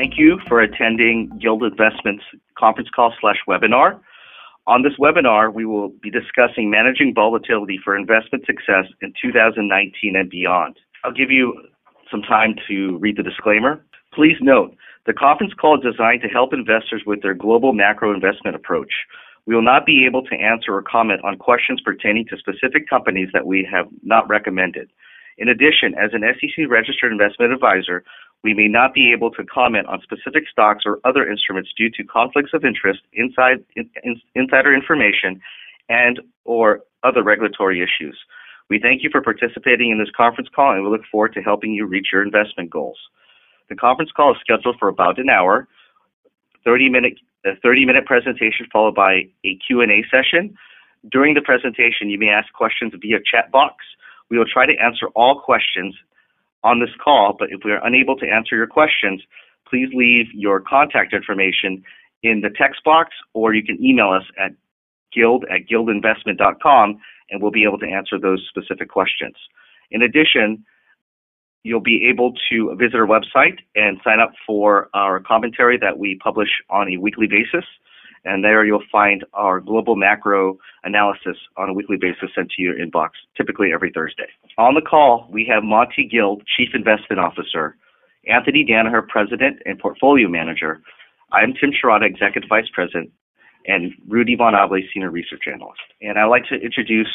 Thank 0.00 0.14
you 0.16 0.40
for 0.48 0.62
attending 0.62 1.30
Guild 1.42 1.62
Investments 1.62 2.24
conference 2.58 2.88
call 2.88 3.12
slash 3.20 3.36
webinar. 3.46 4.00
On 4.66 4.82
this 4.82 4.94
webinar, 4.98 5.52
we 5.52 5.66
will 5.66 5.90
be 5.90 6.10
discussing 6.10 6.70
managing 6.70 7.12
volatility 7.14 7.78
for 7.84 7.94
investment 7.94 8.46
success 8.46 8.86
in 9.02 9.12
2019 9.20 10.16
and 10.16 10.30
beyond. 10.30 10.78
I'll 11.04 11.12
give 11.12 11.30
you 11.30 11.52
some 12.10 12.22
time 12.22 12.54
to 12.66 12.96
read 12.96 13.18
the 13.18 13.22
disclaimer. 13.22 13.84
Please 14.14 14.38
note, 14.40 14.74
the 15.04 15.12
conference 15.12 15.52
call 15.52 15.76
is 15.76 15.84
designed 15.84 16.22
to 16.22 16.28
help 16.28 16.54
investors 16.54 17.02
with 17.04 17.20
their 17.20 17.34
global 17.34 17.74
macro 17.74 18.14
investment 18.14 18.56
approach. 18.56 19.04
We 19.44 19.54
will 19.54 19.60
not 19.60 19.84
be 19.84 20.06
able 20.06 20.22
to 20.22 20.34
answer 20.34 20.72
or 20.72 20.80
comment 20.82 21.20
on 21.24 21.36
questions 21.36 21.82
pertaining 21.84 22.24
to 22.30 22.38
specific 22.38 22.88
companies 22.88 23.28
that 23.34 23.46
we 23.46 23.68
have 23.70 23.88
not 24.02 24.26
recommended. 24.30 24.88
In 25.36 25.48
addition, 25.48 25.94
as 25.94 26.10
an 26.12 26.22
SEC 26.22 26.68
registered 26.68 27.12
investment 27.12 27.52
advisor, 27.52 28.04
we 28.42 28.54
may 28.54 28.68
not 28.68 28.94
be 28.94 29.12
able 29.12 29.30
to 29.32 29.44
comment 29.44 29.86
on 29.86 30.00
specific 30.02 30.44
stocks 30.50 30.84
or 30.86 30.98
other 31.04 31.28
instruments 31.28 31.70
due 31.76 31.90
to 31.90 32.04
conflicts 32.04 32.52
of 32.54 32.64
interest, 32.64 33.00
inside, 33.12 33.62
in, 33.76 33.90
insider 34.34 34.74
information, 34.74 35.40
and 35.88 36.20
or 36.44 36.80
other 37.02 37.22
regulatory 37.22 37.82
issues. 37.82 38.18
We 38.70 38.78
thank 38.78 39.02
you 39.02 39.10
for 39.10 39.20
participating 39.20 39.90
in 39.90 39.98
this 39.98 40.10
conference 40.16 40.48
call 40.54 40.72
and 40.72 40.84
we 40.84 40.90
look 40.90 41.04
forward 41.10 41.34
to 41.34 41.42
helping 41.42 41.72
you 41.72 41.86
reach 41.86 42.08
your 42.12 42.22
investment 42.22 42.70
goals. 42.70 42.98
The 43.68 43.76
conference 43.76 44.12
call 44.12 44.32
is 44.32 44.38
scheduled 44.40 44.76
for 44.78 44.88
about 44.88 45.18
an 45.18 45.28
hour, 45.28 45.68
30 46.64 46.88
minute, 46.88 47.14
a 47.44 47.56
30 47.62 47.84
minute 47.84 48.06
presentation 48.06 48.66
followed 48.72 48.94
by 48.94 49.28
a 49.44 49.58
Q&A 49.66 50.04
session. 50.10 50.54
During 51.10 51.34
the 51.34 51.40
presentation, 51.40 52.10
you 52.10 52.18
may 52.18 52.28
ask 52.28 52.52
questions 52.52 52.92
via 53.00 53.18
chat 53.18 53.50
box. 53.50 53.84
We 54.28 54.38
will 54.38 54.46
try 54.46 54.66
to 54.66 54.76
answer 54.76 55.08
all 55.14 55.40
questions 55.40 55.96
on 56.62 56.80
this 56.80 56.90
call, 57.02 57.34
but 57.38 57.48
if 57.50 57.60
we 57.64 57.72
are 57.72 57.84
unable 57.84 58.16
to 58.16 58.26
answer 58.26 58.56
your 58.56 58.66
questions, 58.66 59.22
please 59.68 59.88
leave 59.94 60.26
your 60.34 60.60
contact 60.60 61.12
information 61.14 61.82
in 62.22 62.40
the 62.42 62.50
text 62.50 62.84
box 62.84 63.14
or 63.32 63.54
you 63.54 63.62
can 63.62 63.82
email 63.82 64.10
us 64.10 64.24
at 64.38 64.52
guild 65.12 65.44
at 65.50 65.66
guildinvestment.com 65.68 66.98
and 67.30 67.42
we'll 67.42 67.50
be 67.50 67.64
able 67.64 67.78
to 67.78 67.86
answer 67.86 68.18
those 68.18 68.44
specific 68.48 68.90
questions. 68.90 69.36
In 69.90 70.02
addition, 70.02 70.64
you'll 71.62 71.80
be 71.80 72.06
able 72.08 72.32
to 72.50 72.74
visit 72.76 72.96
our 72.96 73.06
website 73.06 73.58
and 73.74 74.00
sign 74.04 74.20
up 74.20 74.32
for 74.46 74.88
our 74.94 75.20
commentary 75.20 75.78
that 75.78 75.98
we 75.98 76.18
publish 76.22 76.48
on 76.70 76.88
a 76.88 76.96
weekly 76.96 77.26
basis. 77.26 77.64
And 78.24 78.44
there 78.44 78.64
you'll 78.64 78.82
find 78.92 79.24
our 79.32 79.60
global 79.60 79.96
macro 79.96 80.58
analysis 80.84 81.36
on 81.56 81.70
a 81.70 81.72
weekly 81.72 81.96
basis 81.96 82.30
sent 82.34 82.50
to 82.50 82.62
your 82.62 82.74
inbox, 82.74 83.10
typically 83.36 83.72
every 83.72 83.90
Thursday. 83.92 84.28
On 84.58 84.74
the 84.74 84.82
call, 84.82 85.26
we 85.30 85.46
have 85.50 85.62
Monty 85.64 86.06
Guild, 86.06 86.42
Chief 86.56 86.70
Investment 86.74 87.18
Officer, 87.18 87.76
Anthony 88.28 88.64
Danaher, 88.68 89.06
President 89.06 89.62
and 89.64 89.78
Portfolio 89.78 90.28
Manager. 90.28 90.82
I'm 91.32 91.54
Tim 91.58 91.70
Sharada, 91.72 92.04
Executive 92.04 92.48
Vice 92.48 92.68
President, 92.72 93.10
and 93.66 93.92
Rudy 94.08 94.36
Von 94.36 94.54
Able, 94.54 94.82
Senior 94.92 95.10
Research 95.10 95.44
Analyst. 95.46 95.80
And 96.02 96.18
I'd 96.18 96.26
like 96.26 96.44
to 96.48 96.56
introduce 96.56 97.08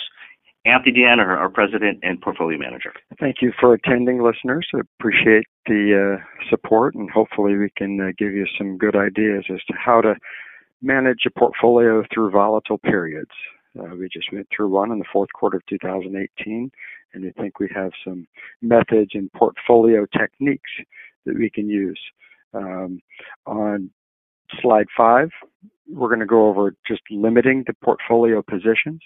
Anthony 0.66 1.04
Danaher, 1.04 1.38
our 1.38 1.50
President 1.50 2.00
and 2.02 2.20
Portfolio 2.20 2.58
Manager. 2.58 2.92
Thank 3.20 3.38
you 3.42 3.52
for 3.60 3.74
attending, 3.74 4.24
listeners. 4.24 4.68
I 4.74 4.80
appreciate 5.00 5.46
the 5.68 6.18
uh, 6.18 6.46
support, 6.50 6.96
and 6.96 7.10
hopefully 7.10 7.56
we 7.56 7.70
can 7.78 8.00
uh, 8.02 8.12
give 8.18 8.34
you 8.34 8.48
some 8.58 8.78
good 8.78 8.96
ideas 8.96 9.46
as 9.54 9.60
to 9.68 9.74
how 9.78 10.02
to 10.02 10.16
manage 10.86 11.26
a 11.26 11.40
portfolio 11.40 12.04
through 12.14 12.32
volatile 12.32 12.78
periods. 12.78 13.32
Uh, 13.78 13.96
we 13.96 14.08
just 14.08 14.32
went 14.32 14.48
through 14.56 14.70
one 14.70 14.92
in 14.92 15.00
the 15.00 15.06
fourth 15.12 15.30
quarter 15.34 15.58
of 15.58 15.66
2018, 15.66 16.72
and 17.14 17.26
I 17.26 17.42
think 17.42 17.60
we 17.60 17.70
have 17.76 17.92
some 18.06 18.28
methods 18.62 19.12
and 19.14 19.32
portfolio 19.34 20.06
techniques 20.18 20.72
that 21.26 21.36
we 21.36 21.50
can 21.50 21.68
use. 21.68 22.00
Um, 22.54 23.02
on 23.46 23.90
slide 24.62 24.88
five, 24.96 25.30
we're 25.90 26.08
going 26.08 26.20
to 26.20 26.26
go 26.26 26.48
over 26.48 26.76
just 26.88 27.02
limiting 27.10 27.64
the 27.68 27.74
portfolio 27.84 28.42
positions, 28.42 29.02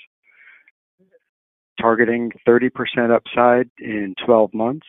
targeting 1.79 2.31
30% 2.47 2.69
upside 3.11 3.69
in 3.79 4.13
12 4.23 4.53
months, 4.53 4.87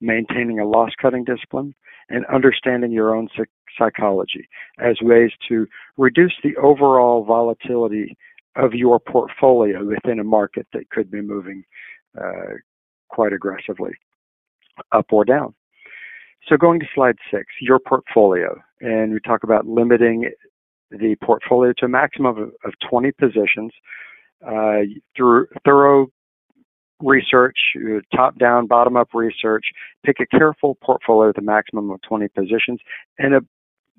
maintaining 0.00 0.58
a 0.58 0.66
loss 0.66 0.90
cutting 1.00 1.24
discipline, 1.24 1.74
and 2.08 2.24
understanding 2.26 2.90
your 2.90 3.14
own 3.14 3.28
psychology 3.78 4.48
as 4.78 4.96
ways 5.02 5.30
to 5.48 5.66
reduce 5.96 6.34
the 6.42 6.56
overall 6.56 7.24
volatility 7.24 8.16
of 8.56 8.74
your 8.74 8.98
portfolio 8.98 9.84
within 9.84 10.18
a 10.18 10.24
market 10.24 10.66
that 10.72 10.88
could 10.90 11.10
be 11.10 11.20
moving 11.20 11.64
uh, 12.20 12.54
quite 13.08 13.32
aggressively 13.32 13.92
up 14.92 15.06
or 15.10 15.24
down. 15.24 15.54
So 16.48 16.56
going 16.56 16.80
to 16.80 16.86
slide 16.94 17.16
six, 17.30 17.46
your 17.60 17.78
portfolio, 17.78 18.58
and 18.80 19.12
we 19.12 19.20
talk 19.20 19.42
about 19.42 19.66
limiting 19.66 20.30
the 20.90 21.16
portfolio 21.22 21.72
to 21.78 21.84
a 21.84 21.88
maximum 21.88 22.38
of, 22.38 22.48
of 22.64 22.72
20 22.88 23.12
positions 23.12 23.72
uh, 24.46 24.80
through 25.16 25.46
thorough 25.64 26.06
research, 27.00 27.56
uh, 27.76 28.00
top 28.16 28.38
down, 28.38 28.66
bottom 28.66 28.96
up 28.96 29.08
research, 29.14 29.66
pick 30.04 30.16
a 30.20 30.26
careful 30.26 30.76
portfolio 30.82 31.28
with 31.28 31.38
a 31.38 31.42
maximum 31.42 31.90
of 31.90 32.00
20 32.02 32.28
positions. 32.28 32.80
And 33.18 33.34
a, 33.34 33.40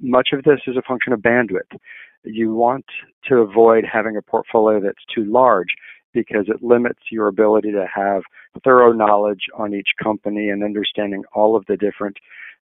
much 0.01 0.29
of 0.33 0.43
this 0.43 0.59
is 0.67 0.77
a 0.77 0.81
function 0.81 1.13
of 1.13 1.19
bandwidth. 1.19 1.77
You 2.23 2.53
want 2.53 2.85
to 3.27 3.37
avoid 3.37 3.85
having 3.91 4.17
a 4.17 4.21
portfolio 4.21 4.81
that's 4.81 5.05
too 5.13 5.23
large 5.23 5.69
because 6.13 6.45
it 6.47 6.63
limits 6.63 6.99
your 7.11 7.27
ability 7.27 7.71
to 7.71 7.85
have 7.93 8.23
thorough 8.63 8.91
knowledge 8.91 9.43
on 9.57 9.73
each 9.73 9.89
company 10.01 10.49
and 10.49 10.63
understanding 10.63 11.23
all 11.33 11.55
of 11.55 11.65
the 11.67 11.77
different 11.77 12.17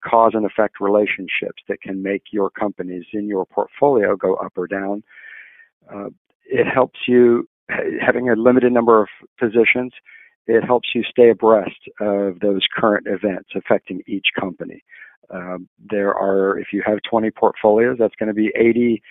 cause 0.03 0.31
and 0.33 0.45
effect 0.45 0.79
relationships 0.79 1.61
that 1.67 1.81
can 1.81 2.01
make 2.01 2.23
your 2.31 2.49
companies 2.49 3.05
in 3.13 3.27
your 3.27 3.45
portfolio 3.45 4.15
go 4.15 4.35
up 4.35 4.53
or 4.55 4.67
down. 4.67 5.03
Uh, 5.93 6.09
it 6.45 6.65
helps 6.65 6.99
you 7.07 7.47
having 8.05 8.29
a 8.29 8.35
limited 8.35 8.71
number 8.71 9.01
of 9.01 9.07
positions 9.39 9.93
it 10.47 10.63
helps 10.63 10.89
you 10.93 11.03
stay 11.03 11.29
abreast 11.29 11.89
of 12.01 12.39
those 12.39 12.61
current 12.75 13.07
events 13.07 13.49
affecting 13.55 14.01
each 14.07 14.27
company. 14.39 14.83
Um, 15.29 15.67
there 15.79 16.13
are, 16.13 16.59
if 16.59 16.67
you 16.73 16.83
have 16.85 16.99
20 17.09 17.31
portfolios, 17.31 17.97
that's 17.99 18.15
going 18.15 18.27
to 18.27 18.33
be 18.33 18.51
80 18.55 19.01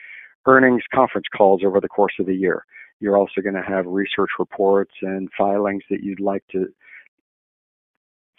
earnings 0.47 0.83
conference 0.95 1.27
calls 1.35 1.63
over 1.65 1.81
the 1.81 1.89
course 1.89 2.15
of 2.21 2.27
the 2.27 2.35
year. 2.35 2.65
You're 3.01 3.17
also 3.17 3.41
going 3.41 3.55
to 3.55 3.63
have 3.63 3.87
research 3.87 4.31
reports 4.39 4.93
and 5.03 5.29
filings 5.37 5.83
that 5.91 6.03
you'd 6.03 6.21
like 6.21 6.45
to 6.53 6.67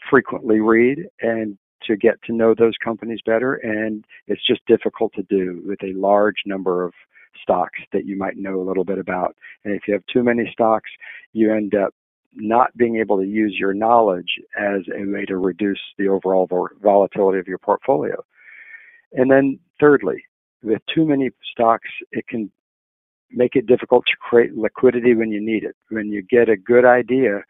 frequently 0.09 0.59
read 0.59 0.99
and 1.21 1.57
to 1.87 1.97
get 1.97 2.21
to 2.23 2.33
know 2.33 2.53
those 2.57 2.75
companies 2.83 3.19
better. 3.25 3.55
And 3.55 4.05
it's 4.27 4.45
just 4.45 4.65
difficult 4.67 5.13
to 5.15 5.23
do 5.23 5.61
with 5.65 5.83
a 5.83 5.97
large 5.97 6.43
number 6.45 6.85
of 6.85 6.93
stocks 7.41 7.79
that 7.91 8.05
you 8.05 8.17
might 8.17 8.37
know 8.37 8.61
a 8.61 8.63
little 8.67 8.85
bit 8.85 8.99
about. 8.99 9.35
And 9.65 9.75
if 9.75 9.81
you 9.87 9.93
have 9.93 10.03
too 10.11 10.23
many 10.23 10.49
stocks, 10.51 10.89
you 11.33 11.53
end 11.53 11.75
up 11.75 11.93
not 12.35 12.75
being 12.77 12.97
able 12.97 13.17
to 13.17 13.25
use 13.25 13.55
your 13.57 13.73
knowledge 13.73 14.39
as 14.59 14.81
a 14.95 15.05
way 15.05 15.25
to 15.25 15.38
reduce 15.38 15.79
the 15.97 16.07
overall 16.07 16.47
volatility 16.81 17.39
of 17.39 17.47
your 17.47 17.57
portfolio. 17.57 18.23
And 19.13 19.29
then 19.29 19.59
thirdly, 19.79 20.23
with 20.63 20.81
too 20.93 21.05
many 21.05 21.29
stocks, 21.51 21.89
it 22.11 22.27
can 22.27 22.51
make 23.31 23.55
it 23.55 23.67
difficult 23.67 24.05
to 24.07 24.17
create 24.17 24.55
liquidity 24.55 25.16
when 25.16 25.31
you 25.31 25.41
need 25.41 25.63
it. 25.63 25.75
When 25.89 26.07
you 26.07 26.22
get 26.22 26.49
a 26.49 26.57
good 26.57 26.85
idea 26.85 27.43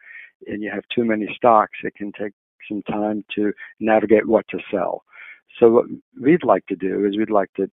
and 0.48 0.62
you 0.62 0.72
have 0.74 0.84
too 0.94 1.06
many 1.06 1.28
stocks, 1.36 1.78
it 1.84 1.96
can 1.96 2.12
take 2.12 2.34
some 2.68 2.82
time 2.84 3.24
to 3.36 3.54
navigate 3.80 4.28
what 4.28 4.48
to 4.50 4.60
sell. 4.72 5.04
So 5.60 5.70
what 5.70 5.86
we'd 6.22 6.44
like 6.44 6.66
to 6.68 6.76
do 6.76 7.06
is 7.06 7.18
we'd 7.18 7.30
like 7.30 7.54
to 7.56 7.70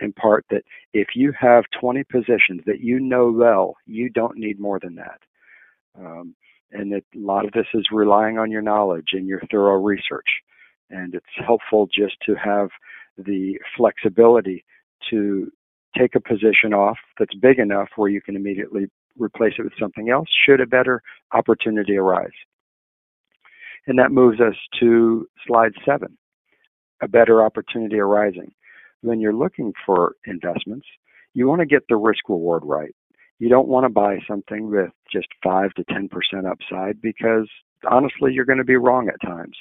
impart 0.00 0.44
that 0.50 0.62
if 0.92 1.08
you 1.14 1.32
have 1.38 1.64
20 1.80 2.04
positions 2.04 2.60
that 2.66 2.80
you 2.80 3.00
know 3.00 3.30
well, 3.30 3.76
you 3.86 4.10
don't 4.10 4.36
need 4.36 4.60
more 4.60 4.78
than 4.80 4.94
that. 4.96 5.20
Um, 5.98 6.34
and 6.74 6.92
a 6.92 7.02
lot 7.14 7.46
of 7.46 7.52
this 7.52 7.66
is 7.72 7.86
relying 7.92 8.36
on 8.36 8.50
your 8.50 8.60
knowledge 8.60 9.10
and 9.12 9.28
your 9.28 9.40
thorough 9.50 9.80
research. 9.80 10.26
And 10.90 11.14
it's 11.14 11.46
helpful 11.46 11.86
just 11.86 12.16
to 12.26 12.34
have 12.34 12.68
the 13.16 13.58
flexibility 13.76 14.64
to 15.10 15.50
take 15.96 16.16
a 16.16 16.20
position 16.20 16.74
off 16.74 16.98
that's 17.18 17.34
big 17.36 17.60
enough 17.60 17.88
where 17.94 18.10
you 18.10 18.20
can 18.20 18.34
immediately 18.34 18.86
replace 19.16 19.54
it 19.58 19.62
with 19.62 19.72
something 19.80 20.10
else 20.10 20.28
should 20.44 20.60
a 20.60 20.66
better 20.66 21.00
opportunity 21.32 21.96
arise. 21.96 22.34
And 23.86 23.98
that 23.98 24.10
moves 24.10 24.40
us 24.40 24.56
to 24.80 25.28
slide 25.46 25.72
seven, 25.86 26.18
a 27.00 27.06
better 27.06 27.44
opportunity 27.44 27.98
arising. 27.98 28.52
When 29.02 29.20
you're 29.20 29.34
looking 29.34 29.72
for 29.86 30.16
investments, 30.26 30.86
you 31.34 31.46
want 31.46 31.60
to 31.60 31.66
get 31.66 31.84
the 31.88 31.96
risk 31.96 32.28
reward 32.28 32.62
right 32.64 32.94
you 33.38 33.48
don't 33.48 33.68
want 33.68 33.84
to 33.84 33.88
buy 33.88 34.18
something 34.28 34.70
with 34.70 34.90
just 35.10 35.28
5 35.42 35.74
to 35.74 35.84
10% 35.84 36.08
upside 36.50 37.00
because 37.00 37.48
honestly, 37.90 38.32
you're 38.32 38.44
going 38.44 38.58
to 38.58 38.64
be 38.64 38.76
wrong 38.76 39.08
at 39.08 39.20
times. 39.26 39.56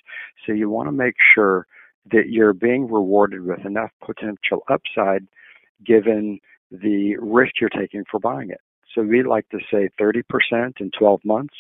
So 0.46 0.54
you 0.54 0.70
want 0.70 0.88
to 0.88 0.92
make 0.92 1.16
sure 1.34 1.68
that 2.12 2.30
you're 2.30 2.54
being 2.54 2.92
rewarded 2.92 3.46
with 3.46 3.66
enough 3.66 3.92
potential 4.06 4.64
upside 4.70 5.28
given 5.86 6.40
the 6.72 7.16
risk 7.18 7.54
you're 7.60 7.70
taking 7.70 8.04
for 8.10 8.20
buying 8.20 8.50
it. 8.50 8.62
So 8.94 9.02
we 9.02 9.24
like 9.24 9.48
to 9.50 9.60
say 9.72 9.90
30% 10.00 10.24
in 10.80 10.92
12 10.98 11.22
months 11.26 11.56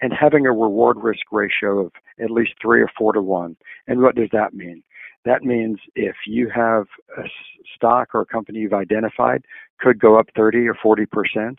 and 0.00 0.12
having 0.12 0.46
a 0.46 0.52
reward 0.52 0.96
risk 0.98 1.22
ratio 1.32 1.86
of 1.86 1.92
at 2.20 2.30
least 2.30 2.52
three 2.60 2.80
or 2.80 2.90
four 2.96 3.12
to 3.12 3.22
one. 3.22 3.56
And 3.86 4.00
what 4.00 4.14
does 4.14 4.28
that 4.32 4.54
mean? 4.54 4.82
That 5.28 5.44
means 5.44 5.78
if 5.94 6.16
you 6.26 6.48
have 6.54 6.86
a 7.18 7.24
stock 7.76 8.14
or 8.14 8.22
a 8.22 8.26
company 8.26 8.60
you've 8.60 8.72
identified 8.72 9.44
could 9.78 10.00
go 10.00 10.18
up 10.18 10.28
30 10.34 10.66
or 10.66 10.74
40 10.82 11.04
percent, 11.04 11.58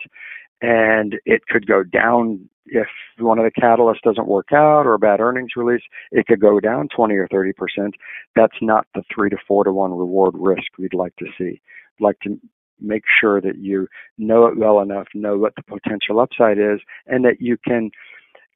and 0.59 1.17
it 1.23 1.45
could 1.47 1.67
go 1.67 1.83
down 1.83 2.49
if 2.65 2.87
one 3.19 3.37
of 3.37 3.45
the 3.45 3.61
catalysts 3.61 4.01
doesn't 4.03 4.27
work 4.27 4.47
out 4.51 4.87
or 4.87 4.95
a 4.95 4.99
bad 4.99 5.19
earnings 5.19 5.51
release, 5.55 5.83
it 6.11 6.25
could 6.25 6.39
go 6.39 6.59
down 6.59 6.87
20 6.95 7.13
or 7.13 7.27
30 7.27 7.53
percent. 7.53 7.93
That's 8.35 8.57
not 8.59 8.87
the 8.95 9.03
three 9.13 9.29
to 9.29 9.37
four 9.47 9.63
to 9.63 9.71
one 9.71 9.93
reward 9.93 10.33
risk 10.35 10.79
we'd 10.79 10.95
like 10.95 11.15
to 11.17 11.27
see. 11.37 11.61
We'd 11.99 12.05
like 12.07 12.19
to 12.21 12.39
make 12.81 13.03
sure 13.21 13.39
that 13.39 13.59
you 13.59 13.87
know 14.17 14.47
it 14.47 14.57
well 14.57 14.79
enough, 14.79 15.09
know 15.13 15.37
what 15.37 15.53
the 15.55 15.61
potential 15.61 16.19
upside 16.19 16.57
is, 16.57 16.79
and 17.05 17.23
that 17.23 17.39
you 17.39 17.55
can 17.63 17.91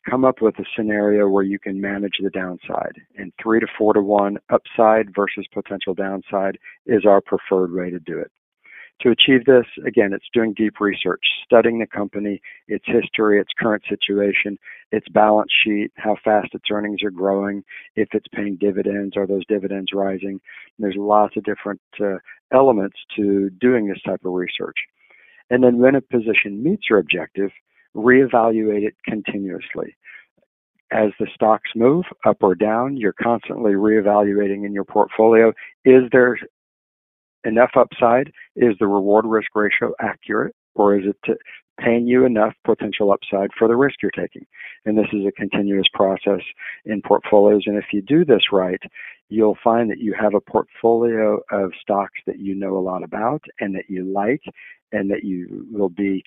come 0.10 0.26
up 0.26 0.42
with 0.42 0.58
a 0.60 0.66
scenario 0.76 1.28
where 1.28 1.44
you 1.44 1.60
can 1.60 1.80
manage 1.80 2.16
the 2.22 2.30
downside. 2.30 3.02
And 3.16 3.32
three 3.42 3.60
to 3.60 3.68
four 3.78 3.94
to 3.94 4.02
one 4.02 4.38
upside 4.50 5.16
versus 5.16 5.46
potential 5.54 5.94
downside 5.94 6.58
is 6.86 7.06
our 7.06 7.22
preferred 7.22 7.74
way 7.74 7.90
to 7.90 8.00
do 8.00 8.20
it. 8.20 8.32
To 9.02 9.10
achieve 9.10 9.46
this, 9.46 9.66
again, 9.86 10.14
it's 10.14 10.30
doing 10.34 10.54
deep 10.54 10.80
research, 10.80 11.24
studying 11.44 11.80
the 11.80 11.88
company, 11.88 12.40
its 12.68 12.86
history, 12.88 13.40
its 13.40 13.52
current 13.60 13.84
situation, 13.90 14.58
its 14.92 15.08
balance 15.10 15.52
sheet, 15.64 15.92
how 15.98 16.16
fast 16.24 16.54
its 16.54 16.66
earnings 16.72 17.04
are 17.04 17.12
growing, 17.12 17.64
if 17.96 18.10
it's 18.14 18.28
paying 18.34 18.56
dividends, 18.56 19.18
are 19.18 19.28
those 19.28 19.46
dividends 19.48 19.92
rising? 19.94 20.40
There's 20.80 20.96
lots 20.98 21.36
of 21.36 21.44
different 21.44 21.82
uh, 22.00 22.18
elements 22.54 22.98
to 23.16 23.50
doing 23.50 23.88
this 23.88 24.02
type 24.06 24.22
of 24.24 24.32
research. 24.32 24.78
And 25.50 25.64
then 25.64 25.80
when 25.80 25.96
a 25.96 26.02
position 26.02 26.64
meets 26.64 26.84
your 26.90 27.00
objective, 27.00 27.50
reevaluate 27.96 28.86
it 28.88 28.96
continuously. 29.06 29.96
As 30.92 31.10
the 31.20 31.28
stocks 31.34 31.72
move 31.76 32.06
up 32.26 32.38
or 32.42 32.56
down, 32.56 32.98
you're 32.98 33.14
constantly 33.14 33.72
reevaluating 33.72 34.66
in 34.66 34.74
your 34.74 34.84
portfolio. 34.84 35.54
Is 35.86 36.04
there 36.12 36.38
enough 37.46 37.72
upside? 37.76 38.32
Is 38.56 38.76
the 38.80 38.88
reward 38.88 39.26
risk 39.26 39.50
ratio 39.56 39.94
accurate? 40.00 40.56
Or 40.76 40.98
is 40.98 41.06
it 41.06 41.38
paying 41.80 42.08
you 42.08 42.26
enough 42.26 42.54
potential 42.64 43.12
upside 43.12 43.50
for 43.58 43.68
the 43.68 43.76
risk 43.76 43.96
you're 44.02 44.12
taking? 44.12 44.46
And 44.86 44.98
this 44.98 45.08
is 45.14 45.26
a 45.26 45.32
continuous 45.32 45.88
process 45.94 46.42
in 46.86 47.02
portfolios. 47.02 47.64
And 47.66 47.78
if 47.78 47.86
you 47.92 48.02
do 48.02 48.24
this 48.26 48.52
right, 48.52 48.82
you'll 49.30 49.58
find 49.64 49.90
that 49.90 50.00
you 50.00 50.14
have 50.20 50.34
a 50.36 50.42
portfolio 50.42 51.40
of 51.52 51.72
stocks 51.82 52.20
that 52.28 52.40
you 52.40 52.54
know 52.56 52.78
a 52.78 52.80
lot 52.80 53.04
about 53.04 53.44
and 53.60 53.76
that 53.76 53.90
you 53.90 54.06
like 54.06 54.44
and 54.92 55.10
that 55.10 55.24
you 55.24 55.66
will 55.72 55.90
be 55.90 56.24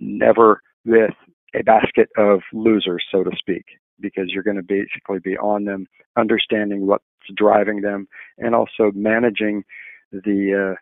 never 0.00 0.60
with 0.84 1.14
a 1.54 1.62
basket 1.62 2.08
of 2.16 2.40
losers, 2.52 3.04
so 3.10 3.22
to 3.22 3.30
speak, 3.38 3.64
because 4.00 4.26
you're 4.28 4.42
going 4.42 4.56
to 4.56 4.62
basically 4.62 5.18
be 5.22 5.36
on 5.38 5.64
them, 5.64 5.86
understanding 6.16 6.86
what's 6.86 7.04
driving 7.36 7.80
them, 7.80 8.08
and 8.38 8.54
also 8.54 8.90
managing 8.94 9.64
the 10.12 10.72
uh, 10.72 10.80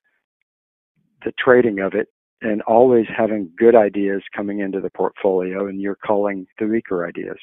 the 1.24 1.32
trading 1.38 1.78
of 1.78 1.94
it 1.94 2.08
and 2.40 2.60
always 2.62 3.06
having 3.16 3.50
good 3.56 3.76
ideas 3.76 4.22
coming 4.34 4.58
into 4.58 4.80
the 4.80 4.90
portfolio 4.90 5.66
and 5.68 5.80
you're 5.80 5.96
calling 5.96 6.46
the 6.58 6.66
weaker 6.66 7.06
ideas. 7.06 7.38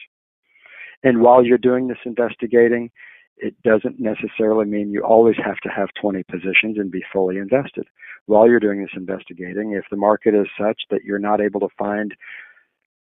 And 1.03 1.21
while 1.21 1.45
you're 1.45 1.57
doing 1.57 1.87
this 1.87 1.97
investigating, 2.05 2.91
it 3.37 3.55
doesn't 3.63 3.99
necessarily 3.99 4.65
mean 4.65 4.91
you 4.91 5.01
always 5.01 5.37
have 5.43 5.57
to 5.63 5.69
have 5.69 5.87
20 6.01 6.23
positions 6.23 6.77
and 6.77 6.91
be 6.91 7.03
fully 7.11 7.37
invested. 7.37 7.87
While 8.25 8.49
you're 8.49 8.59
doing 8.59 8.81
this 8.81 8.89
investigating, 8.95 9.71
if 9.71 9.85
the 9.89 9.95
market 9.95 10.35
is 10.35 10.47
such 10.59 10.81
that 10.89 11.03
you're 11.05 11.19
not 11.19 11.39
able 11.39 11.61
to 11.61 11.69
find 11.77 12.13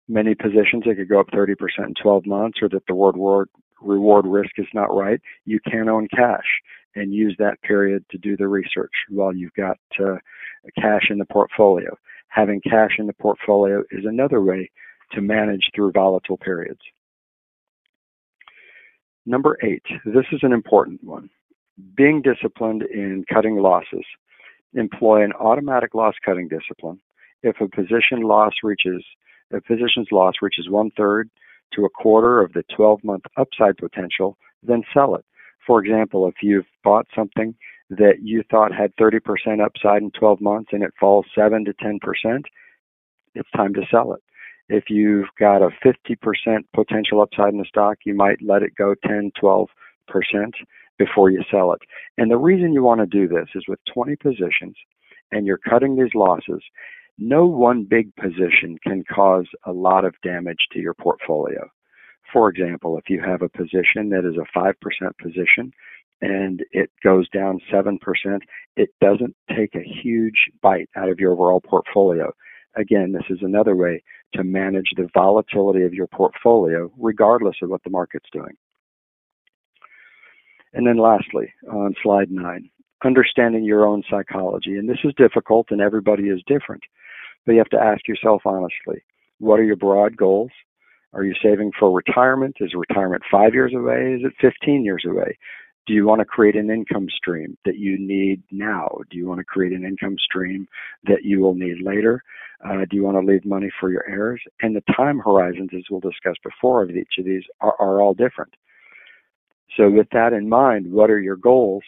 many 0.10 0.36
positions 0.36 0.84
that 0.86 0.96
could 0.96 1.08
go 1.08 1.20
up 1.20 1.28
30% 1.28 1.56
in 1.80 1.94
12 2.02 2.26
months 2.26 2.58
or 2.62 2.68
that 2.70 2.84
the 2.88 2.94
reward, 2.94 3.48
reward 3.82 4.26
risk 4.26 4.52
is 4.58 4.68
not 4.74 4.94
right, 4.94 5.22
you 5.46 5.60
can 5.70 5.88
own 5.88 6.08
cash 6.14 6.46
and 6.96 7.14
use 7.14 7.36
that 7.38 7.62
period 7.62 8.04
to 8.10 8.18
do 8.18 8.36
the 8.36 8.48
research 8.48 8.92
while 9.10 9.34
you've 9.34 9.54
got 9.54 9.78
uh, 10.00 10.16
cash 10.76 11.04
in 11.10 11.20
the 11.20 11.26
portfolio. 11.26 11.96
Having 12.30 12.62
cash 12.62 12.92
in 12.98 13.08
the 13.08 13.14
portfolio 13.14 13.84
is 13.92 14.06
another 14.06 14.42
way 14.42 14.70
to 15.12 15.22
manage 15.22 15.70
through 15.74 15.92
volatile 15.92 16.38
periods. 16.38 16.82
Number 19.26 19.58
eight, 19.64 19.84
this 20.06 20.26
is 20.32 20.40
an 20.42 20.54
important 20.54 21.04
one. 21.04 21.30
Being 21.96 22.22
disciplined 22.22 22.84
in 22.84 23.26
cutting 23.32 23.58
losses. 23.58 24.06
Employ 24.74 25.24
an 25.24 25.34
automatic 25.34 25.94
loss 25.94 26.16
cutting 26.24 26.48
discipline. 26.48 27.00
If 27.42 27.62
a 27.62 27.68
position 27.68 28.22
loss 28.22 28.54
reaches, 28.64 29.04
a 29.52 29.62
position's 29.62 30.08
loss 30.12 30.36
reaches 30.42 30.70
one 30.70 30.92
third 30.92 31.30
to 31.74 31.86
a 31.86 31.90
quarter 31.90 32.42
of 32.42 32.54
the 32.54 32.64
12 32.76 33.04
month 33.04 33.24
upside 33.38 33.78
potential, 33.78 34.38
then 34.64 34.84
sell 34.94 35.16
it. 35.16 35.26
For 35.66 35.84
example, 35.84 36.28
if 36.28 36.36
you've 36.42 36.66
bought 36.84 37.06
something 37.16 37.56
that 37.90 38.22
you 38.22 38.44
thought 38.50 38.74
had 38.74 38.96
30% 38.96 39.20
upside 39.64 40.02
in 40.02 40.12
12 40.12 40.42
months 40.42 40.70
and 40.72 40.84
it 40.84 40.94
falls 41.00 41.26
7 41.36 41.66
to 41.66 41.74
10%, 41.74 42.00
it's 43.36 43.52
time 43.56 43.74
to 43.74 43.82
sell 43.90 44.14
it. 44.14 44.22
If 44.68 44.86
you've 44.90 45.30
got 45.40 45.64
a 45.64 45.70
50% 45.84 46.64
potential 46.74 47.22
upside 47.22 47.54
in 47.54 47.60
the 47.60 47.66
stock, 47.66 47.98
you 48.06 48.14
might 48.14 48.42
let 48.42 48.62
it 48.62 48.76
go 48.76 48.94
10, 49.08 49.32
12% 49.42 49.68
before 51.00 51.32
you 51.32 51.44
sell 51.50 51.74
it. 51.74 51.82
And 52.18 52.30
the 52.30 52.38
reason 52.38 52.74
you 52.74 52.84
want 52.84 53.00
to 53.00 53.08
do 53.08 53.28
this 53.28 53.48
is 53.56 53.64
with 53.68 53.80
20 53.92 54.16
positions 54.18 54.76
and 55.32 55.46
you're 55.46 55.58
cutting 55.58 55.96
these 55.96 56.14
losses, 56.14 56.62
no 57.20 57.46
one 57.46 57.84
big 57.84 58.16
position 58.16 58.78
can 58.84 59.04
cause 59.04 59.46
a 59.66 59.72
lot 59.72 60.06
of 60.06 60.16
damage 60.24 60.68
to 60.72 60.80
your 60.80 60.94
portfolio. 60.94 61.70
For 62.32 62.50
example, 62.50 62.98
if 62.98 63.10
you 63.10 63.22
have 63.22 63.42
a 63.42 63.50
position 63.50 64.10
that 64.10 64.26
is 64.26 64.38
a 64.38 64.58
5% 64.58 64.74
position 65.22 65.72
and 66.22 66.64
it 66.72 66.92
goes 67.04 67.28
down 67.30 67.60
7%, 67.72 67.98
it 68.76 68.90
doesn't 69.02 69.36
take 69.56 69.76
a 69.76 69.84
huge 69.84 70.50
bite 70.62 70.90
out 70.96 71.10
of 71.10 71.20
your 71.20 71.34
overall 71.34 71.62
portfolio. 71.62 72.32
Again, 72.76 73.12
this 73.12 73.26
is 73.30 73.40
another 73.42 73.76
way 73.76 74.04
to 74.34 74.44
manage 74.44 74.92
the 74.96 75.10
volatility 75.14 75.84
of 75.84 75.94
your 75.94 76.08
portfolio 76.08 76.92
regardless 76.98 77.56
of 77.62 77.70
what 77.70 77.84
the 77.84 77.90
market's 77.90 78.30
doing. 78.32 78.56
And 80.74 80.86
then 80.86 80.98
lastly, 80.98 81.52
on 81.72 81.96
slide 82.04 82.30
nine, 82.30 82.70
understanding 83.04 83.64
your 83.64 83.88
own 83.88 84.04
psychology. 84.10 84.78
And 84.78 84.88
this 84.88 85.00
is 85.04 85.14
difficult 85.18 85.68
and 85.72 85.82
everybody 85.82 86.24
is 86.24 86.42
different, 86.46 86.84
you 87.54 87.60
have 87.60 87.70
to 87.70 87.82
ask 87.82 88.08
yourself 88.08 88.44
honestly, 88.46 89.04
what 89.40 89.60
are 89.60 89.64
your 89.64 89.76
broad 89.76 90.18
goals? 90.18 90.52
Are 91.14 91.24
you 91.24 91.34
saving 91.42 91.72
for 91.80 91.92
retirement? 91.92 92.58
Is 92.60 92.74
retirement 92.76 93.24
five 93.32 93.54
years 93.54 93.74
away? 93.76 94.14
Is 94.14 94.22
it 94.24 94.34
15 94.40 94.84
years 94.84 95.04
away? 95.08 95.38
Do 95.88 95.94
you 95.94 96.06
want 96.06 96.20
to 96.20 96.26
create 96.26 96.56
an 96.56 96.70
income 96.70 97.08
stream 97.10 97.58
that 97.66 97.78
you 97.78 97.98
need 97.98 98.44
now? 98.52 98.90
Do 99.10 99.18
you 99.18 99.28
want 99.28 99.40
to 99.40 99.44
create 99.44 99.74
an 99.74 99.84
income 99.84 100.18
stream 100.24 100.68
that 101.06 101.24
you 101.24 101.40
will 101.40 101.56
need 101.56 101.82
later? 101.82 102.22
Uh, 102.64 102.86
do 102.88 102.96
you 102.96 103.04
want 103.04 103.16
to 103.16 103.26
leave 103.26 103.44
money 103.46 103.72
for 103.80 103.90
your 103.90 104.08
heirs? 104.08 104.42
And 104.62 104.76
the 104.76 104.84
time 104.96 105.18
horizons, 105.18 105.70
as 105.76 105.84
we'll 105.90 106.02
discuss 106.02 106.36
before, 106.44 106.84
of 106.84 106.92
each 106.92 107.14
of 107.18 107.26
these 107.26 107.44
are, 107.62 107.74
are 107.80 108.02
all 108.02 108.14
different. 108.14 108.54
So, 109.78 109.90
with 109.90 110.08
that 110.12 110.34
in 110.34 110.50
mind, 110.50 110.92
what 110.92 111.10
are 111.10 111.20
your 111.20 111.38
goals? 111.38 111.84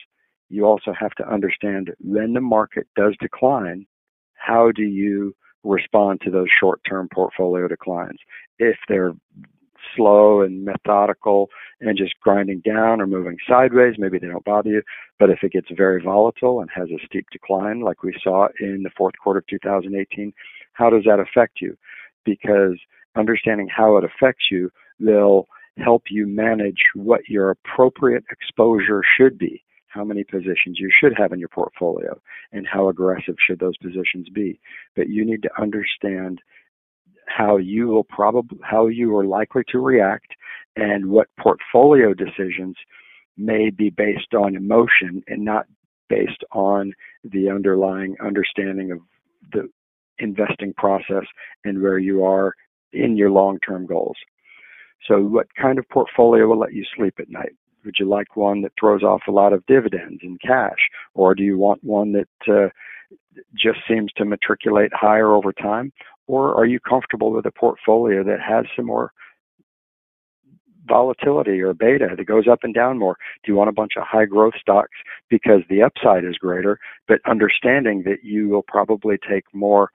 You 0.49 0.65
also 0.65 0.93
have 0.99 1.11
to 1.11 1.31
understand 1.31 1.91
when 1.99 2.33
the 2.33 2.41
market 2.41 2.87
does 2.95 3.15
decline, 3.19 3.85
how 4.33 4.71
do 4.71 4.83
you 4.83 5.35
respond 5.63 6.21
to 6.21 6.31
those 6.31 6.47
short 6.59 6.81
term 6.87 7.07
portfolio 7.13 7.67
declines? 7.67 8.19
if 8.61 8.77
they're 8.87 9.13
slow 9.95 10.41
and 10.41 10.63
methodical 10.63 11.49
and 11.81 11.97
just 11.97 12.13
grinding 12.21 12.61
down 12.61 13.01
or 13.01 13.07
moving 13.07 13.37
sideways, 13.49 13.95
maybe 13.97 14.19
they 14.19 14.27
don't 14.27 14.45
bother 14.45 14.69
you. 14.69 14.81
But 15.19 15.31
if 15.31 15.39
it 15.41 15.51
gets 15.51 15.67
very 15.75 16.01
volatile 16.01 16.61
and 16.61 16.69
has 16.73 16.89
a 16.89 17.03
steep 17.05 17.25
decline, 17.31 17.81
like 17.81 18.03
we 18.03 18.15
saw 18.23 18.47
in 18.59 18.83
the 18.83 18.91
fourth 18.95 19.15
quarter 19.21 19.39
of 19.39 19.47
2018, 19.47 20.31
how 20.73 20.89
does 20.89 21.03
that 21.05 21.19
affect 21.19 21.59
you? 21.59 21.75
Because 22.23 22.79
understanding 23.15 23.67
how 23.75 23.97
it 23.97 24.03
affects 24.05 24.45
you 24.51 24.71
will 24.99 25.47
help 25.77 26.03
you 26.11 26.27
manage 26.27 26.83
what 26.93 27.27
your 27.27 27.49
appropriate 27.49 28.23
exposure 28.29 29.01
should 29.17 29.37
be, 29.37 29.63
how 29.93 30.03
many 30.03 30.23
positions 30.23 30.77
you 30.79 30.89
should 30.91 31.13
have 31.17 31.33
in 31.33 31.39
your 31.39 31.49
portfolio, 31.49 32.19
and 32.51 32.67
how 32.67 32.89
aggressive 32.89 33.35
should 33.45 33.59
those 33.59 33.77
positions 33.77 34.27
be. 34.33 34.59
But 34.95 35.09
you 35.09 35.25
need 35.25 35.43
to 35.43 35.61
understand 35.61 36.41
how 37.27 37.57
you 37.57 37.87
will 37.87 38.03
probably 38.03 38.59
how 38.63 38.87
you 38.87 39.15
are 39.15 39.25
likely 39.25 39.63
to 39.69 39.79
react 39.79 40.33
and 40.75 41.07
what 41.07 41.27
portfolio 41.39 42.13
decisions 42.13 42.75
may 43.37 43.69
be 43.69 43.89
based 43.89 44.33
on 44.33 44.55
emotion 44.55 45.23
and 45.27 45.43
not 45.43 45.65
based 46.09 46.43
on 46.51 46.93
the 47.23 47.49
underlying 47.49 48.15
understanding 48.23 48.91
of 48.91 48.99
the 49.53 49.69
investing 50.19 50.73
process 50.73 51.25
and 51.63 51.81
where 51.81 51.97
you 51.97 52.23
are 52.23 52.53
in 52.93 53.17
your 53.17 53.31
long-term 53.31 53.85
goals. 53.85 54.17
So 55.07 55.21
what 55.21 55.47
kind 55.59 55.79
of 55.79 55.89
portfolio 55.89 56.47
will 56.47 56.59
let 56.59 56.73
you 56.73 56.83
sleep 56.95 57.15
at 57.19 57.29
night? 57.29 57.53
Would 57.85 57.95
you 57.99 58.07
like 58.07 58.35
one 58.35 58.61
that 58.61 58.73
throws 58.79 59.03
off 59.03 59.23
a 59.27 59.31
lot 59.31 59.53
of 59.53 59.65
dividends 59.65 60.19
and 60.23 60.39
cash 60.41 60.89
or 61.13 61.35
do 61.35 61.43
you 61.43 61.57
want 61.57 61.83
one 61.83 62.13
that 62.13 62.27
uh, 62.47 62.69
just 63.55 63.79
seems 63.87 64.11
to 64.13 64.25
matriculate 64.25 64.91
higher 64.93 65.33
over 65.33 65.51
time? 65.53 65.91
Or 66.27 66.55
are 66.55 66.65
you 66.65 66.79
comfortable 66.79 67.31
with 67.31 67.45
a 67.45 67.51
portfolio 67.51 68.23
that 68.23 68.39
has 68.39 68.65
some 68.75 68.85
more 68.85 69.11
volatility 70.87 71.61
or 71.61 71.73
beta 71.73 72.09
that 72.15 72.25
goes 72.25 72.47
up 72.47 72.59
and 72.63 72.73
down 72.73 72.97
more? 72.97 73.17
Do 73.43 73.51
you 73.51 73.57
want 73.57 73.69
a 73.69 73.73
bunch 73.73 73.93
of 73.97 74.03
high 74.03 74.25
growth 74.25 74.53
stocks 74.59 74.97
because 75.29 75.61
the 75.69 75.81
upside 75.81 76.23
is 76.23 76.37
greater, 76.37 76.79
but 77.07 77.19
understanding 77.25 78.03
that 78.03 78.23
you 78.23 78.49
will 78.49 78.63
probably 78.63 79.17
take 79.17 79.45
more 79.53 79.89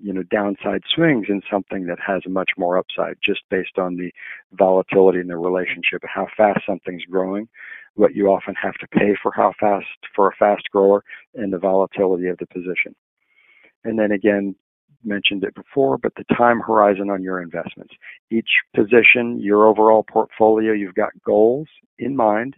you 0.00 0.12
know 0.12 0.22
downside 0.24 0.82
swings 0.94 1.26
in 1.28 1.42
something 1.50 1.86
that 1.86 1.98
has 2.04 2.22
much 2.28 2.50
more 2.56 2.76
upside 2.76 3.16
just 3.24 3.40
based 3.50 3.78
on 3.78 3.96
the 3.96 4.10
volatility 4.52 5.18
and 5.18 5.30
the 5.30 5.36
relationship 5.36 6.02
how 6.02 6.26
fast 6.36 6.60
something's 6.66 7.04
growing 7.04 7.48
what 7.94 8.14
you 8.14 8.26
often 8.26 8.54
have 8.60 8.74
to 8.74 8.88
pay 8.88 9.14
for 9.22 9.32
how 9.32 9.52
fast 9.58 9.86
for 10.14 10.28
a 10.28 10.36
fast 10.36 10.64
grower 10.72 11.04
and 11.34 11.52
the 11.52 11.58
volatility 11.58 12.26
of 12.26 12.38
the 12.38 12.46
position. 12.46 12.94
And 13.84 13.98
then 13.98 14.12
again 14.12 14.54
mentioned 15.04 15.44
it 15.44 15.54
before 15.54 15.98
but 15.98 16.12
the 16.16 16.24
time 16.34 16.60
horizon 16.60 17.10
on 17.10 17.22
your 17.22 17.40
investments. 17.40 17.94
Each 18.30 18.48
position 18.74 19.38
your 19.38 19.66
overall 19.66 20.02
portfolio 20.02 20.72
you've 20.72 20.94
got 20.94 21.10
goals 21.24 21.68
in 21.98 22.16
mind 22.16 22.56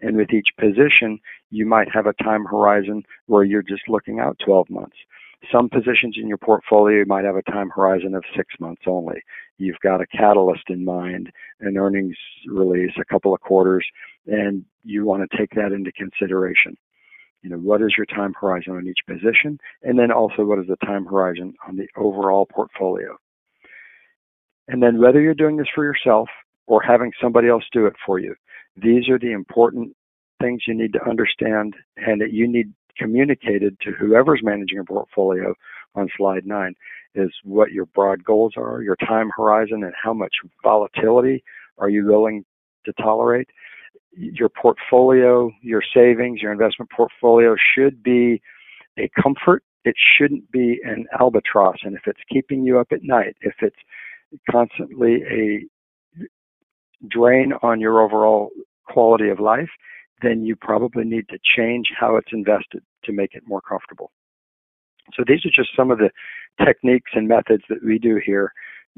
and 0.00 0.16
with 0.16 0.32
each 0.32 0.48
position 0.60 1.18
you 1.50 1.66
might 1.66 1.88
have 1.92 2.06
a 2.06 2.22
time 2.22 2.44
horizon 2.44 3.02
where 3.26 3.44
you're 3.44 3.62
just 3.62 3.88
looking 3.88 4.20
out 4.20 4.38
12 4.44 4.68
months 4.70 4.96
some 5.52 5.68
positions 5.68 6.16
in 6.20 6.28
your 6.28 6.38
portfolio 6.38 7.04
might 7.06 7.24
have 7.24 7.36
a 7.36 7.42
time 7.42 7.70
horizon 7.70 8.14
of 8.14 8.24
six 8.36 8.54
months 8.58 8.82
only. 8.86 9.22
You've 9.58 9.80
got 9.82 10.00
a 10.00 10.06
catalyst 10.06 10.64
in 10.68 10.84
mind, 10.84 11.30
an 11.60 11.76
earnings 11.76 12.16
release, 12.46 12.92
a 13.00 13.04
couple 13.04 13.34
of 13.34 13.40
quarters, 13.40 13.86
and 14.26 14.64
you 14.84 15.04
want 15.04 15.28
to 15.28 15.36
take 15.36 15.50
that 15.50 15.72
into 15.72 15.92
consideration. 15.92 16.76
You 17.42 17.50
know, 17.50 17.58
what 17.58 17.82
is 17.82 17.94
your 17.96 18.06
time 18.06 18.34
horizon 18.38 18.72
on 18.74 18.88
each 18.88 18.98
position? 19.06 19.58
And 19.82 19.98
then 19.98 20.10
also, 20.10 20.44
what 20.44 20.58
is 20.58 20.66
the 20.68 20.76
time 20.84 21.04
horizon 21.04 21.54
on 21.68 21.76
the 21.76 21.86
overall 21.96 22.46
portfolio? 22.46 23.16
And 24.68 24.82
then, 24.82 25.00
whether 25.00 25.20
you're 25.20 25.34
doing 25.34 25.56
this 25.56 25.68
for 25.74 25.84
yourself 25.84 26.28
or 26.66 26.82
having 26.82 27.12
somebody 27.22 27.48
else 27.48 27.64
do 27.72 27.86
it 27.86 27.94
for 28.04 28.18
you, 28.18 28.34
these 28.76 29.08
are 29.08 29.18
the 29.18 29.32
important 29.32 29.94
things 30.40 30.62
you 30.66 30.74
need 30.74 30.92
to 30.92 31.08
understand 31.08 31.74
and 31.96 32.20
that 32.20 32.32
you 32.32 32.48
need 32.48 32.72
communicated 32.96 33.78
to 33.80 33.92
whoever's 33.92 34.40
managing 34.42 34.78
a 34.78 34.84
portfolio 34.84 35.54
on 35.94 36.08
slide 36.16 36.46
nine 36.46 36.74
is 37.14 37.30
what 37.44 37.72
your 37.72 37.86
broad 37.86 38.22
goals 38.24 38.54
are, 38.56 38.82
your 38.82 38.96
time 38.96 39.30
horizon, 39.36 39.82
and 39.82 39.94
how 40.00 40.12
much 40.12 40.34
volatility 40.62 41.42
are 41.78 41.88
you 41.88 42.06
willing 42.06 42.44
to 42.84 42.92
tolerate. 42.94 43.48
Your 44.12 44.48
portfolio, 44.48 45.50
your 45.62 45.82
savings, 45.94 46.40
your 46.40 46.52
investment 46.52 46.90
portfolio 46.90 47.54
should 47.74 48.02
be 48.02 48.40
a 48.98 49.10
comfort. 49.20 49.62
It 49.84 49.94
shouldn't 49.96 50.50
be 50.50 50.80
an 50.84 51.06
albatross. 51.18 51.76
And 51.82 51.94
if 51.94 52.02
it's 52.06 52.20
keeping 52.32 52.64
you 52.64 52.78
up 52.78 52.88
at 52.92 53.02
night, 53.02 53.36
if 53.40 53.54
it's 53.60 53.76
constantly 54.50 55.22
a 55.30 55.64
drain 57.08 57.52
on 57.62 57.80
your 57.80 58.00
overall 58.02 58.50
quality 58.86 59.28
of 59.28 59.38
life, 59.38 59.68
then 60.22 60.44
you 60.44 60.56
probably 60.56 61.04
need 61.04 61.28
to 61.28 61.38
change 61.56 61.86
how 61.98 62.16
it's 62.16 62.32
invested 62.32 62.82
to 63.04 63.12
make 63.12 63.34
it 63.34 63.42
more 63.46 63.60
comfortable. 63.60 64.10
So 65.14 65.22
these 65.26 65.44
are 65.44 65.50
just 65.54 65.76
some 65.76 65.90
of 65.90 65.98
the 65.98 66.10
techniques 66.64 67.12
and 67.14 67.28
methods 67.28 67.62
that 67.68 67.84
we 67.84 67.98
do 67.98 68.20
here, 68.24 68.52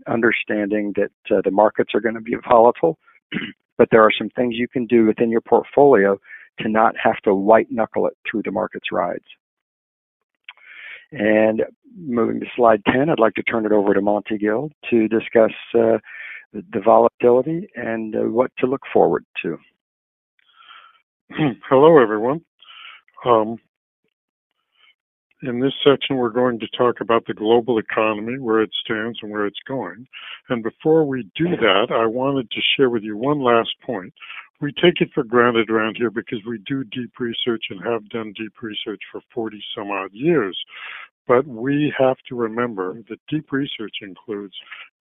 understanding 0.07 0.95
that 0.97 1.37
uh, 1.37 1.43
the 1.45 1.51
markets 1.51 1.95
are 1.95 2.01
going 2.01 2.15
to 2.15 2.21
be 2.21 2.37
volatile, 2.49 2.99
but 3.79 3.89
there 3.91 4.03
are 4.03 4.13
some 4.17 4.31
things 4.31 4.55
you 4.57 4.69
can 4.69 4.87
do 4.87 5.07
within 5.07 5.31
your 5.31 5.41
portfolio 5.41 6.19
to 6.61 6.69
not 6.69 6.95
have 7.03 7.19
to 7.25 7.35
white 7.35 7.71
knuckle 7.71 8.07
it 8.07 8.15
through 8.29 8.43
the 8.45 8.51
market's 8.51 8.91
rides. 8.91 9.25
And 11.13 11.63
moving 11.97 12.41
to 12.41 12.47
slide 12.55 12.83
10, 12.87 13.09
I'd 13.09 13.19
like 13.19 13.35
to 13.35 13.43
turn 13.43 13.65
it 13.65 13.73
over 13.73 13.95
to 13.95 14.01
Monty 14.01 14.39
Guild 14.39 14.73
to 14.91 15.09
discuss 15.09 15.53
uh, 15.75 15.99
the 16.53 16.81
volatility 16.85 17.69
and 17.75 18.15
uh, 18.15 18.21
what 18.21 18.51
to 18.59 18.67
look 18.67 18.83
forward 18.93 19.25
to. 19.43 19.59
Hello, 21.69 21.99
everyone. 22.01 22.41
Um, 23.25 23.59
in 25.43 25.61
this 25.61 25.75
section, 25.85 26.17
we're 26.17 26.31
going 26.31 26.59
to 26.59 26.67
talk 26.77 27.03
about 27.03 27.27
the 27.27 27.35
global 27.35 27.79
economy, 27.79 28.39
where 28.39 28.63
it 28.63 28.71
stands 28.83 29.19
and 29.23 29.31
where 29.31 29.47
it's 29.47 29.61
going. 29.69 30.07
And 30.49 30.63
before 30.63 31.05
we 31.05 31.31
do 31.37 31.51
that, 31.51 31.89
I 31.91 32.07
wanted 32.07 32.51
to 32.51 32.61
share 32.77 32.89
with 32.89 33.03
you 33.03 33.17
one 33.17 33.43
last 33.43 33.71
point. 33.85 34.15
We 34.61 34.73
take 34.73 35.01
it 35.01 35.11
for 35.15 35.23
granted 35.23 35.69
around 35.69 35.97
here 35.99 36.11
because 36.11 36.41
we 36.47 36.59
do 36.67 36.83
deep 36.85 37.13
research 37.21 37.65
and 37.69 37.85
have 37.85 38.09
done 38.09 38.33
deep 38.37 38.55
research 38.63 39.01
for 39.13 39.21
40 39.35 39.63
some 39.77 39.91
odd 39.91 40.11
years. 40.13 40.59
But 41.29 41.47
we 41.47 41.93
have 41.99 42.17
to 42.31 42.35
remember 42.35 43.03
that 43.11 43.21
deep 43.29 43.53
research 43.53 43.97
includes 44.01 44.55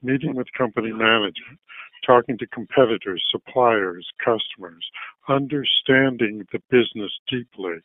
meeting 0.04 0.36
with 0.36 0.48
company 0.58 0.92
management, 0.92 1.58
talking 2.06 2.38
to 2.40 2.48
competitors, 2.48 3.24
suppliers, 3.32 4.06
customers, 4.24 4.86
understanding 5.30 6.46
the 6.52 6.60
business 6.70 7.14
deeply. 7.30 7.76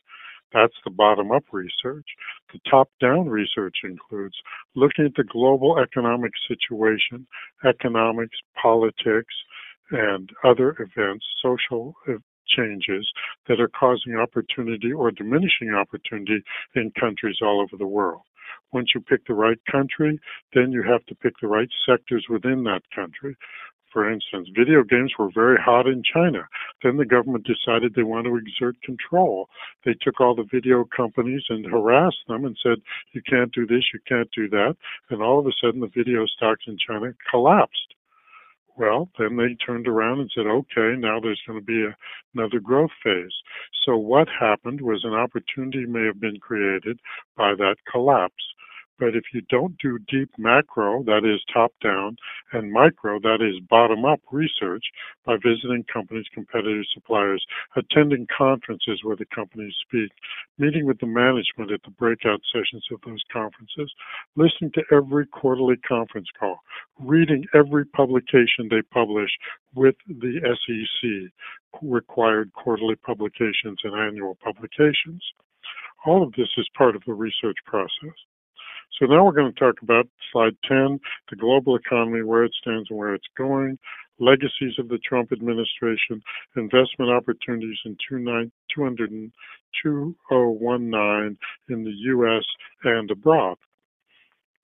That's 0.52 0.74
the 0.84 0.90
bottom 0.90 1.30
up 1.30 1.44
research. 1.52 2.04
The 2.52 2.58
top 2.68 2.90
down 3.00 3.28
research 3.28 3.76
includes 3.84 4.34
looking 4.74 5.06
at 5.06 5.14
the 5.14 5.24
global 5.24 5.78
economic 5.78 6.32
situation, 6.48 7.28
economics, 7.64 8.36
politics, 8.60 9.34
and 9.92 10.30
other 10.44 10.76
events, 10.80 11.24
social 11.40 11.94
changes 12.48 13.08
that 13.48 13.60
are 13.60 13.68
causing 13.68 14.16
opportunity 14.16 14.92
or 14.92 15.10
diminishing 15.10 15.70
opportunity 15.70 16.42
in 16.74 16.90
countries 16.98 17.38
all 17.40 17.60
over 17.60 17.76
the 17.78 17.86
world. 17.86 18.22
Once 18.72 18.90
you 18.94 19.00
pick 19.00 19.26
the 19.26 19.34
right 19.34 19.58
country, 19.70 20.18
then 20.54 20.72
you 20.72 20.82
have 20.82 21.04
to 21.06 21.14
pick 21.14 21.34
the 21.40 21.48
right 21.48 21.68
sectors 21.86 22.26
within 22.28 22.64
that 22.64 22.82
country. 22.94 23.36
For 23.92 24.10
instance, 24.10 24.48
video 24.56 24.82
games 24.82 25.12
were 25.18 25.30
very 25.34 25.58
hot 25.60 25.86
in 25.86 26.02
China. 26.02 26.48
Then 26.82 26.96
the 26.96 27.04
government 27.04 27.46
decided 27.46 27.94
they 27.94 28.02
want 28.02 28.26
to 28.26 28.36
exert 28.36 28.80
control. 28.82 29.50
They 29.84 29.94
took 30.00 30.18
all 30.18 30.34
the 30.34 30.48
video 30.50 30.84
companies 30.96 31.42
and 31.50 31.66
harassed 31.66 32.24
them 32.26 32.46
and 32.46 32.56
said, 32.62 32.78
you 33.12 33.20
can't 33.28 33.52
do 33.52 33.66
this, 33.66 33.84
you 33.92 34.00
can't 34.08 34.30
do 34.34 34.48
that. 34.48 34.76
And 35.10 35.22
all 35.22 35.38
of 35.38 35.46
a 35.46 35.52
sudden, 35.60 35.80
the 35.80 35.88
video 35.94 36.24
stocks 36.24 36.64
in 36.66 36.78
China 36.78 37.12
collapsed. 37.30 37.94
Well, 38.76 39.10
then 39.18 39.36
they 39.36 39.54
turned 39.54 39.86
around 39.86 40.20
and 40.20 40.30
said, 40.34 40.46
okay, 40.46 40.96
now 40.98 41.20
there's 41.20 41.42
going 41.46 41.58
to 41.58 41.64
be 41.64 41.84
a, 41.84 41.96
another 42.34 42.58
growth 42.58 42.90
phase. 43.04 43.32
So 43.84 43.96
what 43.96 44.28
happened 44.28 44.80
was 44.80 45.04
an 45.04 45.14
opportunity 45.14 45.84
may 45.86 46.06
have 46.06 46.20
been 46.20 46.38
created 46.38 46.98
by 47.36 47.54
that 47.54 47.76
collapse. 47.90 48.34
But 48.98 49.16
if 49.16 49.24
you 49.32 49.40
don't 49.48 49.76
do 49.78 49.98
deep 50.08 50.30
macro, 50.38 51.02
that 51.04 51.24
is 51.24 51.42
top 51.52 51.72
down, 51.82 52.16
and 52.52 52.72
micro, 52.72 53.18
that 53.20 53.40
is 53.40 53.58
bottom 53.68 54.04
up 54.04 54.20
research 54.30 54.84
by 55.24 55.36
visiting 55.36 55.84
companies, 55.92 56.26
competitors, 56.32 56.88
suppliers, 56.94 57.44
attending 57.74 58.26
conferences 58.36 59.00
where 59.02 59.16
the 59.16 59.26
companies 59.34 59.74
speak, 59.82 60.12
meeting 60.58 60.86
with 60.86 61.00
the 61.00 61.06
management 61.06 61.72
at 61.72 61.82
the 61.82 61.90
breakout 61.90 62.40
sessions 62.52 62.84
of 62.92 63.00
those 63.04 63.22
conferences, 63.32 63.92
listening 64.36 64.70
to 64.72 64.82
every 64.92 65.26
quarterly 65.26 65.76
conference 65.78 66.28
call, 66.38 66.60
reading 67.00 67.44
every 67.54 67.84
publication 67.86 68.68
they 68.68 68.82
publish 68.92 69.30
with 69.74 69.96
the 70.06 70.40
SEC, 70.42 71.32
required 71.82 72.52
quarterly 72.52 72.96
publications 72.96 73.78
and 73.84 73.94
annual 73.94 74.36
publications. 74.42 75.22
All 76.04 76.22
of 76.22 76.32
this 76.32 76.48
is 76.56 76.68
part 76.76 76.96
of 76.96 77.02
the 77.06 77.14
research 77.14 77.56
process. 77.64 78.14
So 78.98 79.06
now 79.06 79.24
we're 79.24 79.32
going 79.32 79.52
to 79.52 79.58
talk 79.58 79.76
about 79.82 80.06
slide 80.30 80.56
10, 80.68 81.00
the 81.30 81.36
global 81.36 81.76
economy, 81.76 82.22
where 82.22 82.44
it 82.44 82.52
stands 82.60 82.90
and 82.90 82.98
where 82.98 83.14
it's 83.14 83.28
going, 83.38 83.78
legacies 84.18 84.78
of 84.78 84.88
the 84.88 84.98
Trump 84.98 85.32
administration, 85.32 86.22
investment 86.56 87.10
opportunities 87.10 87.78
in 87.84 87.96
2019 88.08 89.32
in 91.68 91.84
the 91.84 91.90
U.S. 91.90 92.44
and 92.84 93.10
abroad. 93.10 93.56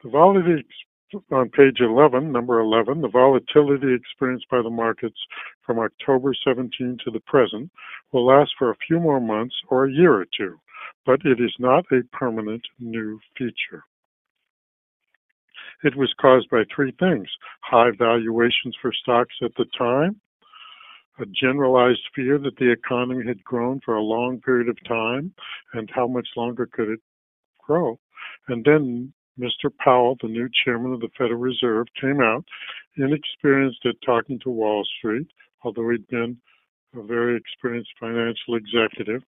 The 0.04 0.11
volatility 0.11 0.66
on 1.32 1.49
page 1.49 1.80
11, 1.80 2.30
number 2.30 2.61
11, 2.61 3.00
the 3.00 3.08
volatility 3.08 3.94
experienced 3.94 4.47
by 4.50 4.61
the 4.61 4.68
markets 4.68 5.18
from 5.64 5.78
October 5.78 6.35
17 6.44 6.99
to 7.04 7.11
the 7.11 7.20
present 7.20 7.70
will 8.12 8.26
last 8.26 8.50
for 8.58 8.70
a 8.70 8.76
few 8.87 9.00
more 9.00 9.20
months 9.20 9.54
or 9.68 9.87
a 9.87 9.92
year 9.92 10.12
or 10.12 10.26
two, 10.37 10.61
but 11.06 11.25
it 11.25 11.40
is 11.40 11.54
not 11.58 11.87
a 11.90 12.02
permanent 12.12 12.66
new 12.78 13.18
feature. 13.38 13.85
It 15.85 15.97
was 15.97 16.12
caused 16.20 16.50
by 16.50 16.64
three 16.75 16.92
things 16.99 17.28
high 17.61 17.90
valuations 17.97 18.76
for 18.80 18.92
stocks 18.92 19.35
at 19.42 19.54
the 19.56 19.66
time, 19.76 20.20
a 21.20 21.26
generalized 21.26 22.02
fear 22.14 22.38
that 22.38 22.56
the 22.56 22.70
economy 22.70 23.25
had 23.26 23.44
grown 23.44 23.80
for 23.85 23.94
a 23.94 24.02
long 24.02 24.40
period 24.40 24.68
of 24.68 24.76
time, 24.87 25.32
and 25.75 25.90
how 25.94 26.06
much 26.06 26.28
longer 26.37 26.66
could 26.66 26.88
it 26.88 27.00
grow. 27.58 27.99
And 28.49 28.64
then 28.64 29.12
Mr. 29.38 29.70
Powell, 29.78 30.16
the 30.20 30.28
new 30.28 30.49
chairman 30.64 30.92
of 30.92 31.00
the 31.00 31.11
Federal 31.16 31.38
Reserve, 31.38 31.87
came 32.00 32.20
out 32.20 32.44
inexperienced 32.97 33.87
at 33.87 33.94
talking 34.04 34.40
to 34.40 34.50
Wall 34.50 34.85
Street, 34.99 35.28
although 35.62 35.88
he'd 35.90 36.06
been 36.08 36.37
a 36.97 37.02
very 37.02 37.37
experienced 37.37 37.90
financial 38.00 38.56
executive, 38.56 39.23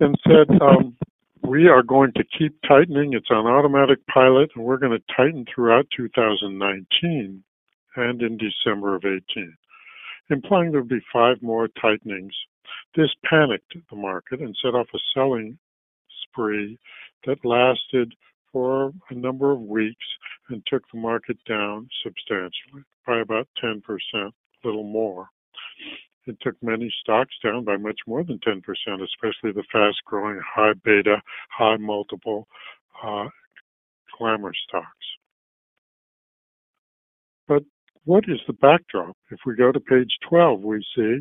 and 0.00 0.18
said, 0.26 0.60
um, 0.60 0.96
we 1.42 1.68
are 1.68 1.82
going 1.82 2.12
to 2.12 2.24
keep 2.38 2.56
tightening. 2.66 3.12
It's 3.14 3.30
on 3.30 3.46
automatic 3.46 3.98
pilot, 4.06 4.50
and 4.54 4.64
we're 4.64 4.78
going 4.78 4.98
to 4.98 5.14
tighten 5.14 5.44
throughout 5.52 5.86
2019 5.96 7.42
and 7.96 8.22
in 8.22 8.38
December 8.38 8.94
of 8.94 9.04
18. 9.04 9.56
implying 10.30 10.70
there 10.70 10.80
would 10.80 10.88
be 10.88 11.00
five 11.12 11.42
more 11.42 11.68
tightenings. 11.80 12.34
This 12.94 13.10
panicked 13.24 13.74
the 13.90 13.96
market 13.96 14.40
and 14.40 14.56
set 14.62 14.74
off 14.74 14.86
a 14.94 14.98
selling 15.12 15.58
spree 16.22 16.78
that 17.26 17.44
lasted 17.44 18.14
for 18.52 18.92
a 19.10 19.14
number 19.14 19.50
of 19.50 19.60
weeks 19.60 20.06
and 20.48 20.62
took 20.66 20.82
the 20.92 20.98
market 20.98 21.38
down 21.48 21.88
substantially 22.04 22.84
by 23.06 23.20
about 23.20 23.48
10%, 23.62 23.80
a 24.14 24.30
little 24.64 24.84
more. 24.84 25.28
It 26.26 26.36
took 26.40 26.56
many 26.62 26.92
stocks 27.00 27.34
down 27.42 27.64
by 27.64 27.76
much 27.76 28.00
more 28.06 28.22
than 28.24 28.38
10%, 28.38 28.60
especially 28.62 29.52
the 29.52 29.64
fast 29.72 29.98
growing, 30.04 30.40
high 30.44 30.74
beta, 30.84 31.22
high 31.50 31.76
multiple 31.76 32.46
uh, 33.02 33.28
glamour 34.18 34.52
stocks. 34.68 34.86
But 37.48 37.62
what 38.04 38.24
is 38.28 38.40
the 38.46 38.52
backdrop? 38.52 39.16
If 39.30 39.40
we 39.46 39.56
go 39.56 39.72
to 39.72 39.80
page 39.80 40.12
12, 40.28 40.60
we 40.60 40.84
see 40.94 41.18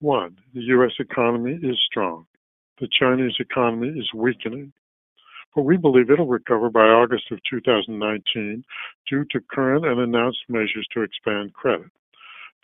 one, 0.00 0.36
the 0.54 0.60
US 0.60 0.92
economy 1.00 1.58
is 1.62 1.78
strong. 1.90 2.26
The 2.80 2.88
Chinese 3.00 3.34
economy 3.40 3.88
is 3.98 4.08
weakening 4.14 4.72
but 5.54 5.62
we 5.62 5.76
believe 5.76 6.10
it'll 6.10 6.26
recover 6.28 6.70
by 6.70 6.86
August 6.86 7.24
of 7.32 7.40
2019 7.50 8.64
due 9.08 9.24
to 9.30 9.40
current 9.50 9.84
and 9.84 9.98
announced 9.98 10.38
measures 10.48 10.86
to 10.92 11.02
expand 11.02 11.52
credit. 11.52 11.90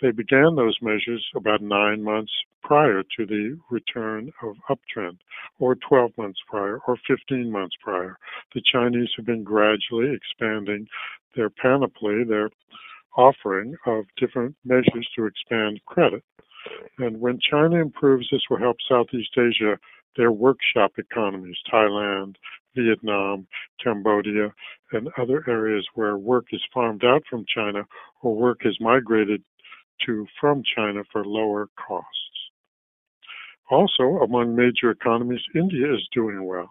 They 0.01 0.11
began 0.11 0.57
those 0.57 0.77
measures 0.83 1.25
about 1.37 1.63
nine 1.63 2.03
months 2.03 2.33
prior 2.63 3.03
to 3.17 3.27
the 3.27 3.59
return 3.71 4.33
of 4.43 4.57
uptrend, 4.69 5.19
or 5.59 5.77
12 5.77 6.11
months 6.19 6.41
prior, 6.49 6.81
or 6.89 6.97
15 7.07 7.51
months 7.51 7.77
prior. 7.81 8.19
The 8.55 8.63
Chinese 8.73 9.11
have 9.17 9.27
been 9.27 9.45
gradually 9.45 10.13
expanding 10.13 10.89
their 11.37 11.51
panoply, 11.51 12.25
their 12.25 12.51
offering 13.17 13.77
of 13.87 14.05
different 14.17 14.57
measures 14.65 15.09
to 15.17 15.27
expand 15.27 15.81
credit. 15.87 16.25
And 16.99 17.21
when 17.21 17.39
China 17.39 17.77
improves, 17.77 18.29
this 18.31 18.43
will 18.51 18.59
help 18.59 18.77
Southeast 18.89 19.37
Asia, 19.37 19.79
their 20.17 20.33
workshop 20.33 20.93
economies, 20.99 21.59
Thailand, 21.73 22.37
Vietnam, 22.75 23.47
Cambodia, 23.83 24.53
and 24.93 25.09
other 25.19 25.45
areas 25.49 25.87
where 25.95 26.17
work 26.17 26.47
is 26.53 26.63
farmed 26.73 27.05
out 27.05 27.23
from 27.29 27.45
China 27.53 27.85
or 28.23 28.35
work 28.35 28.61
is 28.65 28.77
migrated 28.81 29.43
to 30.07 30.27
from 30.41 30.63
China 30.77 31.03
for 31.13 31.25
lower 31.25 31.69
costs. 31.77 32.11
Also, 33.71 34.19
among 34.23 34.55
major 34.55 34.91
economies, 34.91 35.41
India 35.55 35.93
is 35.95 36.07
doing 36.13 36.45
well. 36.45 36.69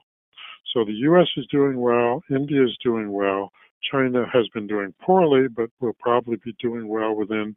So 0.74 0.84
the 0.86 0.94
US 0.94 1.28
is 1.38 1.46
doing 1.48 1.80
well, 1.80 2.24
India 2.30 2.64
is 2.64 2.78
doing 2.84 3.12
well, 3.12 3.52
China 3.92 4.26
has 4.32 4.48
been 4.54 4.68
doing 4.68 4.94
poorly, 5.02 5.48
but 5.48 5.70
will 5.80 5.96
probably 6.00 6.38
be 6.44 6.56
doing 6.60 6.88
well 6.88 7.16
within 7.16 7.56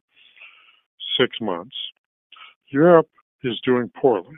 six 1.19 1.41
months. 1.41 1.77
Europe 2.69 3.09
is 3.45 3.61
doing 3.65 3.91
poorly. 4.01 4.35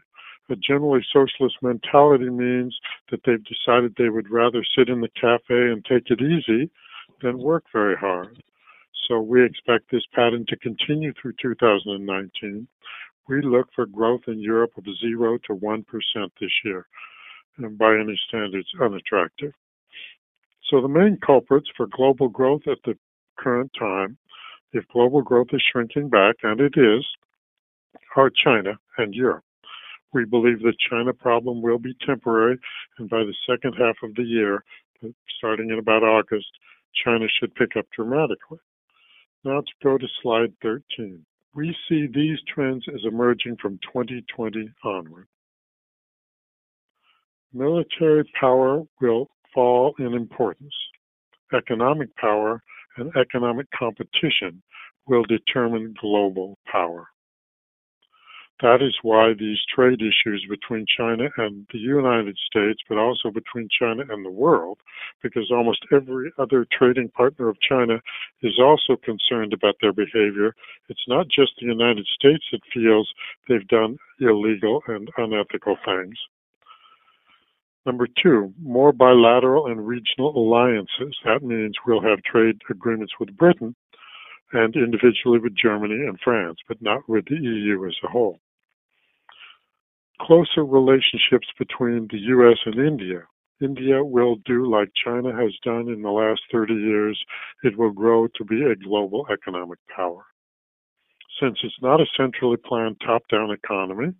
A 0.50 0.56
generally 0.56 1.04
socialist 1.12 1.56
mentality 1.60 2.30
means 2.30 2.78
that 3.10 3.20
they've 3.24 3.44
decided 3.44 3.94
they 3.96 4.08
would 4.08 4.30
rather 4.30 4.64
sit 4.76 4.88
in 4.88 5.00
the 5.00 5.10
cafe 5.20 5.70
and 5.72 5.84
take 5.84 6.10
it 6.10 6.22
easy 6.22 6.70
than 7.20 7.38
work 7.38 7.64
very 7.72 7.96
hard. 7.96 8.42
So 9.08 9.20
we 9.20 9.42
expect 9.42 9.90
this 9.90 10.04
pattern 10.14 10.44
to 10.48 10.56
continue 10.58 11.14
through 11.14 11.32
2019. 11.40 12.68
We 13.26 13.40
look 13.42 13.68
for 13.74 13.86
growth 13.86 14.20
in 14.26 14.38
Europe 14.38 14.72
of 14.76 14.84
0 15.00 15.38
to 15.46 15.54
1% 15.54 15.84
this 16.40 16.50
year, 16.62 16.86
and 17.56 17.78
by 17.78 17.94
any 17.94 18.20
standards, 18.28 18.68
unattractive. 18.80 19.52
So 20.68 20.82
the 20.82 20.88
main 20.88 21.18
culprits 21.24 21.68
for 21.74 21.86
global 21.86 22.28
growth 22.28 22.62
at 22.66 22.78
the 22.84 22.98
current 23.38 23.72
time, 23.78 24.18
if 24.72 24.86
global 24.92 25.22
growth 25.22 25.48
is 25.52 25.62
shrinking 25.72 26.10
back, 26.10 26.36
and 26.42 26.60
it 26.60 26.74
is, 26.76 27.06
are 28.16 28.30
China 28.30 28.78
and 28.98 29.14
Europe. 29.14 29.44
We 30.12 30.26
believe 30.26 30.60
the 30.60 30.74
China 30.90 31.14
problem 31.14 31.62
will 31.62 31.78
be 31.78 31.94
temporary, 32.04 32.58
and 32.98 33.08
by 33.08 33.20
the 33.20 33.34
second 33.48 33.74
half 33.78 33.96
of 34.02 34.14
the 34.16 34.22
year, 34.22 34.64
starting 35.38 35.70
in 35.70 35.78
about 35.78 36.02
August, 36.02 36.50
China 37.04 37.26
should 37.28 37.54
pick 37.54 37.76
up 37.76 37.86
dramatically. 37.94 38.58
Now 39.48 39.62
to 39.62 39.72
go 39.82 39.96
to 39.96 40.06
slide 40.22 40.52
13. 40.60 41.24
We 41.54 41.74
see 41.88 42.06
these 42.06 42.36
trends 42.54 42.84
as 42.94 43.00
emerging 43.04 43.56
from 43.62 43.78
2020 43.94 44.70
onward. 44.84 45.26
Military 47.54 48.30
power 48.38 48.82
will 49.00 49.30
fall 49.54 49.94
in 49.98 50.12
importance. 50.12 50.74
Economic 51.54 52.14
power 52.16 52.62
and 52.98 53.10
economic 53.16 53.66
competition 53.70 54.62
will 55.06 55.24
determine 55.24 55.94
global 55.98 56.58
power. 56.70 57.08
That 58.60 58.82
is 58.82 58.98
why 59.02 59.34
these 59.38 59.60
trade 59.72 60.02
issues 60.02 60.44
between 60.50 60.84
China 60.84 61.28
and 61.36 61.64
the 61.72 61.78
United 61.78 62.36
States, 62.44 62.80
but 62.88 62.98
also 62.98 63.30
between 63.30 63.68
China 63.68 64.02
and 64.08 64.24
the 64.24 64.32
world, 64.32 64.80
because 65.22 65.52
almost 65.52 65.86
every 65.92 66.32
other 66.38 66.66
trading 66.76 67.08
partner 67.10 67.48
of 67.48 67.60
China 67.60 68.00
is 68.42 68.58
also 68.58 68.96
concerned 68.96 69.52
about 69.52 69.76
their 69.80 69.92
behavior. 69.92 70.56
It's 70.88 71.06
not 71.06 71.28
just 71.28 71.52
the 71.60 71.66
United 71.66 72.04
States 72.06 72.44
that 72.50 72.60
feels 72.74 73.08
they've 73.48 73.68
done 73.68 73.96
illegal 74.20 74.82
and 74.88 75.08
unethical 75.16 75.76
things. 75.84 76.16
Number 77.86 78.08
two, 78.20 78.52
more 78.60 78.92
bilateral 78.92 79.68
and 79.68 79.86
regional 79.86 80.36
alliances. 80.36 81.16
That 81.24 81.44
means 81.44 81.76
we'll 81.86 82.02
have 82.02 82.24
trade 82.24 82.60
agreements 82.68 83.12
with 83.20 83.36
Britain 83.36 83.76
and 84.52 84.74
individually 84.74 85.38
with 85.38 85.54
Germany 85.54 86.06
and 86.08 86.18
France, 86.24 86.58
but 86.66 86.82
not 86.82 87.08
with 87.08 87.26
the 87.26 87.36
EU 87.36 87.86
as 87.86 87.94
a 88.02 88.08
whole 88.08 88.40
closer 90.20 90.64
relationships 90.64 91.48
between 91.58 92.08
the 92.10 92.18
US 92.18 92.58
and 92.66 92.76
India. 92.76 93.22
India 93.60 94.04
will 94.04 94.36
do 94.44 94.70
like 94.70 94.88
China 95.04 95.32
has 95.32 95.52
done 95.64 95.88
in 95.88 96.02
the 96.02 96.10
last 96.10 96.42
30 96.52 96.74
years. 96.74 97.20
It 97.64 97.76
will 97.76 97.90
grow 97.90 98.28
to 98.28 98.44
be 98.44 98.62
a 98.62 98.76
global 98.76 99.26
economic 99.32 99.78
power. 99.94 100.24
Since 101.40 101.58
it's 101.62 101.82
not 101.82 102.00
a 102.00 102.06
centrally 102.16 102.56
planned 102.56 103.00
top 103.04 103.22
down 103.28 103.50
economy, 103.50 104.12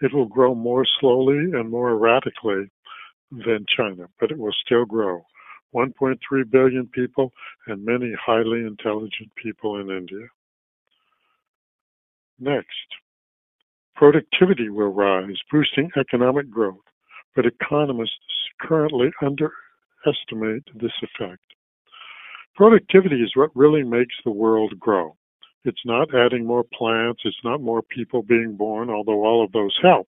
it 0.00 0.12
will 0.12 0.26
grow 0.26 0.54
more 0.54 0.86
slowly 0.98 1.52
and 1.52 1.70
more 1.70 1.90
erratically 1.90 2.70
than 3.30 3.66
China, 3.76 4.08
but 4.18 4.30
it 4.30 4.38
will 4.38 4.54
still 4.64 4.84
grow. 4.84 5.24
1.3 5.74 6.18
billion 6.50 6.86
people 6.88 7.32
and 7.66 7.84
many 7.84 8.12
highly 8.20 8.60
intelligent 8.60 9.30
people 9.36 9.78
in 9.78 9.90
India. 9.90 10.26
Next, 12.40 12.86
Productivity 14.00 14.70
will 14.70 14.94
rise, 14.94 15.36
boosting 15.52 15.90
economic 15.94 16.48
growth, 16.50 16.80
but 17.36 17.44
economists 17.44 18.16
currently 18.58 19.10
underestimate 19.20 20.64
this 20.74 20.94
effect. 21.02 21.42
Productivity 22.56 23.16
is 23.16 23.36
what 23.36 23.54
really 23.54 23.82
makes 23.82 24.14
the 24.24 24.30
world 24.30 24.72
grow. 24.80 25.14
It's 25.66 25.84
not 25.84 26.14
adding 26.14 26.46
more 26.46 26.64
plants, 26.72 27.20
it's 27.26 27.44
not 27.44 27.60
more 27.60 27.82
people 27.82 28.22
being 28.22 28.56
born, 28.56 28.88
although 28.88 29.22
all 29.22 29.44
of 29.44 29.52
those 29.52 29.78
help. 29.82 30.08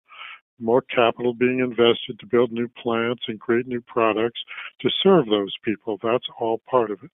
More 0.60 0.82
capital 0.82 1.36
being 1.36 1.60
invested 1.60 2.18
to 2.20 2.26
build 2.26 2.52
new 2.52 2.68
plants 2.82 3.22
and 3.28 3.40
create 3.40 3.68
new 3.68 3.82
products 3.82 4.40
to 4.82 4.90
serve 5.04 5.28
those 5.28 5.54
people. 5.64 6.00
That's 6.02 6.26
all 6.40 6.60
part 6.68 6.90
of 6.90 7.04
it. 7.04 7.12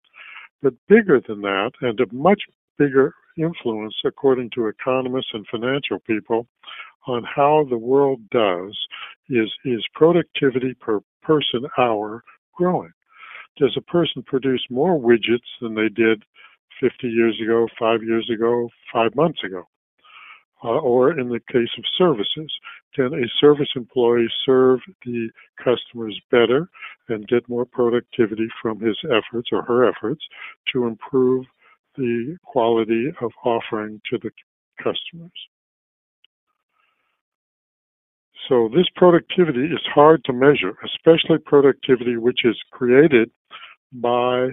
But 0.62 0.74
bigger 0.88 1.20
than 1.20 1.40
that, 1.40 1.72
and 1.80 1.98
a 1.98 2.06
much 2.14 2.42
bigger 2.80 3.14
influence, 3.36 3.94
according 4.06 4.50
to 4.54 4.66
economists 4.66 5.30
and 5.34 5.46
financial 5.50 6.00
people, 6.00 6.46
on 7.06 7.22
how 7.24 7.66
the 7.68 7.78
world 7.78 8.20
does 8.30 8.76
is 9.28 9.50
is 9.64 9.84
productivity 9.94 10.74
per 10.74 11.00
person 11.22 11.62
hour 11.78 12.22
growing? 12.56 12.92
Does 13.58 13.76
a 13.76 13.82
person 13.82 14.22
produce 14.22 14.64
more 14.70 14.98
widgets 14.98 15.50
than 15.60 15.74
they 15.74 15.88
did 15.88 16.22
50 16.80 17.08
years 17.08 17.38
ago, 17.42 17.68
five 17.78 18.02
years 18.02 18.28
ago, 18.32 18.68
five 18.92 19.14
months 19.14 19.42
ago? 19.44 19.64
Uh, 20.62 20.78
or 20.78 21.18
in 21.18 21.28
the 21.30 21.40
case 21.50 21.70
of 21.78 21.84
services, 21.96 22.52
can 22.94 23.14
a 23.14 23.26
service 23.40 23.70
employee 23.76 24.28
serve 24.44 24.80
the 25.06 25.30
customers 25.56 26.20
better 26.30 26.68
and 27.08 27.28
get 27.28 27.48
more 27.48 27.64
productivity 27.64 28.48
from 28.60 28.78
his 28.78 28.96
efforts 29.04 29.48
or 29.52 29.62
her 29.62 29.88
efforts 29.88 30.22
to 30.70 30.86
improve 30.86 31.46
the 32.00 32.36
quality 32.44 33.12
of 33.20 33.30
offering 33.44 34.00
to 34.10 34.18
the 34.18 34.30
customers. 34.78 35.30
So 38.48 38.68
this 38.74 38.86
productivity 38.96 39.66
is 39.66 39.84
hard 39.94 40.24
to 40.24 40.32
measure, 40.32 40.72
especially 40.84 41.38
productivity 41.44 42.16
which 42.16 42.40
is 42.44 42.56
created 42.72 43.30
by 43.92 44.48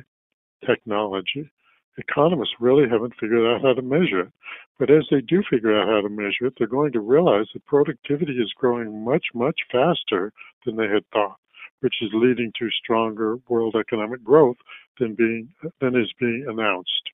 technology. 0.66 1.50
Economists 1.98 2.54
really 2.60 2.88
haven't 2.88 3.14
figured 3.20 3.48
out 3.48 3.62
how 3.62 3.74
to 3.74 3.82
measure 3.82 4.22
it. 4.22 4.34
But 4.78 4.92
as 4.92 5.08
they 5.10 5.22
do 5.22 5.42
figure 5.50 5.80
out 5.80 5.88
how 5.88 6.02
to 6.02 6.10
measure 6.10 6.46
it, 6.46 6.54
they're 6.58 6.68
going 6.68 6.92
to 6.92 7.00
realize 7.00 7.48
that 7.54 7.66
productivity 7.66 8.34
is 8.34 8.54
growing 8.56 9.04
much, 9.04 9.26
much 9.34 9.60
faster 9.72 10.32
than 10.66 10.76
they 10.76 10.88
had 10.88 11.08
thought, 11.12 11.38
which 11.80 11.96
is 12.02 12.10
leading 12.14 12.52
to 12.60 12.70
stronger 12.84 13.38
world 13.50 13.76
economic 13.80 14.24
growth 14.24 14.58
than 15.00 15.16
being 15.16 15.50
than 15.82 15.96
is 15.96 16.12
being 16.20 16.46
announced. 16.48 17.10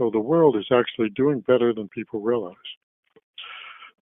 So 0.00 0.08
the 0.10 0.18
world 0.18 0.56
is 0.56 0.66
actually 0.72 1.10
doing 1.10 1.40
better 1.40 1.74
than 1.74 1.90
people 1.90 2.22
realize. 2.22 2.56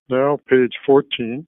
Now, 0.09 0.39
page 0.49 0.71
14 0.85 1.45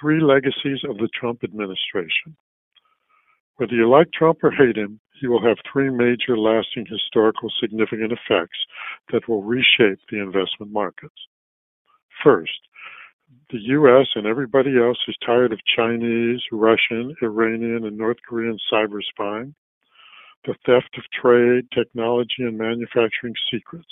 Three 0.00 0.20
legacies 0.20 0.84
of 0.88 0.98
the 0.98 1.08
Trump 1.18 1.42
administration. 1.42 2.36
Whether 3.56 3.72
you 3.72 3.88
like 3.88 4.12
Trump 4.12 4.38
or 4.44 4.52
hate 4.52 4.76
him, 4.76 5.00
he 5.20 5.26
will 5.26 5.42
have 5.42 5.56
three 5.72 5.90
major 5.90 6.38
lasting 6.38 6.86
historical 6.86 7.50
significant 7.58 8.12
effects 8.12 8.58
that 9.10 9.26
will 9.26 9.42
reshape 9.42 9.98
the 10.08 10.20
investment 10.20 10.70
markets. 10.70 11.16
First, 12.22 12.60
the 13.50 13.58
US 13.58 14.08
and 14.14 14.26
everybody 14.26 14.78
else 14.78 14.98
is 15.08 15.16
tired 15.24 15.52
of 15.52 15.58
Chinese, 15.74 16.42
Russian, 16.52 17.16
Iranian, 17.20 17.84
and 17.86 17.96
North 17.96 18.18
Korean 18.28 18.58
cyber 18.70 19.00
spying, 19.10 19.54
the 20.46 20.54
theft 20.64 20.96
of 20.96 21.04
trade, 21.12 21.66
technology, 21.74 22.40
and 22.40 22.56
manufacturing 22.56 23.34
secrets. 23.50 23.88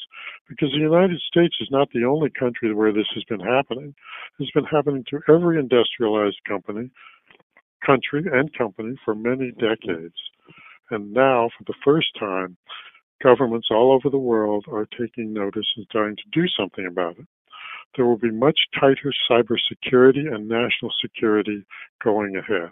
Because 0.49 0.71
the 0.71 0.79
United 0.79 1.21
States 1.21 1.57
is 1.61 1.69
not 1.71 1.89
the 1.93 2.05
only 2.05 2.31
country 2.31 2.73
where 2.73 2.93
this 2.93 3.09
has 3.15 3.25
been 3.25 3.41
happening. 3.41 3.95
It's 4.39 4.51
been 4.53 4.65
happening 4.65 5.05
to 5.11 5.21
every 5.29 5.59
industrialized 5.59 6.41
company, 6.47 6.91
country, 7.85 8.25
and 8.33 8.53
company 8.57 8.97
for 9.05 9.15
many 9.15 9.53
decades. 9.53 10.15
And 10.91 11.13
now, 11.13 11.51
for 11.59 11.65
the 11.67 11.79
first 11.85 12.09
time, 12.19 12.57
governments 13.23 13.69
all 13.71 13.93
over 13.93 14.11
the 14.11 14.19
world 14.19 14.67
are 14.71 14.87
taking 14.99 15.33
notice 15.33 15.67
and 15.77 15.87
trying 15.91 16.17
to 16.17 16.23
do 16.33 16.47
something 16.57 16.87
about 16.87 17.19
it 17.19 17.27
there 17.97 18.07
will 18.07 18.19
be 18.19 18.31
much 18.31 18.59
tighter 18.79 19.13
cybersecurity 19.31 20.33
and 20.33 20.49
national 20.49 20.93
security 21.01 21.65
going 22.03 22.37
ahead. 22.37 22.71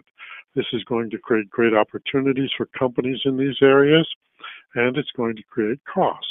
This 0.55 0.65
is 0.73 0.83
going 0.83 1.09
to 1.09 1.17
create 1.17 1.49
great 1.49 1.73
opportunities 1.73 2.51
for 2.55 2.67
companies 2.77 3.21
in 3.25 3.37
these 3.37 3.57
areas, 3.61 4.07
and 4.75 4.97
it's 4.97 5.11
going 5.15 5.35
to 5.35 5.43
create 5.49 5.79
costs. 5.91 6.27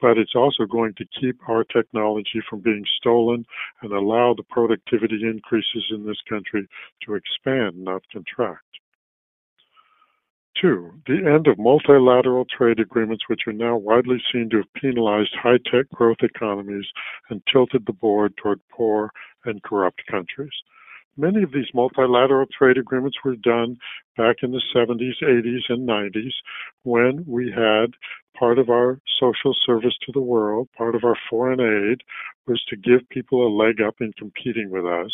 But 0.00 0.16
it's 0.16 0.36
also 0.36 0.64
going 0.64 0.94
to 0.94 1.04
keep 1.20 1.36
our 1.48 1.64
technology 1.64 2.40
from 2.48 2.60
being 2.60 2.84
stolen 2.98 3.44
and 3.82 3.92
allow 3.92 4.34
the 4.34 4.44
productivity 4.44 5.20
increases 5.22 5.86
in 5.90 6.06
this 6.06 6.20
country 6.28 6.68
to 7.04 7.14
expand, 7.14 7.82
not 7.82 8.02
contract. 8.12 8.67
Two, 10.60 10.92
the 11.06 11.18
end 11.18 11.46
of 11.46 11.56
multilateral 11.56 12.44
trade 12.44 12.80
agreements, 12.80 13.28
which 13.28 13.42
are 13.46 13.52
now 13.52 13.76
widely 13.76 14.20
seen 14.32 14.50
to 14.50 14.56
have 14.56 14.72
penalized 14.74 15.36
high 15.40 15.58
tech 15.70 15.88
growth 15.94 16.16
economies 16.22 16.86
and 17.30 17.42
tilted 17.52 17.86
the 17.86 17.92
board 17.92 18.36
toward 18.36 18.60
poor 18.68 19.12
and 19.44 19.62
corrupt 19.62 20.02
countries. 20.10 20.52
Many 21.16 21.44
of 21.44 21.52
these 21.52 21.72
multilateral 21.74 22.46
trade 22.46 22.76
agreements 22.76 23.18
were 23.24 23.36
done 23.36 23.76
back 24.16 24.36
in 24.42 24.50
the 24.50 24.62
70s, 24.74 25.22
80s, 25.22 25.68
and 25.68 25.88
90s 25.88 26.32
when 26.82 27.24
we 27.26 27.52
had 27.52 27.94
part 28.36 28.58
of 28.58 28.68
our 28.68 29.00
social 29.20 29.54
service 29.64 29.96
to 30.06 30.12
the 30.12 30.20
world, 30.20 30.68
part 30.76 30.94
of 30.94 31.04
our 31.04 31.16
foreign 31.28 31.60
aid 31.60 32.02
was 32.46 32.64
to 32.68 32.76
give 32.76 33.08
people 33.10 33.46
a 33.46 33.56
leg 33.56 33.80
up 33.80 33.96
in 34.00 34.12
competing 34.18 34.70
with 34.70 34.86
us 34.86 35.12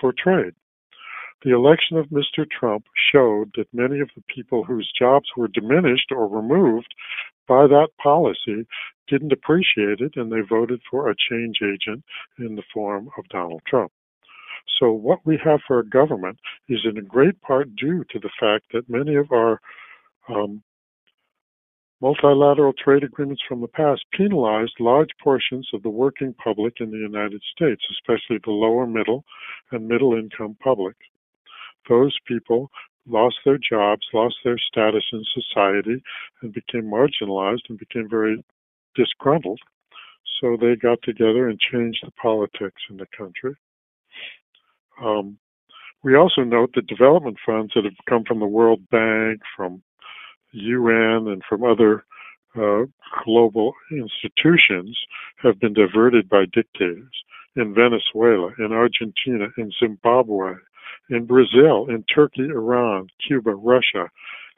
for 0.00 0.12
trade. 0.12 0.54
The 1.42 1.54
election 1.54 1.96
of 1.96 2.08
Mr. 2.08 2.44
Trump 2.50 2.84
showed 3.10 3.52
that 3.56 3.72
many 3.72 4.00
of 4.00 4.10
the 4.14 4.22
people 4.28 4.62
whose 4.62 4.92
jobs 4.98 5.26
were 5.36 5.48
diminished 5.48 6.12
or 6.12 6.28
removed 6.28 6.94
by 7.48 7.66
that 7.66 7.88
policy 8.02 8.66
didn't 9.08 9.32
appreciate 9.32 10.00
it 10.00 10.16
and 10.16 10.30
they 10.30 10.40
voted 10.46 10.82
for 10.90 11.08
a 11.08 11.16
change 11.16 11.60
agent 11.62 12.04
in 12.38 12.56
the 12.56 12.62
form 12.74 13.08
of 13.16 13.26
Donald 13.30 13.62
Trump. 13.66 13.90
So, 14.78 14.92
what 14.92 15.20
we 15.24 15.38
have 15.42 15.60
for 15.66 15.78
a 15.78 15.88
government 15.88 16.38
is 16.68 16.80
in 16.84 16.98
a 16.98 17.02
great 17.02 17.40
part 17.40 17.74
due 17.74 18.04
to 18.10 18.18
the 18.18 18.30
fact 18.38 18.66
that 18.72 18.90
many 18.90 19.16
of 19.16 19.32
our 19.32 19.60
um, 20.28 20.62
multilateral 22.02 22.74
trade 22.74 23.02
agreements 23.02 23.42
from 23.48 23.62
the 23.62 23.68
past 23.68 24.04
penalized 24.12 24.78
large 24.78 25.10
portions 25.22 25.68
of 25.72 25.82
the 25.82 25.90
working 25.90 26.34
public 26.34 26.74
in 26.80 26.90
the 26.90 26.98
United 26.98 27.42
States, 27.54 27.82
especially 27.90 28.38
the 28.44 28.50
lower 28.50 28.86
middle 28.86 29.24
and 29.70 29.88
middle 29.88 30.14
income 30.14 30.56
public 30.62 30.96
those 31.88 32.16
people 32.26 32.70
lost 33.06 33.36
their 33.44 33.58
jobs, 33.58 34.06
lost 34.12 34.36
their 34.44 34.58
status 34.58 35.04
in 35.12 35.24
society, 35.34 36.02
and 36.42 36.52
became 36.52 36.84
marginalized 36.84 37.68
and 37.68 37.78
became 37.78 38.08
very 38.08 38.42
disgruntled. 38.94 39.60
So 40.40 40.56
they 40.56 40.76
got 40.76 41.02
together 41.02 41.48
and 41.48 41.58
changed 41.58 42.00
the 42.04 42.12
politics 42.12 42.82
in 42.88 42.96
the 42.96 43.06
country. 43.16 43.54
Um, 45.02 45.38
we 46.02 46.16
also 46.16 46.42
note 46.42 46.70
that 46.74 46.86
development 46.86 47.38
funds 47.44 47.72
that 47.74 47.84
have 47.84 47.92
come 48.08 48.24
from 48.24 48.40
the 48.40 48.46
World 48.46 48.80
Bank, 48.90 49.40
from 49.56 49.82
UN, 50.52 51.28
and 51.28 51.42
from 51.48 51.62
other 51.62 52.04
uh, 52.56 52.84
global 53.24 53.74
institutions 53.92 54.98
have 55.42 55.60
been 55.60 55.74
diverted 55.74 56.28
by 56.28 56.44
dictators 56.52 57.14
in 57.56 57.74
Venezuela, 57.74 58.50
in 58.58 58.72
Argentina, 58.72 59.48
in 59.58 59.70
Zimbabwe, 59.78 60.54
in 61.08 61.26
Brazil, 61.26 61.86
in 61.88 62.04
Turkey, 62.14 62.42
Iran, 62.42 63.08
Cuba, 63.26 63.54
Russia, 63.54 64.10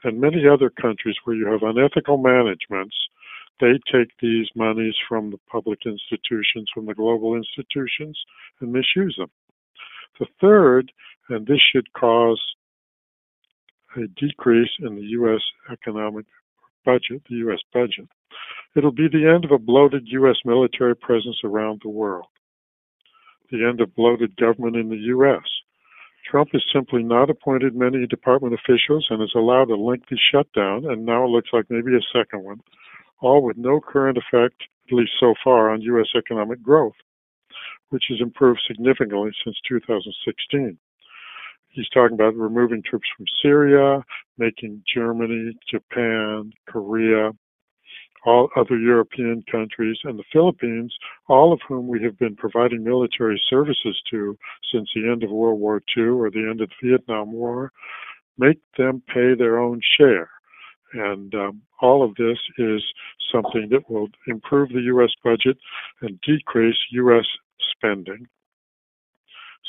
and 0.05 0.21
many 0.21 0.47
other 0.47 0.71
countries 0.71 1.17
where 1.25 1.37
you 1.37 1.47
have 1.47 1.63
unethical 1.63 2.19
managements, 2.19 2.97
they 3.61 3.79
take 3.93 4.09
these 4.21 4.49
monies 4.55 4.95
from 5.09 5.31
the 5.31 5.39
public 5.51 5.81
institutions, 5.87 6.69
from 6.75 6.87
the 6.87 6.95
global 6.95 7.37
institutions, 7.37 8.19
and 8.61 8.73
misuse 8.73 9.15
them. 9.17 9.31
The 10.19 10.27
third, 10.41 10.93
and 11.29 11.47
this 11.47 11.61
should 11.73 11.93
cause 11.93 12.41
a 13.97 14.07
decrease 14.21 14.71
in 14.81 14.97
the 14.97 15.03
U.S. 15.03 15.41
economic 15.71 16.27
budget, 16.85 17.23
the 17.29 17.37
U.S. 17.37 17.61
budget, 17.73 18.09
it'll 18.75 18.93
be 18.93 19.09
the 19.09 19.31
end 19.33 19.45
of 19.45 19.53
a 19.53 19.59
bloated 19.59 20.05
U.S. 20.07 20.37
military 20.45 20.97
presence 20.97 21.39
around 21.45 21.81
the 21.83 21.91
world, 21.91 22.27
the 23.51 23.65
end 23.65 23.81
of 23.81 23.95
bloated 23.95 24.37
government 24.37 24.77
in 24.77 24.89
the 24.89 24.97
U.S., 24.97 25.43
Trump 26.29 26.51
has 26.53 26.63
simply 26.73 27.03
not 27.03 27.31
appointed 27.31 27.75
many 27.75 28.07
department 28.07 28.55
officials 28.55 29.07
and 29.11 29.21
has 29.21 29.33
allowed 29.35 29.71
a 29.71 29.77
lengthy 29.77 30.19
shutdown, 30.33 30.85
and 30.85 31.05
now 31.05 31.25
it 31.25 31.29
looks 31.29 31.51
like 31.53 31.67
maybe 31.69 31.95
a 31.95 32.19
second 32.19 32.45
one, 32.45 32.61
all 33.21 33.43
with 33.43 33.57
no 33.57 33.81
current 33.81 34.19
effect, 34.19 34.63
at 34.89 34.95
least 34.95 35.13
so 35.19 35.35
far, 35.43 35.71
on 35.71 35.83
U.S. 35.83 36.09
economic 36.17 36.63
growth, 36.63 36.95
which 37.91 38.05
has 38.09 38.21
improved 38.21 38.61
significantly 38.67 39.31
since 39.45 39.57
2016. 39.69 40.79
He's 41.69 41.89
talking 41.89 42.15
about 42.15 42.37
removing 42.37 42.83
troops 42.83 43.09
from 43.17 43.27
Syria, 43.43 44.05
making 44.37 44.83
Germany, 44.93 45.57
Japan, 45.71 46.53
Korea, 46.69 47.33
all 48.25 48.49
other 48.57 48.79
European 48.79 49.43
countries, 49.51 49.99
and 50.05 50.19
the 50.19 50.25
Philippines, 50.33 50.95
all 51.29 51.53
of 51.53 51.61
whom 51.67 51.89
we 51.89 52.03
have 52.03 52.19
been 52.19 52.37
providing 52.37 52.85
military 52.85 53.41
services 53.51 54.01
to 54.11 54.37
since 54.73 54.89
the 54.95 55.09
end 55.11 55.23
of 55.23 55.31
World 55.31 55.61
War 55.61 55.83
II 55.97 56.05
or 56.05 56.31
the 56.31 56.49
end 56.49 56.61
of 56.61 56.71
the 56.81 56.91
Vietnam 56.91 57.33
War, 57.33 57.73
make 58.39 58.59
them 58.79 59.03
pay 59.13 59.35
their 59.35 59.59
own 59.59 59.81
share. 59.99 60.31
And 60.95 61.35
um, 61.35 61.63
all 61.81 62.05
of 62.05 62.15
this 62.17 62.39
is 62.59 62.83
something 63.33 63.69
that 63.71 63.91
will 63.91 64.09
improve 64.27 64.69
the 64.69 64.83
U.S. 64.83 65.11
budget 65.25 65.57
and 66.03 66.21
decrease 66.21 66.77
U.S. 66.93 67.25
spending. 67.75 68.27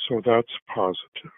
So 0.07 0.21
that's 0.25 0.51
positive. 0.67 1.31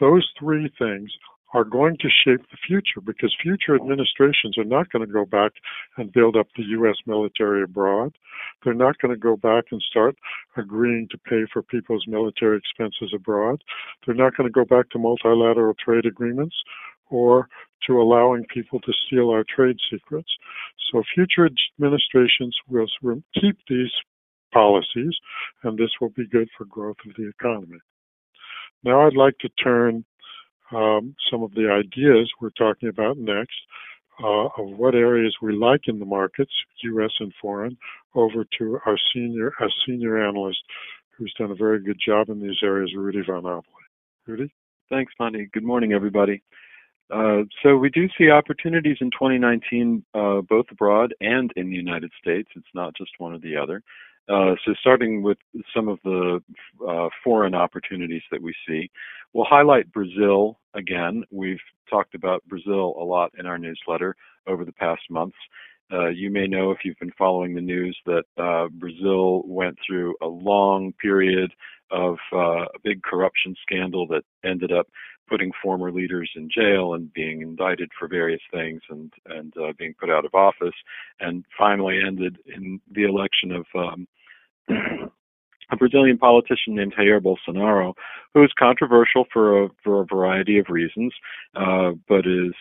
Those 0.00 0.26
three 0.38 0.70
things 0.78 1.10
are 1.54 1.64
going 1.64 1.96
to 1.98 2.08
shape 2.08 2.40
the 2.50 2.58
future 2.66 3.00
because 3.04 3.34
future 3.40 3.74
administrations 3.74 4.58
are 4.58 4.64
not 4.64 4.90
going 4.90 5.06
to 5.06 5.12
go 5.12 5.24
back 5.24 5.52
and 5.96 6.12
build 6.12 6.36
up 6.36 6.48
the 6.56 6.64
U.S. 6.64 6.96
military 7.06 7.62
abroad. 7.62 8.16
They're 8.64 8.74
not 8.74 8.98
going 8.98 9.14
to 9.14 9.20
go 9.20 9.36
back 9.36 9.64
and 9.70 9.80
start 9.88 10.16
agreeing 10.56 11.08
to 11.10 11.18
pay 11.18 11.44
for 11.52 11.62
people's 11.62 12.04
military 12.08 12.58
expenses 12.58 13.12
abroad. 13.14 13.62
They're 14.04 14.14
not 14.14 14.36
going 14.36 14.48
to 14.48 14.52
go 14.52 14.64
back 14.64 14.90
to 14.90 14.98
multilateral 14.98 15.74
trade 15.74 16.04
agreements 16.04 16.56
or 17.08 17.48
to 17.86 18.00
allowing 18.00 18.44
people 18.52 18.80
to 18.80 18.92
steal 19.06 19.30
our 19.30 19.44
trade 19.44 19.76
secrets. 19.90 20.28
So 20.90 21.02
future 21.14 21.48
administrations 21.78 22.56
will 22.68 22.88
keep 23.40 23.56
these 23.68 23.92
policies, 24.52 25.14
and 25.62 25.78
this 25.78 25.90
will 26.00 26.10
be 26.10 26.26
good 26.26 26.48
for 26.56 26.64
growth 26.64 26.96
of 27.06 27.14
the 27.16 27.28
economy. 27.28 27.78
Now 28.82 29.06
I'd 29.06 29.16
like 29.16 29.38
to 29.38 29.48
turn 29.62 30.04
um, 30.72 31.14
some 31.30 31.42
of 31.42 31.52
the 31.54 31.70
ideas 31.70 32.30
we're 32.40 32.50
talking 32.50 32.88
about 32.88 33.18
next 33.18 33.56
uh, 34.22 34.46
of 34.56 34.78
what 34.78 34.94
areas 34.94 35.34
we 35.42 35.54
like 35.54 35.82
in 35.86 35.98
the 35.98 36.04
markets, 36.04 36.52
U.S. 36.84 37.10
and 37.20 37.32
foreign, 37.40 37.76
over 38.14 38.44
to 38.58 38.78
our 38.86 38.96
senior, 39.14 39.48
a 39.60 39.68
senior 39.86 40.26
analyst 40.26 40.58
who's 41.16 41.34
done 41.38 41.50
a 41.50 41.54
very 41.54 41.82
good 41.82 41.98
job 42.04 42.28
in 42.28 42.40
these 42.40 42.56
areas, 42.62 42.92
Rudy 42.96 43.22
Von 43.26 43.44
Oppeley. 43.44 43.62
Rudy? 44.26 44.52
Thanks, 44.88 45.12
Monty. 45.18 45.48
Good 45.52 45.64
morning, 45.64 45.92
everybody. 45.92 46.42
Uh, 47.10 47.42
so 47.62 47.76
we 47.76 47.88
do 47.90 48.08
see 48.18 48.30
opportunities 48.30 48.96
in 49.00 49.10
2019, 49.10 50.04
uh, 50.14 50.40
both 50.48 50.66
abroad 50.70 51.14
and 51.20 51.52
in 51.56 51.70
the 51.70 51.76
United 51.76 52.10
States. 52.20 52.48
It's 52.56 52.66
not 52.74 52.96
just 52.96 53.10
one 53.18 53.34
or 53.34 53.38
the 53.38 53.56
other. 53.56 53.82
Uh, 54.28 54.54
so 54.64 54.74
starting 54.80 55.22
with 55.22 55.38
some 55.74 55.88
of 55.88 55.98
the 56.02 56.40
uh, 56.88 57.08
foreign 57.22 57.54
opportunities 57.54 58.22
that 58.30 58.42
we 58.42 58.54
see, 58.66 58.90
we'll 59.32 59.44
highlight 59.44 59.92
Brazil 59.92 60.58
again. 60.74 61.22
We've 61.30 61.60
talked 61.88 62.14
about 62.14 62.42
Brazil 62.48 62.96
a 63.00 63.04
lot 63.04 63.32
in 63.38 63.46
our 63.46 63.58
newsletter 63.58 64.16
over 64.46 64.64
the 64.64 64.72
past 64.72 65.02
months. 65.10 65.36
Uh, 65.92 66.08
you 66.08 66.30
may 66.30 66.48
know 66.48 66.72
if 66.72 66.78
you've 66.84 66.98
been 66.98 67.12
following 67.16 67.54
the 67.54 67.60
news 67.60 67.96
that 68.06 68.24
uh, 68.36 68.66
Brazil 68.72 69.42
went 69.46 69.78
through 69.86 70.16
a 70.20 70.26
long 70.26 70.92
period 71.00 71.52
of 71.92 72.16
uh, 72.32 72.62
a 72.62 72.78
big 72.82 73.02
corruption 73.02 73.54
scandal 73.62 74.06
that 74.08 74.24
ended 74.44 74.72
up 74.72 74.88
putting 75.28 75.52
former 75.62 75.92
leaders 75.92 76.30
in 76.36 76.48
jail 76.52 76.94
and 76.94 77.12
being 77.12 77.42
indicted 77.42 77.90
for 77.98 78.08
various 78.08 78.40
things 78.52 78.80
and 78.90 79.12
and 79.26 79.52
uh, 79.56 79.72
being 79.78 79.94
put 79.98 80.10
out 80.10 80.24
of 80.24 80.34
office, 80.34 80.74
and 81.20 81.44
finally 81.56 82.00
ended 82.04 82.38
in 82.46 82.80
the 82.92 83.04
election 83.04 83.52
of 83.52 83.66
um, 83.76 84.08
a 84.68 85.76
Brazilian 85.76 86.18
politician 86.18 86.74
named 86.74 86.94
Jair 86.98 87.20
Bolsonaro, 87.20 87.94
who 88.34 88.44
is 88.44 88.50
controversial 88.58 89.24
for 89.32 89.64
a, 89.64 89.68
for 89.82 90.02
a 90.02 90.06
variety 90.06 90.58
of 90.58 90.66
reasons, 90.68 91.12
uh, 91.54 91.92
but 92.08 92.26
is 92.26 92.54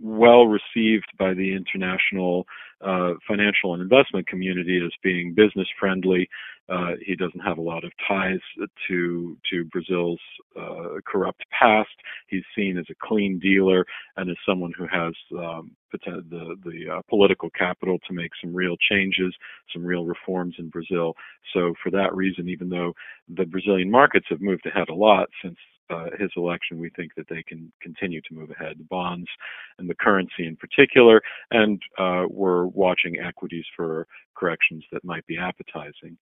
well 0.00 0.46
received 0.46 1.06
by 1.18 1.34
the 1.34 1.54
international 1.54 2.46
uh, 2.80 3.12
financial 3.26 3.74
and 3.74 3.82
investment 3.82 4.26
community 4.26 4.80
as 4.84 4.92
being 5.02 5.34
business 5.34 5.68
friendly. 5.78 6.28
Uh, 6.68 6.92
he 7.04 7.16
doesn't 7.16 7.40
have 7.40 7.58
a 7.58 7.62
lot 7.62 7.84
of 7.84 7.92
ties 8.08 8.40
to 8.88 9.36
to 9.50 9.64
Brazil's 9.66 10.20
uh, 10.58 11.00
corrupt 11.06 11.42
past. 11.50 11.90
He's 12.28 12.44
seen 12.56 12.78
as 12.78 12.86
a 12.90 13.06
clean 13.06 13.38
dealer 13.38 13.84
and 14.16 14.30
as 14.30 14.36
someone 14.46 14.72
who 14.76 14.86
has 14.86 15.12
um, 15.36 15.72
the 16.02 16.56
the 16.64 16.96
uh, 16.96 17.02
political 17.08 17.50
capital 17.50 17.98
to 18.06 18.14
make 18.14 18.30
some 18.42 18.54
real 18.54 18.76
changes, 18.90 19.34
some 19.72 19.84
real 19.84 20.04
reforms 20.04 20.56
in 20.58 20.68
Brazil. 20.68 21.14
So 21.52 21.74
for 21.82 21.90
that 21.90 22.14
reason, 22.14 22.48
even 22.48 22.68
though 22.68 22.92
the 23.28 23.44
Brazilian 23.44 23.90
markets 23.90 24.26
have 24.30 24.40
moved 24.40 24.66
ahead 24.66 24.88
a 24.88 24.94
lot 24.94 25.28
since 25.42 25.56
uh, 25.90 26.06
his 26.18 26.30
election, 26.36 26.78
we 26.78 26.90
think 26.90 27.12
that 27.16 27.28
they 27.28 27.42
can 27.42 27.70
continue 27.82 28.20
to 28.22 28.34
move 28.34 28.50
ahead. 28.50 28.78
The 28.78 28.84
bonds 28.84 29.28
and 29.78 29.88
the 29.88 29.94
currency 29.94 30.46
in 30.46 30.56
particular, 30.56 31.20
and 31.50 31.80
uh, 31.98 32.24
we're 32.30 32.66
watching 32.66 33.18
equities 33.18 33.64
for 33.76 34.06
corrections 34.34 34.84
that 34.92 35.04
might 35.04 35.26
be 35.26 35.38
appetizing. 35.38 36.16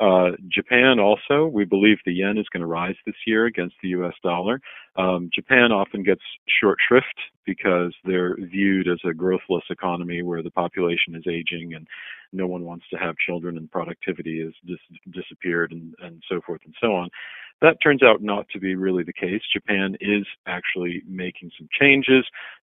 Uh, 0.00 0.30
Japan 0.48 0.98
also, 0.98 1.46
we 1.46 1.66
believe 1.66 1.98
the 2.06 2.14
yen 2.14 2.38
is 2.38 2.48
going 2.50 2.62
to 2.62 2.66
rise 2.66 2.94
this 3.04 3.16
year 3.26 3.44
against 3.44 3.74
the 3.82 3.88
US 3.90 4.14
dollar. 4.22 4.60
Um, 4.96 5.28
Japan 5.34 5.72
often 5.72 6.02
gets 6.02 6.22
short 6.60 6.78
shrift 6.86 7.20
because 7.44 7.94
they're 8.04 8.34
viewed 8.36 8.88
as 8.88 8.98
a 9.04 9.12
growthless 9.12 9.64
economy 9.68 10.22
where 10.22 10.42
the 10.42 10.50
population 10.50 11.14
is 11.14 11.24
aging 11.28 11.74
and 11.74 11.86
no 12.32 12.46
one 12.46 12.64
wants 12.64 12.86
to 12.90 12.96
have 12.96 13.14
children 13.26 13.58
and 13.58 13.70
productivity 13.70 14.42
has 14.42 14.54
dis- 14.66 15.00
disappeared 15.12 15.72
and, 15.72 15.94
and 16.02 16.22
so 16.30 16.40
forth 16.46 16.62
and 16.64 16.74
so 16.80 16.94
on. 16.94 17.10
That 17.62 17.76
turns 17.82 18.02
out 18.02 18.22
not 18.22 18.48
to 18.50 18.58
be 18.58 18.74
really 18.74 19.02
the 19.02 19.12
case. 19.12 19.42
Japan 19.52 19.96
is 20.00 20.26
actually 20.46 21.02
making 21.06 21.50
some 21.58 21.68
changes 21.78 22.24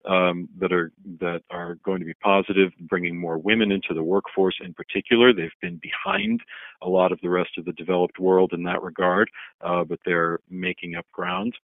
um, 0.08 0.48
that 0.60 0.72
are 0.72 0.92
that 1.20 1.42
are 1.50 1.76
going 1.84 1.98
to 1.98 2.04
be 2.06 2.14
positive, 2.14 2.70
bringing 2.80 3.18
more 3.18 3.38
women 3.38 3.72
into 3.72 3.92
the 3.92 4.02
workforce. 4.02 4.54
In 4.64 4.72
particular, 4.72 5.32
they've 5.32 5.50
been 5.60 5.80
behind 5.82 6.40
a 6.82 6.88
lot 6.88 7.10
of 7.10 7.18
the 7.22 7.30
rest 7.30 7.50
of 7.58 7.64
the 7.64 7.72
developed 7.72 8.20
world 8.20 8.52
in 8.52 8.62
that 8.64 8.82
regard, 8.82 9.28
uh, 9.62 9.82
but 9.82 9.98
they're 10.04 10.38
making 10.48 10.94
up 10.94 11.06
ground. 11.12 11.54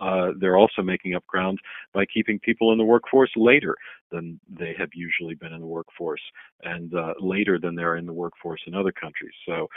Uh, 0.00 0.30
they're 0.40 0.56
also 0.56 0.82
making 0.82 1.14
up 1.14 1.26
ground 1.26 1.58
by 1.92 2.06
keeping 2.06 2.38
people 2.38 2.72
in 2.72 2.78
the 2.78 2.84
workforce 2.84 3.30
later 3.36 3.76
than 4.10 4.40
they 4.48 4.74
have 4.78 4.88
usually 4.94 5.34
been 5.34 5.52
in 5.52 5.60
the 5.60 5.66
workforce 5.66 6.22
and 6.62 6.94
uh, 6.94 7.12
later 7.20 7.58
than 7.58 7.74
they're 7.74 7.96
in 7.96 8.06
the 8.06 8.12
workforce 8.12 8.60
in 8.66 8.74
other 8.74 8.92
countries. 8.92 9.34
So 9.46 9.68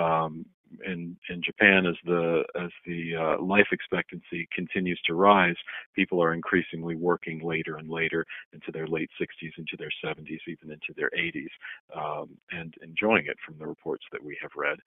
um, 0.00 0.46
in 0.86 1.16
in 1.28 1.42
Japan, 1.42 1.86
as 1.86 1.96
the 2.04 2.44
as 2.60 2.70
the 2.86 3.14
uh, 3.16 3.42
life 3.42 3.68
expectancy 3.72 4.48
continues 4.52 5.00
to 5.06 5.14
rise, 5.14 5.56
people 5.94 6.22
are 6.22 6.34
increasingly 6.34 6.96
working 6.96 7.40
later 7.42 7.76
and 7.76 7.88
later 7.88 8.24
into 8.52 8.72
their 8.72 8.86
late 8.86 9.10
60s, 9.20 9.52
into 9.58 9.76
their 9.78 9.92
70s, 10.04 10.40
even 10.48 10.70
into 10.70 10.92
their 10.96 11.10
80s, 11.10 11.50
um, 11.96 12.30
and 12.50 12.74
enjoying 12.82 13.26
it 13.26 13.36
from 13.44 13.56
the 13.58 13.66
reports 13.66 14.04
that 14.12 14.22
we 14.22 14.36
have 14.40 14.50
read. 14.56 14.78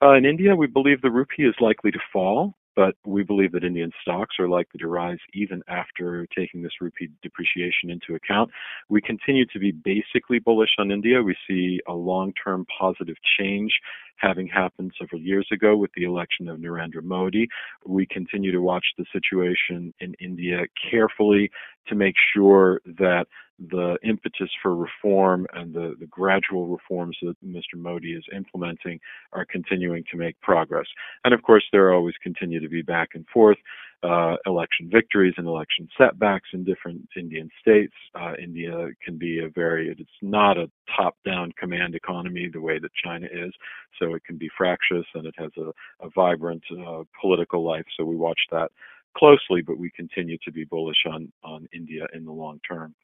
Uh, 0.00 0.14
in 0.14 0.24
India, 0.24 0.54
we 0.54 0.66
believe 0.66 1.00
the 1.02 1.10
rupee 1.10 1.44
is 1.44 1.54
likely 1.60 1.90
to 1.90 1.98
fall 2.12 2.54
but 2.78 2.94
we 3.04 3.24
believe 3.24 3.50
that 3.50 3.64
Indian 3.64 3.90
stocks 4.00 4.36
are 4.38 4.48
likely 4.48 4.78
to 4.78 4.86
rise 4.86 5.18
even 5.34 5.60
after 5.66 6.28
taking 6.28 6.62
this 6.62 6.80
rupee 6.80 7.10
depreciation 7.24 7.90
into 7.90 8.14
account. 8.14 8.52
We 8.88 9.00
continue 9.00 9.46
to 9.46 9.58
be 9.58 9.72
basically 9.72 10.38
bullish 10.38 10.70
on 10.78 10.92
India. 10.92 11.20
We 11.20 11.34
see 11.48 11.80
a 11.88 11.92
long-term 11.92 12.66
positive 12.78 13.16
change 13.36 13.72
having 14.18 14.46
happened 14.46 14.92
several 14.98 15.20
years 15.20 15.48
ago 15.52 15.76
with 15.76 15.90
the 15.96 16.04
election 16.04 16.48
of 16.48 16.58
Narendra 16.58 17.02
Modi. 17.02 17.48
We 17.86 18.06
continue 18.06 18.52
to 18.52 18.60
watch 18.60 18.84
the 18.96 19.04
situation 19.12 19.94
in 20.00 20.14
India 20.20 20.64
carefully 20.90 21.50
to 21.88 21.94
make 21.94 22.14
sure 22.34 22.80
that 22.98 23.26
the 23.58 23.98
impetus 24.04 24.50
for 24.62 24.76
reform 24.76 25.46
and 25.52 25.74
the, 25.74 25.94
the 25.98 26.06
gradual 26.06 26.68
reforms 26.68 27.16
that 27.22 27.34
Mr. 27.44 27.76
Modi 27.76 28.12
is 28.12 28.24
implementing 28.34 29.00
are 29.32 29.44
continuing 29.44 30.04
to 30.10 30.16
make 30.16 30.40
progress. 30.40 30.86
And 31.24 31.34
of 31.34 31.42
course, 31.42 31.64
there 31.72 31.92
always 31.92 32.14
continue 32.22 32.60
to 32.60 32.68
be 32.68 32.82
back 32.82 33.10
and 33.14 33.26
forth 33.32 33.58
uh, 34.02 34.36
election 34.46 34.88
victories 34.90 35.34
and 35.36 35.46
election 35.46 35.88
setbacks 35.98 36.48
in 36.52 36.64
different 36.64 37.08
Indian 37.16 37.50
states. 37.60 37.94
Uh, 38.14 38.32
India 38.42 38.88
can 39.04 39.18
be 39.18 39.40
a 39.40 39.48
very, 39.48 39.90
it's 39.90 40.10
not 40.22 40.56
a 40.56 40.70
top 40.96 41.16
down 41.24 41.52
command 41.58 41.94
economy 41.94 42.48
the 42.52 42.60
way 42.60 42.78
that 42.78 42.90
China 43.04 43.26
is. 43.26 43.52
So 44.00 44.14
it 44.14 44.24
can 44.24 44.38
be 44.38 44.48
fractious 44.56 45.04
and 45.14 45.26
it 45.26 45.34
has 45.38 45.50
a, 45.56 45.70
a 46.06 46.10
vibrant 46.14 46.62
uh, 46.86 47.02
political 47.20 47.64
life. 47.64 47.84
So 47.96 48.04
we 48.04 48.16
watch 48.16 48.40
that 48.52 48.70
closely, 49.16 49.62
but 49.62 49.78
we 49.78 49.90
continue 49.90 50.38
to 50.44 50.52
be 50.52 50.64
bullish 50.64 51.04
on, 51.10 51.32
on 51.42 51.68
India 51.72 52.06
in 52.14 52.24
the 52.24 52.32
long 52.32 52.60
term. 52.68 52.94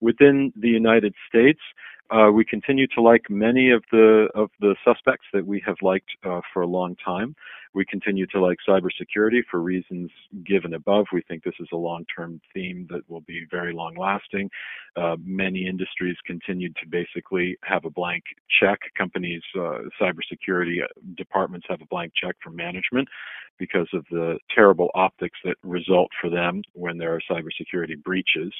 Within 0.00 0.52
the 0.56 0.68
United 0.68 1.14
States, 1.28 1.60
uh, 2.10 2.30
we 2.32 2.44
continue 2.44 2.86
to 2.88 3.02
like 3.02 3.28
many 3.28 3.70
of 3.70 3.82
the 3.90 4.28
of 4.34 4.50
the 4.60 4.76
suspects 4.84 5.26
that 5.32 5.44
we 5.44 5.62
have 5.66 5.76
liked 5.82 6.10
uh, 6.24 6.40
for 6.52 6.62
a 6.62 6.66
long 6.66 6.94
time. 7.04 7.34
We 7.74 7.84
continue 7.84 8.26
to 8.28 8.40
like 8.40 8.58
cybersecurity 8.66 9.42
for 9.50 9.60
reasons 9.60 10.10
given 10.44 10.74
above. 10.74 11.06
We 11.12 11.22
think 11.22 11.42
this 11.42 11.60
is 11.60 11.68
a 11.72 11.76
long-term 11.76 12.40
theme 12.54 12.86
that 12.90 13.02
will 13.10 13.20
be 13.20 13.44
very 13.50 13.74
long-lasting. 13.74 14.48
Uh, 14.96 15.16
many 15.22 15.66
industries 15.66 16.16
continue 16.26 16.70
to 16.70 16.86
basically 16.88 17.58
have 17.64 17.84
a 17.84 17.90
blank 17.90 18.22
check. 18.60 18.78
Companies, 18.96 19.42
uh, 19.54 19.80
cybersecurity 20.00 20.78
departments 21.16 21.66
have 21.68 21.82
a 21.82 21.86
blank 21.86 22.12
check 22.16 22.36
for 22.42 22.48
management 22.48 23.08
because 23.58 23.88
of 23.92 24.06
the 24.10 24.38
terrible 24.54 24.90
optics 24.94 25.38
that 25.44 25.56
result 25.62 26.10
for 26.18 26.30
them 26.30 26.62
when 26.72 26.96
there 26.96 27.14
are 27.14 27.20
cybersecurity 27.30 28.02
breaches. 28.02 28.54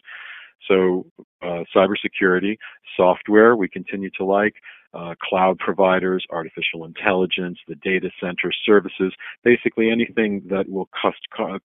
So 0.69 1.07
uh, 1.43 1.65
cybersecurity, 1.75 2.57
software, 2.97 3.57
we 3.57 3.69
continue 3.69 4.11
to 4.19 4.25
like, 4.25 4.55
uh, 4.95 5.15
cloud 5.23 5.59
providers, 5.59 6.25
artificial 6.31 6.85
intelligence, 6.85 7.59
the 7.69 7.75
data 7.77 8.11
center 8.21 8.51
services, 8.65 9.13
basically 9.45 9.91
anything 9.91 10.43
that 10.49 10.69
will 10.69 10.89
cost, 11.01 11.19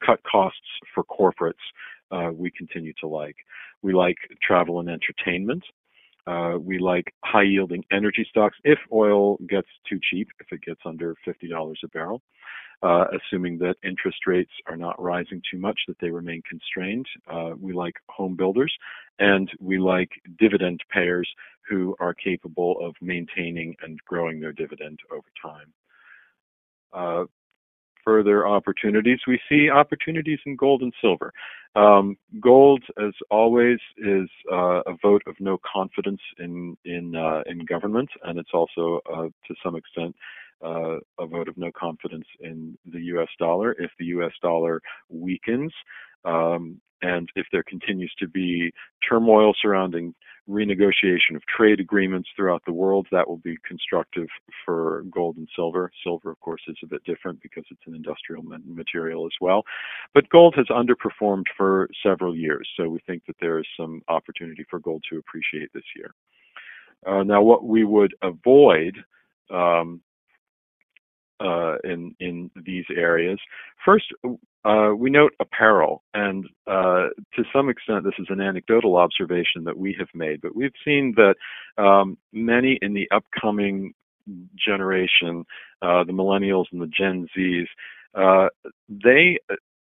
cut 0.05 0.19
costs 0.29 0.59
for 0.93 1.03
corporates, 1.05 1.53
uh, 2.11 2.31
we 2.33 2.51
continue 2.51 2.93
to 2.99 3.07
like. 3.07 3.37
We 3.81 3.93
like 3.93 4.17
travel 4.43 4.79
and 4.79 4.89
entertainment. 4.89 5.63
Uh, 6.27 6.57
we 6.59 6.77
like 6.79 7.13
high 7.23 7.43
yielding 7.43 7.83
energy 7.91 8.25
stocks 8.29 8.57
if 8.63 8.79
oil 8.91 9.37
gets 9.47 9.67
too 9.89 9.99
cheap, 10.09 10.29
if 10.39 10.47
it 10.51 10.61
gets 10.61 10.81
under 10.85 11.15
$50 11.27 11.75
a 11.83 11.87
barrel 11.87 12.21
uh, 12.83 13.05
assuming 13.13 13.57
that 13.59 13.75
interest 13.83 14.25
rates 14.25 14.51
are 14.67 14.77
not 14.77 14.99
rising 15.01 15.41
too 15.49 15.59
much, 15.59 15.79
that 15.87 15.97
they 15.99 16.09
remain 16.09 16.41
constrained. 16.49 17.05
Uh, 17.31 17.51
we 17.59 17.73
like 17.73 17.95
home 18.09 18.35
builders, 18.35 18.73
and 19.19 19.51
we 19.59 19.77
like 19.77 20.09
dividend 20.39 20.81
payers 20.91 21.29
who 21.69 21.95
are 21.99 22.13
capable 22.13 22.77
of 22.83 22.95
maintaining 23.01 23.75
and 23.83 23.99
growing 24.07 24.39
their 24.39 24.53
dividend 24.53 24.99
over 25.11 25.27
time. 25.41 25.73
Further 28.03 28.47
opportunities, 28.47 29.19
we 29.27 29.39
see 29.47 29.69
opportunities 29.69 30.39
in 30.45 30.55
gold 30.55 30.81
and 30.81 30.93
silver. 31.01 31.31
Um, 31.75 32.17
gold, 32.41 32.83
as 32.97 33.13
always, 33.29 33.79
is 33.97 34.29
uh, 34.51 34.81
a 34.85 34.95
vote 35.01 35.21
of 35.27 35.35
no 35.39 35.57
confidence 35.71 36.21
in 36.39 36.75
in 36.83 37.15
uh, 37.15 37.43
in 37.45 37.65
government, 37.65 38.09
and 38.23 38.37
it's 38.39 38.49
also, 38.53 38.99
uh, 39.11 39.27
to 39.47 39.55
some 39.63 39.75
extent, 39.75 40.15
uh, 40.63 40.97
a 41.19 41.25
vote 41.25 41.47
of 41.47 41.57
no 41.57 41.71
confidence 41.77 42.25
in 42.41 42.77
the 42.85 42.99
U.S. 43.13 43.29
dollar. 43.39 43.71
If 43.79 43.91
the 43.99 44.05
U.S. 44.05 44.33
dollar 44.41 44.81
weakens, 45.09 45.71
um, 46.25 46.81
and 47.01 47.29
if 47.35 47.47
there 47.51 47.63
continues 47.63 48.13
to 48.19 48.27
be 48.27 48.71
turmoil 49.07 49.53
surrounding 49.61 50.13
renegotiation 50.51 51.35
of 51.35 51.41
trade 51.45 51.79
agreements 51.79 52.29
throughout 52.35 52.63
the 52.65 52.73
world, 52.73 53.07
that 53.11 53.27
will 53.27 53.37
be 53.37 53.57
constructive 53.65 54.27
for 54.65 55.03
gold 55.09 55.37
and 55.37 55.47
silver. 55.55 55.91
Silver, 56.03 56.29
of 56.29 56.39
course, 56.41 56.61
is 56.67 56.77
a 56.83 56.87
bit 56.87 57.03
different 57.05 57.41
because 57.41 57.63
it's 57.71 57.87
an 57.87 57.95
industrial 57.95 58.43
material 58.65 59.25
as 59.25 59.31
well. 59.39 59.63
But 60.13 60.29
gold 60.29 60.55
has 60.57 60.67
underperformed 60.67 61.45
for 61.55 61.89
several 62.03 62.35
years, 62.35 62.67
so 62.77 62.89
we 62.89 62.99
think 63.07 63.23
that 63.27 63.37
there 63.39 63.59
is 63.59 63.65
some 63.77 64.01
opportunity 64.07 64.65
for 64.69 64.79
gold 64.79 65.03
to 65.09 65.17
appreciate 65.17 65.71
this 65.73 65.83
year. 65.95 66.13
Uh, 67.05 67.23
now, 67.23 67.41
what 67.41 67.63
we 67.63 67.83
would 67.83 68.13
avoid 68.21 68.95
um, 69.49 70.01
uh, 71.39 71.77
in 71.83 72.15
in 72.19 72.51
these 72.63 72.85
areas. 72.95 73.39
First, 73.83 74.05
uh, 74.63 74.91
we 74.95 75.09
note 75.09 75.33
apparel, 75.39 76.03
and 76.13 76.45
uh, 76.67 77.07
to 77.35 77.43
some 77.53 77.69
extent, 77.69 78.03
this 78.03 78.13
is 78.19 78.27
an 78.29 78.39
anecdotal 78.41 78.95
observation 78.95 79.63
that 79.65 79.77
we 79.77 79.95
have 79.97 80.09
made, 80.13 80.41
but 80.41 80.55
we've 80.55 80.73
seen 80.85 81.15
that 81.15 81.35
um, 81.81 82.17
many 82.31 82.77
in 82.81 82.93
the 82.93 83.09
upcoming 83.11 83.93
generation, 84.55 85.45
uh, 85.81 86.03
the 86.03 86.13
millennials 86.13 86.65
and 86.71 86.81
the 86.81 86.87
Gen 86.87 87.27
Zs, 87.35 87.65
uh, 88.13 88.49
they 88.87 89.39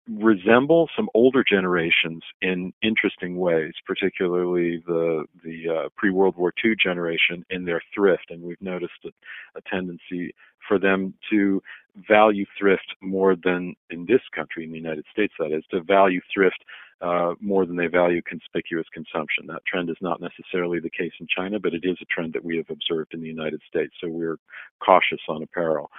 resemble 0.09 0.89
some 0.97 1.09
older 1.15 1.45
generations 1.49 2.23
in 2.43 2.73
interesting 2.83 3.37
ways, 3.39 3.73
particularly 3.87 4.83
the 4.87 5.25
the 5.45 5.65
uh, 5.69 5.89
pre-World 5.97 6.37
War 6.37 6.53
II 6.65 6.75
generation 6.83 7.45
in 7.51 7.65
their 7.65 7.83
thrift, 7.95 8.27
and 8.31 8.43
we've 8.43 8.61
noticed 8.61 8.93
a, 9.05 9.11
a, 9.57 9.61
tendency 9.71 10.35
for 10.67 10.79
them 10.79 11.15
to 11.31 11.63
value 12.09 12.47
thrift 12.59 12.95
more 13.01 13.37
than 13.37 13.75
in 13.91 14.07
this 14.07 14.21
country, 14.35 14.65
in 14.65 14.73
the 14.73 14.79
United 14.79 15.05
States, 15.13 15.33
that 15.39 15.53
is, 15.53 15.65
to 15.71 15.83
value 15.83 16.21
thrift 16.33 16.65
uh, 17.01 17.35
more 17.41 17.67
than 17.67 17.77
they 17.77 17.87
value 17.87 18.23
conspicuous 18.23 18.87
consumption. 18.93 19.47
That 19.47 19.65
trend 19.67 19.91
is 19.91 19.97
not 20.01 20.21
necessarily 20.21 20.81
the 20.81 20.91
case 20.91 21.13
in 21.21 21.27
China, 21.35 21.59
but 21.59 21.75
it 21.75 21.85
is 21.85 21.97
a 22.01 22.05
trend 22.07 22.33
that 22.35 22.45
we 22.45 22.57
have 22.57 22.71
observed 22.71 23.15
in 23.15 23.21
the 23.21 23.27
United 23.27 23.61
States. 23.69 23.95
So 24.01 24.09
we're 24.09 24.39
cautious 24.85 25.21
on 25.29 25.43
apparel. 25.43 25.91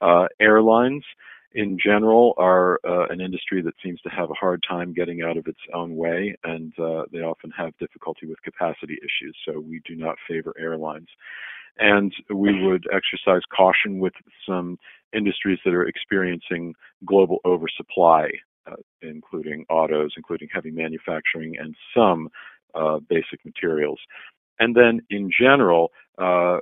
Uh, 0.00 0.26
airlines 0.40 1.04
in 1.52 1.78
general 1.82 2.34
are 2.36 2.80
uh, 2.86 3.06
an 3.08 3.20
industry 3.20 3.62
that 3.62 3.74
seems 3.82 4.00
to 4.02 4.08
have 4.10 4.30
a 4.30 4.34
hard 4.34 4.62
time 4.68 4.92
getting 4.92 5.22
out 5.22 5.36
of 5.36 5.46
its 5.46 5.60
own 5.72 5.96
way, 5.96 6.36
and 6.44 6.72
uh, 6.78 7.04
they 7.12 7.20
often 7.20 7.50
have 7.56 7.76
difficulty 7.78 8.26
with 8.26 8.40
capacity 8.42 8.98
issues. 8.98 9.36
So 9.46 9.60
we 9.60 9.80
do 9.86 9.96
not 9.96 10.16
favor 10.28 10.54
airlines. 10.58 11.08
And 11.78 12.12
we 12.32 12.62
would 12.64 12.86
exercise 12.92 13.42
caution 13.54 13.98
with 13.98 14.14
some 14.48 14.78
industries 15.14 15.58
that 15.64 15.74
are 15.74 15.86
experiencing 15.86 16.74
global 17.04 17.38
oversupply, 17.44 18.28
uh, 18.66 18.76
including 19.02 19.66
autos, 19.68 20.12
including 20.16 20.48
heavy 20.52 20.70
manufacturing, 20.70 21.56
and 21.58 21.74
some 21.94 22.28
uh, 22.74 22.98
basic 23.08 23.44
materials. 23.44 24.00
And 24.58 24.74
then 24.74 25.00
in 25.10 25.30
general, 25.38 25.90
uh, 26.18 26.58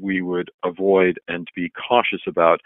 we 0.00 0.22
would 0.22 0.50
avoid 0.64 1.20
and 1.28 1.46
be 1.54 1.70
cautious 1.88 2.22
about 2.26 2.60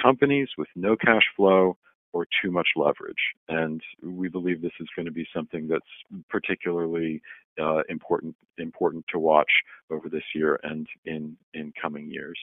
companies 0.00 0.48
with 0.56 0.68
no 0.74 0.96
cash 0.96 1.22
flow 1.36 1.76
or 2.12 2.26
too 2.42 2.50
much 2.50 2.68
leverage. 2.76 3.14
And 3.48 3.80
we 4.02 4.28
believe 4.28 4.62
this 4.62 4.72
is 4.80 4.88
going 4.96 5.06
to 5.06 5.12
be 5.12 5.26
something 5.34 5.68
that's 5.68 6.22
particularly 6.30 7.20
uh, 7.60 7.82
important 7.88 8.34
important 8.58 9.04
to 9.12 9.18
watch 9.18 9.50
over 9.90 10.08
this 10.08 10.24
year 10.34 10.58
and 10.62 10.86
in 11.04 11.36
in 11.54 11.72
coming 11.80 12.10
years. 12.10 12.38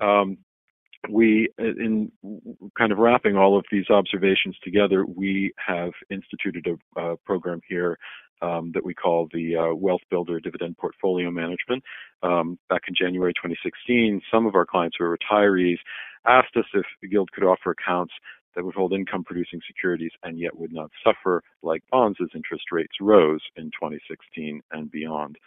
Um, 0.00 0.38
we, 1.08 1.48
in 1.58 2.12
kind 2.78 2.92
of 2.92 2.98
wrapping 2.98 3.36
all 3.36 3.58
of 3.58 3.64
these 3.72 3.90
observations 3.90 4.56
together, 4.62 5.04
we 5.04 5.52
have 5.64 5.92
instituted 6.10 6.66
a, 6.96 7.00
a 7.00 7.16
program 7.16 7.60
here 7.68 7.98
um, 8.42 8.72
that 8.74 8.84
we 8.84 8.94
call 8.94 9.28
the 9.32 9.56
uh, 9.56 9.74
Wealth 9.74 10.02
Builder 10.10 10.40
Dividend 10.40 10.76
Portfolio 10.76 11.30
Management. 11.30 11.82
Um, 12.22 12.58
back 12.68 12.82
in 12.88 12.94
January 12.94 13.32
2016, 13.34 14.20
some 14.30 14.46
of 14.46 14.54
our 14.54 14.66
clients 14.66 14.96
who 14.98 15.04
are 15.04 15.16
retirees 15.16 15.78
asked 16.26 16.56
us 16.56 16.66
if 16.74 16.84
the 17.00 17.08
Guild 17.08 17.32
could 17.32 17.44
offer 17.44 17.70
accounts 17.70 18.12
that 18.54 18.64
would 18.64 18.74
hold 18.74 18.92
income 18.92 19.24
producing 19.24 19.60
securities 19.66 20.12
and 20.24 20.38
yet 20.38 20.58
would 20.58 20.72
not 20.72 20.90
suffer 21.02 21.42
like 21.62 21.82
bonds 21.90 22.18
as 22.20 22.28
interest 22.34 22.64
rates 22.70 22.92
rose 23.00 23.40
in 23.56 23.64
2016 23.66 24.60
and 24.72 24.90
beyond. 24.90 25.38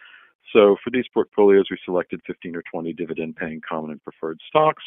So 0.52 0.76
for 0.82 0.90
these 0.90 1.06
portfolios, 1.12 1.66
we 1.70 1.78
selected 1.84 2.20
15 2.26 2.56
or 2.56 2.62
20 2.70 2.92
dividend 2.92 3.36
paying 3.36 3.60
common 3.68 3.92
and 3.92 4.02
preferred 4.02 4.38
stocks 4.48 4.82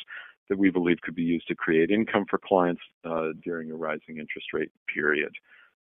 that 0.50 0.58
we 0.58 0.70
believe 0.70 0.98
could 1.02 1.16
be 1.16 1.24
used 1.24 1.48
to 1.48 1.56
create 1.56 1.92
income 1.92 2.26
for 2.30 2.40
clients 2.40 2.82
uh, 3.06 3.30
during 3.44 3.72
a 3.72 3.76
rising 3.76 4.18
interest 4.18 4.48
rate 4.54 4.72
period. 4.94 5.32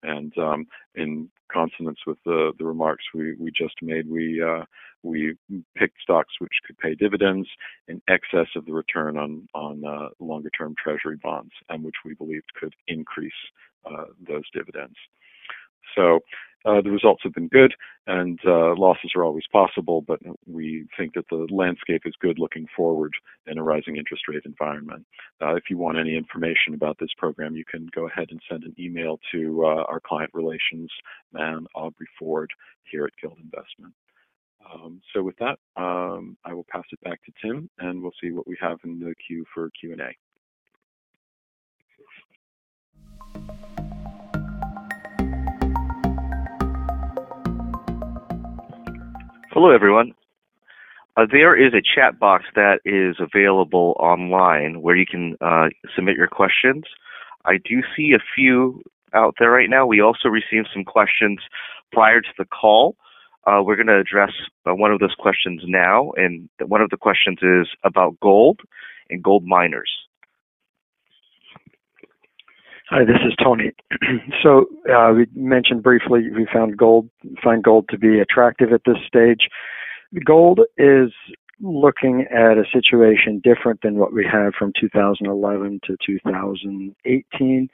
And 0.02 0.36
um, 0.38 0.66
in 0.94 1.30
consonance 1.52 1.98
with 2.06 2.18
the, 2.24 2.52
the 2.58 2.64
remarks 2.64 3.04
we, 3.14 3.34
we 3.34 3.50
just 3.50 3.74
made, 3.82 4.08
we 4.08 4.42
uh, 4.42 4.64
we 5.02 5.34
picked 5.76 6.00
stocks 6.02 6.34
which 6.38 6.52
could 6.66 6.78
pay 6.78 6.94
dividends 6.94 7.48
in 7.88 8.00
excess 8.08 8.46
of 8.56 8.66
the 8.66 8.72
return 8.72 9.16
on 9.16 9.46
on 9.54 9.82
uh, 9.84 10.08
longer 10.18 10.50
term 10.50 10.74
Treasury 10.82 11.16
bonds, 11.22 11.52
and 11.68 11.82
which 11.84 11.96
we 12.04 12.14
believed 12.14 12.46
could 12.58 12.74
increase 12.88 13.32
uh, 13.84 14.04
those 14.26 14.44
dividends. 14.54 14.96
So 15.96 16.20
uh, 16.64 16.80
the 16.82 16.90
results 16.90 17.22
have 17.22 17.32
been 17.32 17.48
good, 17.48 17.74
and 18.06 18.38
uh, 18.46 18.74
losses 18.76 19.12
are 19.16 19.24
always 19.24 19.46
possible, 19.52 20.02
but 20.02 20.20
we 20.46 20.86
think 20.96 21.14
that 21.14 21.24
the 21.30 21.46
landscape 21.50 22.02
is 22.04 22.14
good 22.20 22.38
looking 22.38 22.66
forward 22.76 23.12
in 23.46 23.58
a 23.58 23.62
rising 23.62 23.96
interest 23.96 24.24
rate 24.28 24.42
environment. 24.44 25.06
Uh, 25.40 25.54
if 25.54 25.64
you 25.70 25.78
want 25.78 25.98
any 25.98 26.16
information 26.16 26.74
about 26.74 26.98
this 26.98 27.10
program, 27.16 27.56
you 27.56 27.64
can 27.64 27.88
go 27.94 28.06
ahead 28.06 28.28
and 28.30 28.40
send 28.48 28.64
an 28.64 28.74
email 28.78 29.18
to 29.32 29.64
uh, 29.64 29.84
our 29.88 30.00
client 30.00 30.30
relations 30.34 30.90
man, 31.32 31.66
Aubrey 31.74 32.06
Ford, 32.18 32.50
here 32.90 33.04
at 33.04 33.12
Guild 33.20 33.38
Investment. 33.42 33.94
Um, 34.72 35.00
so 35.14 35.22
with 35.22 35.36
that, 35.38 35.58
um, 35.76 36.36
I 36.44 36.52
will 36.52 36.66
pass 36.68 36.84
it 36.92 37.00
back 37.00 37.20
to 37.24 37.32
Tim, 37.42 37.70
and 37.78 38.02
we'll 38.02 38.12
see 38.20 38.30
what 38.30 38.46
we 38.46 38.56
have 38.60 38.78
in 38.84 39.00
the 39.00 39.14
queue 39.26 39.44
for 39.54 39.70
Q&A. 39.80 40.16
Hello, 49.52 49.72
everyone. 49.72 50.14
Uh, 51.16 51.26
there 51.28 51.56
is 51.56 51.74
a 51.74 51.82
chat 51.82 52.20
box 52.20 52.44
that 52.54 52.78
is 52.84 53.16
available 53.18 53.96
online 53.98 54.80
where 54.80 54.94
you 54.94 55.04
can 55.04 55.36
uh, 55.40 55.66
submit 55.92 56.16
your 56.16 56.28
questions. 56.28 56.84
I 57.44 57.56
do 57.56 57.82
see 57.96 58.12
a 58.12 58.22
few 58.32 58.80
out 59.12 59.34
there 59.40 59.50
right 59.50 59.68
now. 59.68 59.86
We 59.86 60.00
also 60.00 60.28
received 60.28 60.68
some 60.72 60.84
questions 60.84 61.40
prior 61.90 62.20
to 62.20 62.28
the 62.38 62.44
call. 62.44 62.94
Uh, 63.44 63.60
we're 63.64 63.74
going 63.74 63.88
to 63.88 63.98
address 63.98 64.30
uh, 64.68 64.74
one 64.76 64.92
of 64.92 65.00
those 65.00 65.16
questions 65.18 65.62
now, 65.66 66.12
and 66.12 66.48
one 66.64 66.80
of 66.80 66.90
the 66.90 66.96
questions 66.96 67.38
is 67.42 67.66
about 67.82 68.20
gold 68.20 68.60
and 69.10 69.20
gold 69.20 69.44
miners. 69.44 69.90
Hi, 72.92 73.04
this 73.04 73.22
is 73.24 73.32
Tony. 73.40 73.70
so 74.42 74.66
uh, 74.92 75.12
we 75.14 75.24
mentioned 75.36 75.80
briefly 75.80 76.28
we 76.34 76.44
found 76.52 76.76
gold, 76.76 77.08
find 77.40 77.62
gold 77.62 77.88
to 77.90 77.96
be 77.96 78.18
attractive 78.18 78.72
at 78.72 78.80
this 78.84 78.96
stage. 79.06 79.48
Gold 80.24 80.58
is 80.76 81.12
looking 81.60 82.26
at 82.32 82.58
a 82.58 82.64
situation 82.72 83.40
different 83.44 83.82
than 83.82 83.94
what 83.94 84.12
we 84.12 84.24
had 84.24 84.54
from 84.58 84.72
2011 84.80 85.78
to 85.84 85.96
2018 86.04 87.68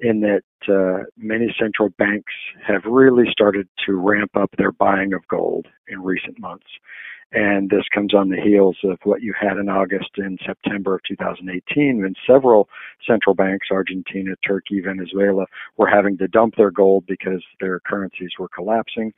in 0.00 0.20
that 0.20 0.42
uh, 0.68 1.04
many 1.16 1.54
central 1.56 1.90
banks 1.90 2.32
have 2.66 2.82
really 2.86 3.26
started 3.30 3.68
to 3.86 3.94
ramp 3.94 4.32
up 4.34 4.50
their 4.58 4.72
buying 4.72 5.12
of 5.12 5.20
gold 5.28 5.68
in 5.86 6.02
recent 6.02 6.40
months. 6.40 6.66
And 7.32 7.70
this 7.70 7.84
comes 7.92 8.14
on 8.14 8.28
the 8.28 8.40
heels 8.40 8.76
of 8.84 8.98
what 9.02 9.20
you 9.20 9.34
had 9.38 9.56
in 9.58 9.68
August 9.68 10.10
and 10.16 10.38
September 10.46 10.94
of 10.94 11.02
2018 11.08 12.00
when 12.00 12.14
several 12.26 12.68
central 13.06 13.34
banks, 13.34 13.68
Argentina, 13.70 14.34
Turkey, 14.46 14.80
Venezuela, 14.80 15.46
were 15.76 15.88
having 15.88 16.16
to 16.18 16.28
dump 16.28 16.54
their 16.56 16.70
gold 16.70 17.04
because 17.06 17.42
their 17.60 17.80
currencies 17.80 18.30
were 18.38 18.48
collapsing. 18.48 19.12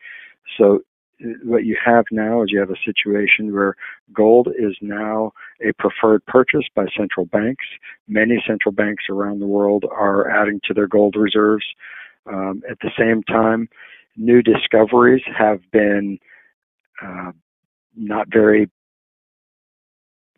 So 0.57 0.81
uh, 1.23 1.29
what 1.45 1.65
you 1.65 1.77
have 1.85 2.07
now 2.11 2.43
is 2.43 2.49
you 2.51 2.59
have 2.61 2.71
a 2.71 2.85
situation 2.85 3.53
where 3.53 3.75
gold 4.15 4.49
is 4.59 4.75
now 4.81 5.33
a 5.61 5.73
preferred 5.79 6.25
purchase 6.25 6.65
by 6.75 6.87
central 6.97 7.27
banks. 7.27 7.65
Many 8.09 8.43
central 8.47 8.73
banks 8.73 9.05
around 9.11 9.41
the 9.41 9.47
world 9.47 9.85
are 9.91 10.31
adding 10.31 10.61
to 10.65 10.73
their 10.73 10.89
gold 10.89 11.15
reserves. 11.15 11.67
Um, 12.27 12.63
at 12.71 12.79
the 12.81 12.91
same 12.99 13.23
time, 13.25 13.69
new 14.17 14.43
discoveries 14.43 15.23
have 15.37 15.61
been 15.73 16.19
uh, 17.03 17.33
not 17.97 18.29
very 18.31 18.71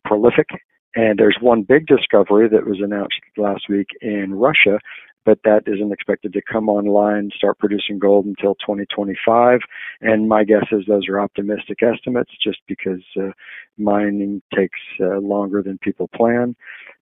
prolific. 0.05 0.47
And 0.95 1.17
there's 1.17 1.37
one 1.39 1.63
big 1.63 1.87
discovery 1.87 2.49
that 2.49 2.65
was 2.67 2.79
announced 2.81 3.19
last 3.37 3.69
week 3.69 3.87
in 4.01 4.33
Russia, 4.33 4.77
but 5.23 5.39
that 5.43 5.63
isn't 5.67 5.91
expected 5.91 6.33
to 6.33 6.41
come 6.41 6.67
online, 6.67 7.29
start 7.35 7.59
producing 7.59 7.99
gold 7.99 8.25
until 8.25 8.55
2025. 8.55 9.59
And 10.01 10.27
my 10.27 10.43
guess 10.43 10.65
is 10.71 10.83
those 10.87 11.07
are 11.07 11.19
optimistic 11.19 11.81
estimates 11.81 12.31
just 12.43 12.59
because 12.67 13.03
uh, 13.17 13.29
mining 13.77 14.41
takes 14.53 14.79
uh, 14.99 15.19
longer 15.19 15.61
than 15.61 15.77
people 15.77 16.09
plan. 16.13 16.55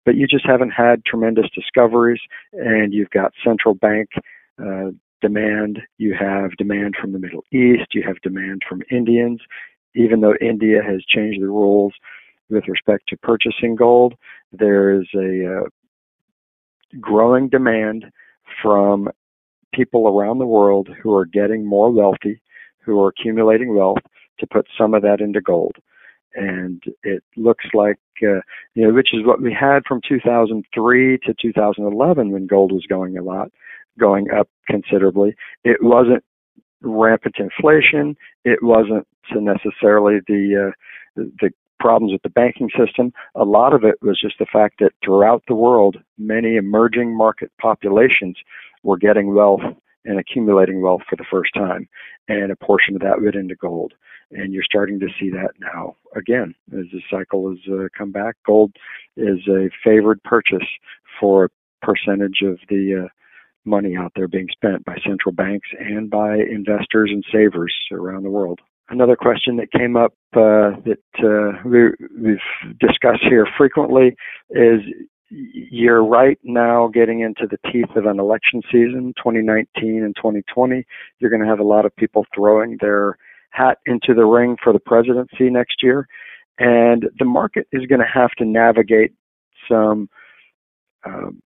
But 0.06 0.16
you 0.16 0.28
just 0.28 0.46
haven't 0.46 0.72
had 0.72 1.06
tremendous 1.06 1.50
discoveries, 1.56 2.22
and 2.54 2.94
you've 2.94 3.10
got 3.10 3.34
central 3.44 3.74
bank 3.74 4.10
uh, 4.64 4.92
demand, 5.22 5.80
you 5.98 6.16
have 6.20 6.52
demand 6.58 6.96
from 7.00 7.12
the 7.12 7.20
Middle 7.20 7.44
East, 7.52 7.94
you 7.94 8.04
have 8.06 8.22
demand 8.22 8.62
from 8.68 8.82
Indians, 8.92 9.42
even 9.96 10.22
though 10.22 10.36
India 10.42 10.82
has 10.86 11.04
changed 11.06 11.42
the 11.42 11.48
rules 11.48 11.94
with 12.50 12.68
respect 12.68 13.08
to 13.10 13.18
purchasing 13.18 13.76
gold, 13.76 14.16
there 14.52 15.00
is 15.00 15.08
a 15.16 15.60
uh, 15.60 15.64
growing 17.00 17.50
demand 17.50 18.06
from 18.62 19.10
people 19.74 20.08
around 20.08 20.40
the 20.40 20.46
world 20.46 20.90
who 21.02 21.14
are 21.14 21.26
getting 21.26 21.66
more 21.66 21.92
wealthy, 21.92 22.42
who 22.80 23.00
are 23.02 23.10
accumulating 23.10 23.76
wealth 23.76 24.00
to 24.40 24.48
put 24.48 24.68
some 24.78 24.94
of 24.94 25.04
that 25.04 25.22
into 25.22 25.42
gold. 25.42 25.76
And 26.36 26.82
it 27.04 27.24
looks 27.36 27.66
like 27.74 28.00
uh, 28.22 28.42
you 28.76 28.86
know, 28.88 28.94
which 28.94 29.14
is 29.14 29.26
what 29.26 29.42
we 29.42 29.54
had 29.54 29.84
from 29.88 30.02
2003 30.08 31.18
to 31.20 31.34
2011 31.42 32.32
when 32.32 32.48
gold 32.48 32.72
was 32.72 32.86
going 32.86 33.18
a 33.18 33.24
lot, 33.24 33.50
going 34.00 34.30
up 34.32 34.50
considerably. 34.68 35.36
It 35.64 35.78
wasn't 35.82 36.24
rampant 36.82 37.36
inflation. 37.38 38.16
It 38.46 38.60
wasn't 38.62 39.08
necessarily 39.34 40.20
the 40.28 40.70
uh, 40.70 41.22
the 41.42 41.52
problems 41.80 42.12
with 42.12 42.22
the 42.24 42.30
banking 42.30 42.70
system. 42.78 43.14
A 43.36 43.44
lot 43.44 43.74
of 43.74 43.84
it 43.84 43.96
was 44.02 44.20
just 44.20 44.38
the 44.38 44.46
fact 44.52 44.76
that 44.80 44.92
throughout 45.04 45.44
the 45.48 45.56
world, 45.56 45.98
many 46.18 46.56
emerging 46.56 47.16
market 47.16 47.52
populations 47.60 48.38
were 48.84 48.98
getting 48.98 49.34
wealth 49.34 49.62
and 50.06 50.20
accumulating 50.20 50.82
wealth 50.82 51.02
for 51.10 51.16
the 51.16 51.26
first 51.30 51.54
time, 51.54 51.88
and 52.28 52.52
a 52.52 52.56
portion 52.56 52.96
of 52.96 53.02
that 53.02 53.22
went 53.22 53.36
into 53.36 53.56
gold. 53.56 53.94
And 54.32 54.54
you're 54.54 54.64
starting 54.64 55.00
to 55.00 55.08
see 55.20 55.30
that 55.32 55.52
now 55.60 55.96
again 56.16 56.54
as 56.72 56.86
the 56.92 57.02
cycle 57.10 57.50
has 57.50 57.60
uh, 57.72 57.88
come 57.98 58.12
back. 58.12 58.36
Gold 58.46 58.76
is 59.18 59.40
a 59.48 59.70
favored 59.84 60.22
purchase 60.24 60.68
for 61.20 61.46
a 61.46 61.50
percentage 61.82 62.42
of 62.44 62.60
the 62.70 63.06
uh, 63.06 63.08
money 63.70 63.96
out 63.96 64.12
there 64.16 64.28
being 64.28 64.48
spent 64.52 64.84
by 64.86 64.98
central 65.06 65.34
banks 65.34 65.68
and 65.80 66.10
by 66.10 66.36
investors 66.36 67.10
and 67.12 67.24
savers 67.32 67.74
around 67.92 68.24
the 68.24 68.30
world. 68.30 68.60
Another 68.90 69.16
question 69.16 69.58
that 69.58 69.72
came 69.72 69.96
up 69.96 70.14
uh, 70.34 70.74
that 70.86 71.00
uh, 71.20 71.62
we, 71.64 71.90
we've 72.20 72.80
discussed 72.80 73.24
here 73.30 73.48
frequently 73.58 74.16
is 74.50 74.82
you're 75.30 76.04
right 76.04 76.40
now 76.44 76.88
getting 76.88 77.20
into 77.20 77.46
the 77.46 77.60
teeth 77.72 77.96
of 77.96 78.06
an 78.06 78.20
election 78.20 78.64
season, 78.72 79.14
2019 79.18 80.04
and 80.04 80.16
2020. 80.16 80.84
You're 81.20 81.30
going 81.30 81.44
to 81.44 81.48
have 81.48 81.60
a 81.60 81.64
lot 81.64 81.86
of 81.86 81.96
people 81.98 82.26
throwing 82.34 82.78
their 82.82 83.16
hat 83.52 83.78
into 83.86 84.16
the 84.16 84.26
ring 84.26 84.58
for 84.64 84.74
the 84.74 84.80
presidency 84.80 85.52
next 85.52 85.84
year. 85.84 86.08
And 86.58 87.10
the 87.20 87.26
market 87.26 87.68
is 87.72 87.86
going 87.86 88.02
to 88.02 88.08
have 88.12 88.32
to 88.40 88.46
navigate 88.46 89.14
some 89.70 90.10
um, 91.06 91.42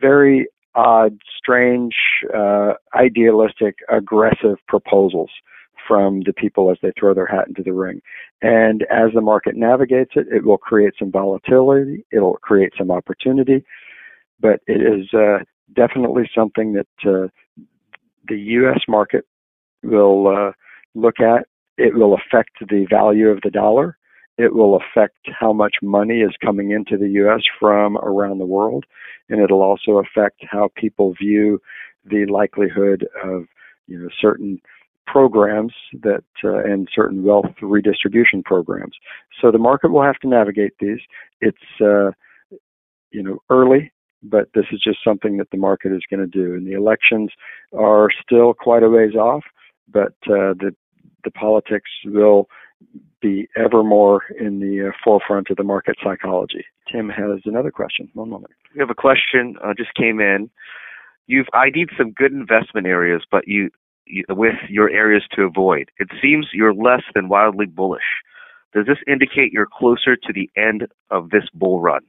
very 0.00 0.48
odd, 0.74 1.18
strange, 1.36 1.94
uh, 2.34 2.74
idealistic, 2.94 3.76
aggressive 3.88 4.56
proposals 4.68 5.30
from 5.86 6.20
the 6.24 6.32
people 6.32 6.70
as 6.70 6.78
they 6.82 6.92
throw 6.98 7.12
their 7.14 7.26
hat 7.26 7.48
into 7.48 7.62
the 7.62 7.72
ring. 7.72 8.00
And 8.40 8.82
as 8.84 9.10
the 9.14 9.20
market 9.20 9.56
navigates 9.56 10.12
it, 10.14 10.26
it 10.30 10.44
will 10.44 10.58
create 10.58 10.94
some 10.98 11.10
volatility, 11.10 12.04
it'll 12.12 12.34
create 12.34 12.72
some 12.78 12.90
opportunity, 12.90 13.64
but 14.40 14.60
it 14.66 14.80
is 14.80 15.12
uh, 15.12 15.38
definitely 15.74 16.30
something 16.34 16.74
that 16.74 16.86
uh, 17.04 17.28
the 18.28 18.38
U.S. 18.38 18.80
market 18.88 19.24
will 19.82 20.28
uh, 20.28 20.52
look 20.94 21.20
at. 21.20 21.46
It 21.78 21.94
will 21.94 22.14
affect 22.14 22.50
the 22.60 22.86
value 22.88 23.28
of 23.28 23.40
the 23.42 23.50
dollar. 23.50 23.96
It 24.38 24.54
will 24.54 24.76
affect 24.76 25.18
how 25.38 25.52
much 25.52 25.74
money 25.82 26.20
is 26.20 26.32
coming 26.42 26.70
into 26.70 26.96
the 26.96 27.08
U.S. 27.10 27.42
from 27.60 27.96
around 27.98 28.38
the 28.38 28.46
world, 28.46 28.84
and 29.28 29.40
it'll 29.40 29.62
also 29.62 29.98
affect 29.98 30.40
how 30.50 30.70
people 30.74 31.14
view 31.14 31.60
the 32.04 32.26
likelihood 32.26 33.06
of 33.22 33.46
you 33.86 33.98
know 33.98 34.08
certain 34.20 34.60
programs 35.06 35.74
that 36.02 36.24
uh, 36.44 36.58
and 36.58 36.88
certain 36.94 37.22
wealth 37.22 37.54
redistribution 37.60 38.42
programs. 38.42 38.94
So 39.40 39.50
the 39.50 39.58
market 39.58 39.90
will 39.90 40.02
have 40.02 40.18
to 40.20 40.28
navigate 40.28 40.72
these. 40.80 41.00
It's 41.40 41.58
uh, 41.80 42.12
you 43.10 43.22
know 43.22 43.38
early, 43.50 43.92
but 44.22 44.48
this 44.54 44.66
is 44.72 44.80
just 44.82 44.98
something 45.04 45.36
that 45.38 45.50
the 45.50 45.58
market 45.58 45.92
is 45.92 46.02
going 46.10 46.20
to 46.20 46.26
do. 46.26 46.54
And 46.54 46.66
the 46.66 46.72
elections 46.72 47.30
are 47.76 48.08
still 48.24 48.54
quite 48.54 48.82
a 48.82 48.88
ways 48.88 49.14
off, 49.14 49.44
but 49.92 50.14
uh, 50.26 50.54
the 50.58 50.74
the 51.24 51.30
politics 51.30 51.90
will 52.04 52.48
be 53.20 53.48
ever 53.56 53.82
more 53.82 54.22
in 54.38 54.60
the 54.60 54.88
uh, 54.88 54.92
forefront 55.02 55.48
of 55.50 55.56
the 55.56 55.62
market 55.62 55.96
psychology. 56.02 56.64
Tim 56.90 57.08
has 57.08 57.40
another 57.44 57.70
question. 57.70 58.08
One 58.14 58.30
moment. 58.30 58.52
We 58.74 58.80
have 58.80 58.90
a 58.90 58.94
question 58.94 59.56
uh, 59.64 59.74
just 59.76 59.94
came 59.94 60.20
in. 60.20 60.50
You've 61.26 61.46
ID'd 61.54 61.90
some 61.96 62.10
good 62.10 62.32
investment 62.32 62.86
areas, 62.86 63.22
but 63.30 63.46
you 63.46 63.70
with 64.28 64.56
your 64.68 64.90
areas 64.90 65.22
to 65.32 65.42
avoid. 65.42 65.90
It 65.98 66.08
seems 66.20 66.48
you're 66.52 66.74
less 66.74 67.02
than 67.14 67.28
wildly 67.28 67.66
bullish. 67.66 68.02
Does 68.74 68.86
this 68.86 68.98
indicate 69.06 69.52
you're 69.52 69.68
closer 69.70 70.16
to 70.16 70.32
the 70.32 70.50
end 70.56 70.88
of 71.10 71.30
this 71.30 71.44
bull 71.54 71.80
run? 71.80 72.02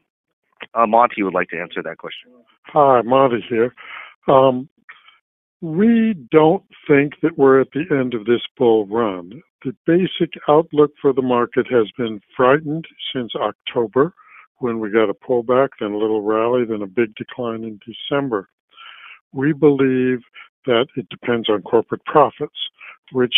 Uh, 0.74 0.88
Monty 0.88 1.24
would 1.24 1.34
like 1.34 1.49
to 1.49 1.59
answer 1.59 1.84
that 1.84 1.97
question. 1.97 2.32
Hi, 2.67 3.01
Monty 3.01 3.45
here. 3.47 3.74
Um, 4.28 4.69
we 5.61 6.13
don't 6.32 6.63
think 6.88 7.13
that 7.21 7.38
we're 7.38 7.61
at 7.61 7.71
the 7.74 7.86
end 7.91 8.13
of 8.13 8.26
this 8.26 8.41
bull 8.57 8.86
run. 8.88 9.41
The 9.64 9.76
basic 9.86 10.34
outlook 10.49 10.91
for 11.01 11.14
the 11.14 11.22
market 11.22 11.68
has 11.72 11.89
been 11.97 12.20
frightened 12.36 12.86
since 13.14 13.34
October 13.36 14.14
when 14.57 14.80
we 14.80 14.91
got 14.91 15.09
a 15.09 15.14
pullback, 15.14 15.70
then 15.80 15.91
a 15.91 15.97
little 15.97 16.22
rally, 16.22 16.66
then 16.66 16.82
a 16.82 16.88
big 16.88 17.16
decline 17.16 17.64
in 17.64 17.80
December. 17.86 18.49
We 19.32 19.53
believe 19.53 20.20
that 20.66 20.88
it 20.95 21.07
depends 21.09 21.49
on 21.49 21.61
corporate 21.61 22.03
profits, 22.05 22.55
which 23.11 23.36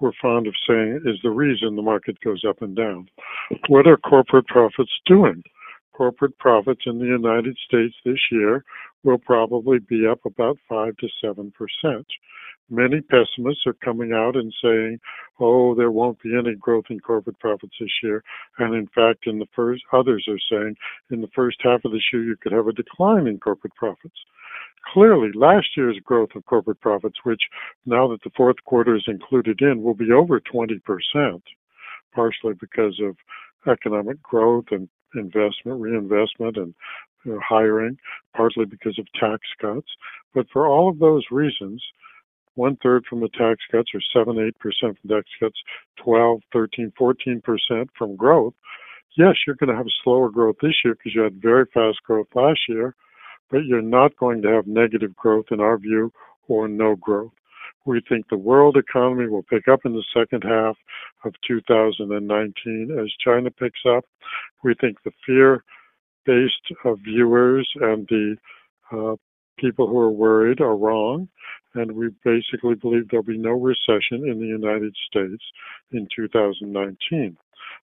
we're 0.00 0.12
fond 0.20 0.46
of 0.46 0.54
saying 0.68 1.02
is 1.06 1.18
the 1.22 1.30
reason 1.30 1.76
the 1.76 1.82
market 1.82 2.18
goes 2.20 2.44
up 2.46 2.60
and 2.62 2.76
down. 2.76 3.08
What 3.68 3.86
are 3.86 3.96
corporate 3.96 4.46
profits 4.46 4.92
doing? 5.06 5.42
Corporate 5.94 6.36
profits 6.38 6.82
in 6.86 6.98
the 6.98 7.06
United 7.06 7.56
States 7.66 7.94
this 8.04 8.20
year 8.32 8.64
will 9.04 9.18
probably 9.18 9.78
be 9.78 10.06
up 10.06 10.20
about 10.24 10.58
5 10.68 10.96
to 10.96 11.08
7 11.22 11.52
percent. 11.52 12.06
Many 12.70 13.02
pessimists 13.02 13.66
are 13.66 13.76
coming 13.84 14.12
out 14.12 14.36
and 14.36 14.52
saying, 14.62 14.98
oh, 15.38 15.74
there 15.74 15.90
won't 15.90 16.20
be 16.22 16.36
any 16.36 16.54
growth 16.54 16.86
in 16.88 16.98
corporate 16.98 17.38
profits 17.38 17.74
this 17.78 17.90
year. 18.02 18.24
And 18.58 18.74
in 18.74 18.86
fact, 18.94 19.26
in 19.26 19.38
the 19.38 19.48
first, 19.54 19.82
others 19.92 20.26
are 20.28 20.38
saying 20.50 20.76
in 21.10 21.20
the 21.20 21.28
first 21.34 21.58
half 21.60 21.84
of 21.84 21.92
this 21.92 22.08
year, 22.12 22.24
you 22.24 22.36
could 22.40 22.52
have 22.52 22.66
a 22.66 22.72
decline 22.72 23.26
in 23.26 23.38
corporate 23.38 23.74
profits 23.74 24.16
clearly 24.92 25.30
last 25.34 25.68
year's 25.76 25.98
growth 26.04 26.30
of 26.34 26.44
corporate 26.44 26.80
profits, 26.80 27.16
which 27.24 27.40
now 27.86 28.08
that 28.08 28.22
the 28.22 28.30
fourth 28.36 28.56
quarter 28.64 28.94
is 28.94 29.04
included 29.06 29.60
in, 29.60 29.82
will 29.82 29.94
be 29.94 30.12
over 30.12 30.40
20%, 30.40 30.80
partially 32.14 32.54
because 32.60 33.00
of 33.02 33.16
economic 33.66 34.22
growth 34.22 34.66
and 34.70 34.88
investment, 35.14 35.80
reinvestment, 35.80 36.56
and 36.56 36.74
you 37.24 37.32
know, 37.32 37.40
hiring, 37.46 37.98
partly 38.36 38.64
because 38.64 38.98
of 38.98 39.06
tax 39.18 39.42
cuts. 39.60 39.88
But 40.34 40.46
for 40.52 40.66
all 40.66 40.88
of 40.88 40.98
those 40.98 41.24
reasons, 41.30 41.82
one 42.54 42.76
third 42.82 43.04
from 43.08 43.20
the 43.20 43.28
tax 43.28 43.60
cuts, 43.70 43.90
or 43.94 44.00
7 44.12 44.36
8% 44.36 44.52
from 44.80 44.94
tax 45.08 45.28
cuts, 45.40 45.58
12, 46.02 46.40
13, 46.52 46.92
14% 46.98 47.88
from 47.96 48.16
growth. 48.16 48.54
Yes, 49.16 49.36
you're 49.46 49.56
going 49.56 49.70
to 49.70 49.76
have 49.76 49.86
slower 50.02 50.28
growth 50.28 50.56
this 50.60 50.74
year 50.84 50.94
because 50.94 51.14
you 51.14 51.22
had 51.22 51.40
very 51.40 51.66
fast 51.72 52.02
growth 52.04 52.28
last 52.34 52.60
year 52.68 52.94
but 53.50 53.64
you're 53.66 53.82
not 53.82 54.16
going 54.16 54.42
to 54.42 54.48
have 54.48 54.66
negative 54.66 55.14
growth 55.14 55.46
in 55.50 55.60
our 55.60 55.78
view 55.78 56.12
or 56.48 56.68
no 56.68 56.96
growth. 56.96 57.32
We 57.86 58.00
think 58.08 58.28
the 58.28 58.38
world 58.38 58.76
economy 58.76 59.28
will 59.28 59.42
pick 59.42 59.68
up 59.68 59.80
in 59.84 59.92
the 59.92 60.04
second 60.16 60.42
half 60.42 60.76
of 61.24 61.34
2019 61.46 62.98
as 62.98 63.12
China 63.22 63.50
picks 63.50 63.80
up. 63.86 64.04
We 64.62 64.74
think 64.80 64.98
the 65.04 65.12
fear 65.26 65.64
based 66.24 66.72
uh, 66.84 66.94
viewers 66.94 67.68
and 67.80 68.08
the 68.08 68.36
uh, 68.90 69.16
people 69.58 69.86
who 69.86 69.98
are 69.98 70.10
worried 70.10 70.60
are 70.60 70.76
wrong. 70.76 71.28
And 71.74 71.92
we 71.92 72.10
basically 72.24 72.74
believe 72.74 73.08
there'll 73.08 73.24
be 73.24 73.36
no 73.36 73.50
recession 73.50 74.28
in 74.28 74.38
the 74.38 74.46
United 74.46 74.94
States 75.08 75.42
in 75.92 76.08
2019. 76.14 77.36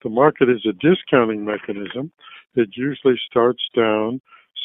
The 0.02 0.10
market 0.10 0.48
is 0.48 0.66
a 0.66 0.72
discounting 0.72 1.44
mechanism. 1.44 2.12
It 2.54 2.70
usually 2.74 3.18
starts 3.30 3.62
down 3.74 4.20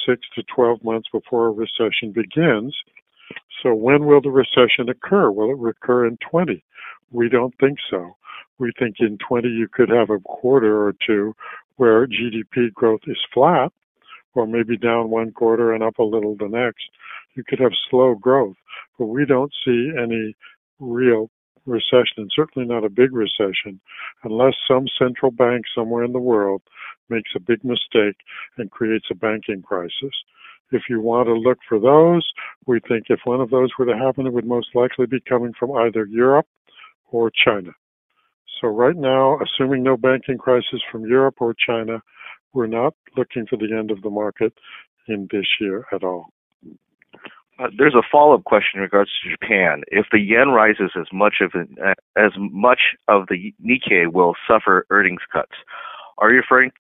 six 0.06 0.22
to 0.36 0.44
12 0.56 0.84
months 0.84 1.08
before 1.12 1.48
a 1.48 1.52
recession 1.52 2.12
begins. 2.12 2.76
So 3.62 3.74
when 3.74 4.06
will 4.06 4.22
the 4.22 4.30
recession 4.30 4.90
occur? 4.90 5.32
Will 5.32 5.52
it 5.52 5.70
occur 5.70 6.06
in 6.06 6.18
20? 6.30 6.64
We 7.12 7.30
don't 7.30 7.54
think 7.60 7.78
so. 7.90 8.16
We 8.58 8.72
think 8.78 8.98
in 9.00 9.18
20 9.28 9.48
you 9.48 9.68
could 9.72 9.90
have 9.90 10.10
a 10.10 10.20
quarter 10.20 10.86
or 10.86 10.94
two 11.06 11.36
where 11.78 12.08
GDP 12.08 12.74
growth 12.74 13.02
is 13.08 13.18
flat 13.34 13.72
or 14.34 14.48
maybe 14.48 14.78
down 14.78 15.10
one 15.10 15.32
quarter 15.32 15.74
and 15.74 15.84
up 15.84 16.00
a 16.00 16.04
little 16.04 16.36
the 16.36 16.48
next. 16.48 16.86
You 17.36 17.44
could 17.44 17.60
have 17.60 17.72
slow 17.90 18.16
growth, 18.16 18.56
but 18.98 19.08
we 19.08 19.26
don't 19.26 19.54
see 19.66 19.92
any 19.98 20.36
real 20.80 21.30
recession, 21.66 22.18
and 22.18 22.32
certainly 22.34 22.68
not 22.68 22.84
a 22.84 22.90
big 22.90 23.14
recession, 23.14 23.80
unless 24.24 24.56
some 24.68 24.88
central 25.00 25.32
bank 25.32 25.66
somewhere 25.76 26.04
in 26.04 26.14
the 26.14 26.20
world 26.20 26.62
makes 27.10 27.32
a 27.36 27.40
big 27.40 27.64
mistake 27.64 28.16
and 28.58 28.72
creates 28.72 29.06
a 29.12 29.16
banking 29.16 29.62
crisis. 29.62 30.14
If 30.72 30.84
you 30.90 31.02
want 31.02 31.28
to 31.28 31.34
look 31.34 31.60
for 31.68 31.80
those, 31.80 32.26
we 32.66 32.80
think 32.88 33.06
if 33.10 33.20
one 33.26 33.42
of 33.42 33.50
those 33.50 33.70
were 33.78 33.86
to 33.86 33.98
happen, 33.98 34.26
it 34.26 34.34
would 34.34 34.46
most 34.46 34.70
likely 34.74 35.06
be 35.06 35.20
coming 35.20 35.54
from 35.58 35.72
either 35.74 36.06
Europe 36.06 36.48
or 37.12 37.30
China. 37.30 37.72
So 38.60 38.68
right 38.68 38.96
now, 38.96 39.40
assuming 39.40 39.84
no 39.84 39.98
banking 39.98 40.38
crisis 40.38 40.82
from 40.92 41.06
Europe 41.06 41.36
or 41.40 41.54
China, 41.54 42.02
we're 42.54 42.68
not 42.68 42.94
looking 43.18 43.46
for 43.48 43.58
the 43.58 43.76
end 43.78 43.92
of 43.92 44.02
the 44.02 44.10
market 44.10 44.54
in 45.08 45.28
this 45.32 45.48
year 45.60 45.86
at 45.92 46.04
all. 46.04 46.28
Uh, 47.60 47.68
there's 47.78 47.96
a 47.96 48.02
follow-up 48.12 48.44
question 48.44 48.78
in 48.78 48.82
regards 48.82 49.12
to 49.24 49.30
Japan. 49.30 49.84
If 49.88 50.08
the 50.12 50.20
yen 50.20 50.50
rises 50.50 50.92
as 51.00 51.08
much 51.12 51.36
of 51.42 51.52
uh, 51.54 51.94
as 52.18 52.32
much 52.38 52.80
of 53.08 53.28
the 53.30 53.54
Nikkei 53.64 54.12
will 54.12 54.36
suffer 54.48 54.86
earnings 54.90 55.22
cuts, 55.32 55.52
are 56.18 56.32
you 56.32 56.38
referring 56.38 56.72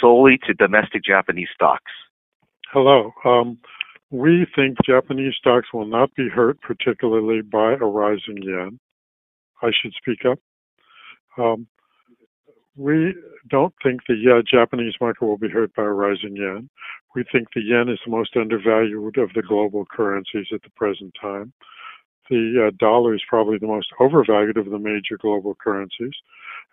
solely 0.00 0.38
to 0.46 0.52
domestic 0.52 1.04
Japanese 1.04 1.48
stocks? 1.54 1.92
Hello. 2.72 3.10
Um, 3.24 3.58
we 4.12 4.46
think 4.54 4.76
Japanese 4.86 5.34
stocks 5.36 5.66
will 5.74 5.86
not 5.86 6.14
be 6.14 6.28
hurt 6.28 6.60
particularly 6.60 7.42
by 7.42 7.72
a 7.72 7.78
rising 7.78 8.40
yen. 8.40 8.78
I 9.60 9.70
should 9.72 9.92
speak 9.94 10.24
up. 10.24 10.38
Um, 11.36 11.66
we 12.76 13.12
don't 13.48 13.74
think 13.82 14.02
the 14.06 14.38
uh, 14.38 14.42
Japanese 14.48 14.94
market 15.00 15.24
will 15.24 15.36
be 15.36 15.48
hurt 15.48 15.74
by 15.74 15.82
a 15.82 15.88
rising 15.88 16.36
yen. 16.36 16.70
We 17.16 17.24
think 17.32 17.48
the 17.56 17.60
yen 17.60 17.88
is 17.88 17.98
the 18.04 18.12
most 18.12 18.36
undervalued 18.36 19.18
of 19.18 19.30
the 19.34 19.42
global 19.42 19.84
currencies 19.84 20.46
at 20.54 20.62
the 20.62 20.70
present 20.76 21.12
time. 21.20 21.52
The 22.30 22.68
uh, 22.68 22.76
dollar 22.78 23.16
is 23.16 23.22
probably 23.28 23.58
the 23.58 23.66
most 23.66 23.88
overvalued 23.98 24.56
of 24.56 24.70
the 24.70 24.78
major 24.78 25.18
global 25.20 25.56
currencies. 25.56 26.14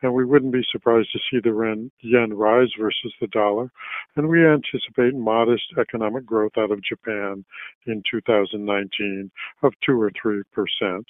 And 0.02 0.14
we 0.14 0.26
wouldn't 0.26 0.54
be 0.54 0.64
surprised 0.72 1.10
to 1.14 1.20
see 1.30 1.40
the 1.40 1.90
yen 2.02 2.34
rise 2.34 2.70
versus 2.80 3.14
the 3.20 3.28
dollar. 3.28 3.72
And 4.16 4.28
we 4.28 4.46
anticipate 4.46 5.16
modest 5.16 5.64
economic 5.80 6.26
growth 6.26 6.52
out 6.58 6.72
of 6.72 6.84
Japan 6.84 7.44
in 7.88 8.04
2019 8.10 9.32
of 9.64 9.74
2 9.86 10.00
or 10.00 10.12
3 10.22 10.44
percent, 10.54 11.06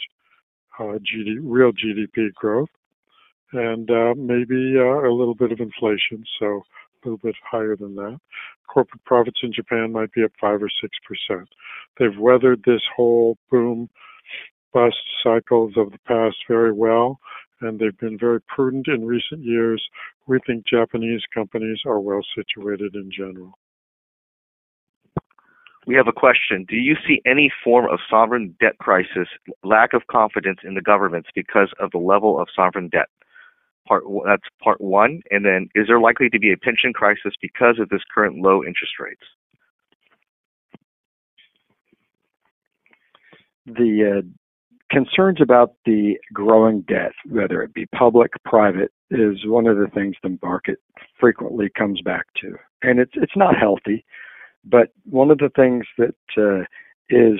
uh, 0.80 1.00
GD, 1.00 1.40
real 1.42 1.72
GDP 1.72 2.34
growth 2.34 2.70
and 3.54 3.90
uh, 3.90 4.14
maybe 4.18 4.76
uh, 4.78 5.08
a 5.08 5.14
little 5.14 5.36
bit 5.36 5.52
of 5.52 5.60
inflation, 5.60 6.24
so 6.40 6.46
a 6.46 7.08
little 7.08 7.18
bit 7.18 7.36
higher 7.50 7.76
than 7.76 7.96
that. 7.96 8.20
Corporate 8.68 9.04
profits 9.06 9.40
in 9.44 9.54
Japan 9.54 9.92
might 9.92 10.12
be 10.12 10.24
up 10.24 10.32
five 10.40 10.62
or 10.62 10.70
six 10.82 10.98
percent. 11.08 11.48
They've 11.98 12.18
weathered 12.18 12.64
this 12.66 12.82
whole 12.96 13.38
boom 13.50 13.90
bust 14.74 14.98
cycles 15.24 15.74
of 15.78 15.92
the 15.92 16.00
past 16.00 16.36
very 16.48 16.74
well, 16.74 17.20
and 17.62 17.80
they've 17.80 17.98
been 17.98 18.18
very 18.18 18.42
prudent 18.42 18.88
in 18.88 19.06
recent 19.06 19.44
years. 19.44 19.84
We 20.28 20.40
think 20.46 20.66
Japanese 20.68 21.22
companies 21.34 21.80
are 21.86 22.00
well 22.00 22.22
situated 22.36 22.96
in 22.96 23.10
general. 23.16 23.58
We 25.86 25.96
have 25.96 26.08
a 26.08 26.12
question. 26.12 26.66
Do 26.68 26.76
you 26.76 26.96
see 27.08 27.22
any 27.26 27.50
form 27.64 27.90
of 27.90 28.00
sovereign 28.10 28.56
debt 28.60 28.78
crisis, 28.78 29.30
lack 29.64 29.94
of 29.94 30.06
confidence 30.08 30.60
in 30.64 30.74
the 30.74 30.82
governments 30.82 31.30
because 31.34 31.70
of 31.80 31.92
the 31.92 31.98
level 31.98 32.40
of 32.40 32.50
sovereign 32.54 32.90
debt? 32.90 33.08
Part 33.88 34.04
that's 34.26 34.44
part 34.62 34.82
one, 34.82 35.22
and 35.32 35.46
then 35.46 35.70
is 35.74 35.88
there 35.88 36.02
likely 36.02 36.30
to 36.30 36.40
be 36.40 36.52
a 36.52 36.58
pension 36.58 36.92
crisis 36.92 37.34
because 37.42 37.80
of 37.80 37.88
this 37.88 38.02
current 38.14 38.42
low 38.42 38.62
interest 38.66 39.00
rates? 39.00 39.22
The 43.66 44.18
uh, 44.18 44.28
concerns 44.90 45.40
about 45.42 45.74
the 45.86 46.16
growing 46.34 46.82
debt, 46.82 47.12
whether 47.30 47.62
it 47.62 47.74
be 47.74 47.86
public, 47.88 48.32
private, 48.46 48.92
is 49.12 49.46
one 49.46 49.68
of 49.68 49.78
the 49.78 49.88
things 49.94 50.16
the 50.24 50.38
market 50.42 50.80
frequently 51.20 51.70
comes 51.78 52.02
back 52.02 52.26
to, 52.42 52.56
and 52.82 53.00
it's 53.00 53.14
it's 53.16 53.36
not 53.36 53.58
healthy. 53.58 54.06
But 54.66 54.90
one 55.06 55.32
of 55.32 55.38
the 55.38 55.50
things 55.56 55.86
that 55.98 56.16
uh, 56.38 56.66
is 57.10 57.40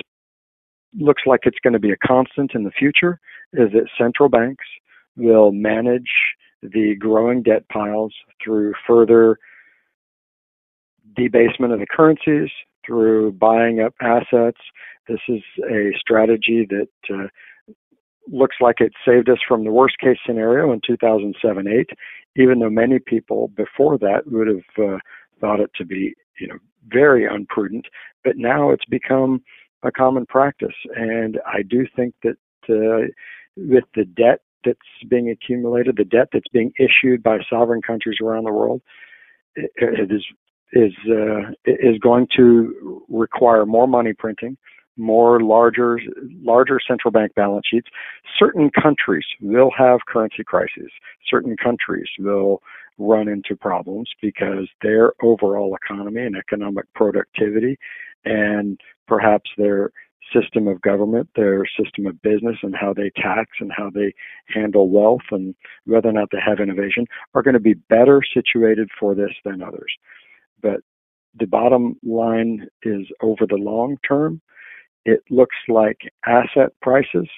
looks 0.98 1.22
like 1.26 1.40
it's 1.44 1.58
going 1.62 1.74
to 1.74 1.78
be 1.78 1.90
a 1.90 2.06
constant 2.06 2.52
in 2.54 2.64
the 2.64 2.70
future 2.70 3.20
is 3.52 3.70
that 3.72 3.88
central 3.98 4.28
banks 4.28 4.64
will 5.16 5.52
manage 5.52 6.10
the 6.62 6.96
growing 6.98 7.42
debt 7.42 7.68
piles 7.68 8.14
through 8.42 8.72
further 8.86 9.38
debasement 11.16 11.72
of 11.72 11.80
the 11.80 11.86
currencies, 11.86 12.50
through 12.86 13.32
buying 13.32 13.80
up 13.80 13.94
assets. 14.00 14.58
This 15.08 15.20
is 15.28 15.42
a 15.70 15.92
strategy 15.98 16.68
that 16.68 17.14
uh, 17.14 17.28
looks 18.30 18.56
like 18.60 18.80
it 18.80 18.92
saved 19.06 19.28
us 19.28 19.38
from 19.46 19.64
the 19.64 19.70
worst 19.70 19.98
case 19.98 20.18
scenario 20.26 20.72
in 20.72 20.80
2007 20.86 21.66
8, 21.66 21.90
even 22.36 22.58
though 22.58 22.70
many 22.70 22.98
people 22.98 23.48
before 23.56 23.98
that 23.98 24.22
would 24.26 24.48
have 24.48 24.84
uh, 24.84 24.98
thought 25.40 25.60
it 25.60 25.70
to 25.76 25.84
be, 25.84 26.14
you 26.40 26.46
know, 26.46 26.58
very 26.88 27.26
unprudent. 27.26 27.86
But 28.24 28.36
now 28.36 28.70
it's 28.70 28.84
become 28.84 29.42
a 29.82 29.90
common 29.90 30.26
practice. 30.26 30.74
And 30.94 31.38
I 31.46 31.62
do 31.62 31.86
think 31.94 32.14
that 32.22 32.36
uh, 32.68 33.08
with 33.56 33.84
the 33.94 34.04
debt 34.04 34.40
that's 34.64 34.78
being 35.08 35.30
accumulated, 35.30 35.96
the 35.96 36.04
debt 36.04 36.28
that's 36.32 36.48
being 36.52 36.72
issued 36.78 37.22
by 37.22 37.38
sovereign 37.48 37.82
countries 37.82 38.18
around 38.22 38.44
the 38.44 38.52
world, 38.52 38.82
it, 39.56 40.10
is 40.10 40.24
is 40.72 40.92
uh, 41.10 41.50
is 41.64 41.98
going 41.98 42.26
to 42.36 43.02
require 43.08 43.64
more 43.64 43.88
money 43.88 44.12
printing, 44.12 44.56
more 44.98 45.40
larger 45.40 46.00
larger 46.42 46.78
central 46.86 47.10
bank 47.10 47.34
balance 47.34 47.66
sheets. 47.70 47.88
Certain 48.38 48.70
countries 48.70 49.24
will 49.40 49.70
have 49.76 50.00
currency 50.06 50.44
crises. 50.44 50.90
Certain 51.28 51.56
countries 51.56 52.08
will 52.18 52.60
run 52.98 53.28
into 53.28 53.54
problems 53.56 54.10
because 54.20 54.68
their 54.82 55.12
overall 55.22 55.76
economy 55.76 56.22
and 56.22 56.36
economic 56.36 56.92
productivity 56.94 57.78
and 58.24 58.80
perhaps 59.06 59.50
their 59.56 59.92
system 60.34 60.68
of 60.68 60.80
government, 60.82 61.28
their 61.36 61.64
system 61.66 62.06
of 62.06 62.20
business, 62.20 62.56
and 62.62 62.74
how 62.74 62.92
they 62.92 63.10
tax 63.16 63.50
and 63.60 63.72
how 63.74 63.88
they 63.88 64.12
handle 64.48 64.90
wealth 64.90 65.22
and 65.30 65.54
whether 65.86 66.08
or 66.08 66.12
not 66.12 66.28
they 66.30 66.40
have 66.44 66.60
innovation 66.60 67.06
are 67.34 67.42
going 67.42 67.54
to 67.54 67.60
be 67.60 67.74
better 67.74 68.20
situated 68.34 68.90
for 68.98 69.14
this 69.14 69.32
than 69.44 69.62
others. 69.62 69.92
But 70.60 70.80
the 71.38 71.46
bottom 71.46 71.96
line 72.02 72.66
is 72.82 73.06
over 73.22 73.46
the 73.46 73.56
long 73.56 73.96
term, 74.06 74.40
it 75.08 75.22
looks 75.30 75.56
like 75.68 76.00
asset 76.26 76.72
prices 76.82 77.28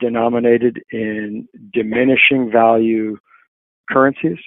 denominated 0.00 0.82
in 0.90 1.46
diminishing 1.72 2.50
value 2.50 3.18
currencies 3.90 4.38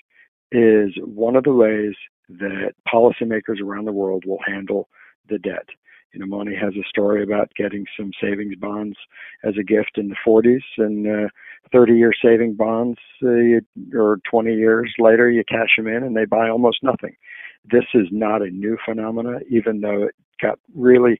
is 0.51 0.91
one 1.03 1.35
of 1.35 1.43
the 1.43 1.53
ways 1.53 1.93
that 2.27 2.73
policymakers 2.91 3.61
around 3.61 3.85
the 3.85 3.91
world 3.91 4.23
will 4.25 4.39
handle 4.47 4.89
the 5.29 5.37
debt. 5.37 5.67
You 6.11 6.21
know, 6.21 6.25
Monty 6.25 6.55
has 6.55 6.73
a 6.75 6.87
story 6.87 7.21
about 7.21 7.51
getting 7.55 7.85
some 7.95 8.11
savings 8.19 8.55
bonds 8.55 8.95
as 9.43 9.55
a 9.59 9.63
gift 9.63 9.97
in 9.97 10.07
the 10.07 10.15
40s, 10.25 10.63
and 10.77 11.05
uh, 11.05 11.29
30-year 11.73 12.13
saving 12.23 12.55
bonds, 12.55 12.97
uh, 13.21 13.29
you, 13.31 13.61
or 13.93 14.19
20 14.31 14.55
years 14.55 14.91
later, 14.97 15.29
you 15.29 15.43
cash 15.47 15.75
them 15.77 15.87
in 15.87 16.03
and 16.03 16.15
they 16.15 16.25
buy 16.25 16.49
almost 16.49 16.79
nothing. 16.81 17.15
This 17.69 17.83
is 17.93 18.07
not 18.11 18.41
a 18.41 18.49
new 18.49 18.77
phenomena, 18.85 19.39
even 19.49 19.81
though 19.81 20.03
it 20.03 20.15
got 20.41 20.57
really 20.73 21.19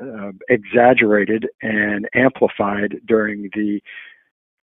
uh, 0.00 0.32
exaggerated 0.48 1.46
and 1.62 2.08
amplified 2.14 2.96
during 3.06 3.50
the 3.54 3.80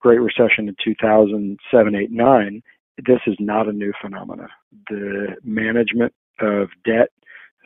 Great 0.00 0.20
Recession 0.20 0.68
in 0.68 0.76
2007, 0.84 1.94
8, 1.94 2.10
9. 2.10 2.62
This 3.06 3.20
is 3.26 3.36
not 3.38 3.68
a 3.68 3.72
new 3.72 3.92
phenomena. 4.00 4.48
The 4.88 5.36
management 5.44 6.12
of 6.40 6.68
debt 6.84 7.08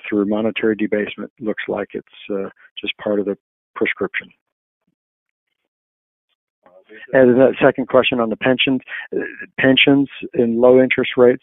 through 0.08 0.26
monetary 0.26 0.76
debasement 0.76 1.32
looks 1.40 1.64
like 1.68 1.88
it's 1.94 2.06
uh, 2.30 2.50
just 2.80 2.96
part 2.98 3.18
of 3.18 3.26
the 3.26 3.36
prescription. 3.74 4.28
And 7.12 7.36
the 7.36 7.54
second 7.60 7.88
question 7.88 8.20
on 8.20 8.30
the 8.30 8.36
pensions, 8.36 8.80
uh, 9.14 9.20
pensions 9.58 10.08
in 10.34 10.60
low 10.60 10.80
interest 10.80 11.12
rates, 11.16 11.42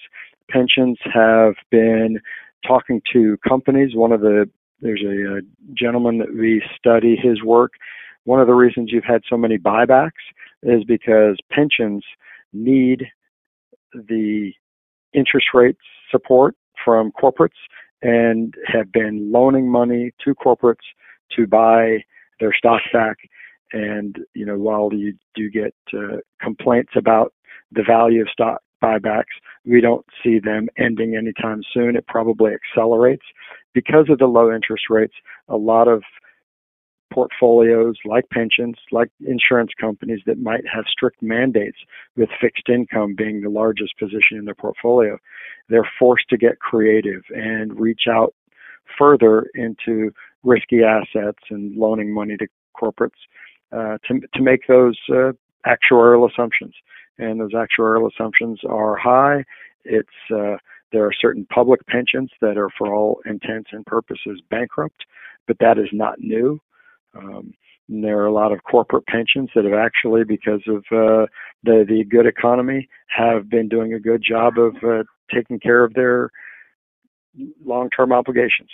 pensions 0.50 0.98
have 1.14 1.56
been 1.70 2.20
talking 2.66 3.02
to 3.12 3.38
companies. 3.48 3.96
One 3.96 4.12
of 4.12 4.22
the 4.22 4.50
there's 4.84 5.04
a, 5.04 5.38
a 5.38 5.42
gentleman 5.74 6.18
that 6.20 6.34
we 6.34 6.62
study 6.78 7.16
his 7.16 7.42
work. 7.42 7.74
One 8.26 8.40
of 8.40 8.48
the 8.48 8.54
reasons 8.54 8.92
you've 8.92 9.04
had 9.04 9.22
so 9.30 9.38
many 9.38 9.58
buybacks 9.58 10.12
is 10.62 10.84
because 10.84 11.38
pensions 11.52 12.04
need 12.52 13.06
the 13.94 14.52
interest 15.14 15.48
rate 15.54 15.78
support 16.12 16.56
from 16.84 17.12
corporates 17.12 17.50
and 18.02 18.54
have 18.68 18.92
been 18.92 19.32
loaning 19.32 19.70
money 19.70 20.12
to 20.24 20.36
corporates 20.36 20.86
to 21.36 21.48
buy 21.48 22.04
their 22.40 22.54
stock 22.54 22.82
back. 22.92 23.18
And 23.72 24.18
you 24.34 24.46
know, 24.46 24.58
while 24.58 24.90
you 24.94 25.14
do 25.34 25.50
get 25.50 25.74
uh, 25.94 26.18
complaints 26.42 26.92
about 26.96 27.34
the 27.72 27.84
value 27.84 28.22
of 28.22 28.30
stock 28.30 28.62
buybacks, 28.84 29.34
we 29.66 29.82
don't 29.82 30.06
see 30.22 30.40
them 30.40 30.68
ending 30.78 31.16
anytime 31.16 31.62
soon. 31.74 31.96
It 31.96 32.06
probably 32.08 32.52
accelerates 32.54 33.26
because 33.74 34.08
of 34.10 34.20
the 34.20 34.28
low 34.28 34.54
interest 34.54 34.86
rates. 34.90 35.14
A 35.50 35.58
lot 35.58 35.88
of 35.88 36.04
portfolios 37.14 37.96
like 38.06 38.28
pensions, 38.30 38.76
like 38.92 39.10
insurance 39.26 39.72
companies 39.80 40.20
that 40.26 40.40
might 40.40 40.64
have 40.74 40.86
strict 40.88 41.22
mandates 41.22 41.78
with 42.16 42.30
fixed 42.42 42.70
income 42.70 43.14
being 43.16 43.42
the 43.42 43.50
largest 43.50 43.98
position 44.00 44.38
in 44.38 44.46
their 44.46 44.56
portfolio, 44.56 45.18
they're 45.70 45.90
forced 46.00 46.28
to 46.30 46.38
get 46.38 46.60
creative 46.60 47.22
and 47.30 47.80
reach 47.80 48.04
out 48.10 48.34
further 48.98 49.46
into 49.54 50.12
risky 50.44 50.84
assets 50.84 51.40
and 51.50 51.76
loaning 51.76 52.14
money 52.14 52.36
to 52.38 52.48
corporates 52.76 53.12
uh, 53.72 53.98
to, 54.08 54.20
to 54.34 54.42
make 54.42 54.68
those 54.68 54.98
uh, 55.10 55.32
actuarial 55.66 56.30
assumptions. 56.30 56.74
And 57.20 57.40
those 57.40 57.54
actuarial 57.54 58.10
assumptions 58.12 58.60
are 58.68 58.96
high. 58.96 59.46
It's 59.86 60.10
uh, 60.34 60.58
there 60.94 61.06
are 61.06 61.12
certain 61.14 61.46
public 61.54 61.86
pensions 61.88 62.30
that 62.40 62.58
are, 62.58 62.70
for 62.78 62.94
all 62.94 63.20
intents 63.26 63.72
and 63.74 63.86
purposes, 63.86 64.40
bankrupt 64.50 65.04
but 65.48 65.58
that 65.60 65.78
is 65.78 65.90
not 65.92 66.20
new. 66.20 66.60
Um, 67.16 67.54
there 67.90 68.20
are 68.20 68.26
a 68.26 68.34
lot 68.34 68.52
of 68.52 68.64
corporate 68.64 69.06
pensions 69.08 69.50
that 69.56 69.66
have 69.66 69.74
actually, 69.74 70.24
because 70.24 70.62
of 70.68 70.78
uh, 70.92 71.28
the 71.64 71.86
the 71.88 72.04
good 72.10 72.26
economy, 72.26 72.88
have 73.08 73.50
been 73.50 73.68
doing 73.68 73.94
a 73.94 74.00
good 74.00 74.24
job 74.28 74.54
of 74.58 74.76
uh, 74.84 75.04
taking 75.34 75.60
care 75.60 75.84
of 75.84 75.94
their 75.94 76.30
long-term 77.66 78.14
obligations. 78.14 78.70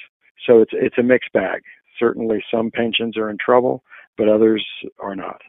So 0.45 0.61
it's 0.61 0.72
it's 0.74 0.97
a 0.97 1.03
mixed 1.03 1.34
bag. 1.34 1.61
Certainly, 1.97 2.43
some 2.53 2.72
pensions 2.72 3.17
are 3.17 3.30
in 3.30 3.38
trouble, 3.43 3.84
but 4.17 4.30
others 4.30 4.65
are 4.99 5.15
not. 5.15 5.41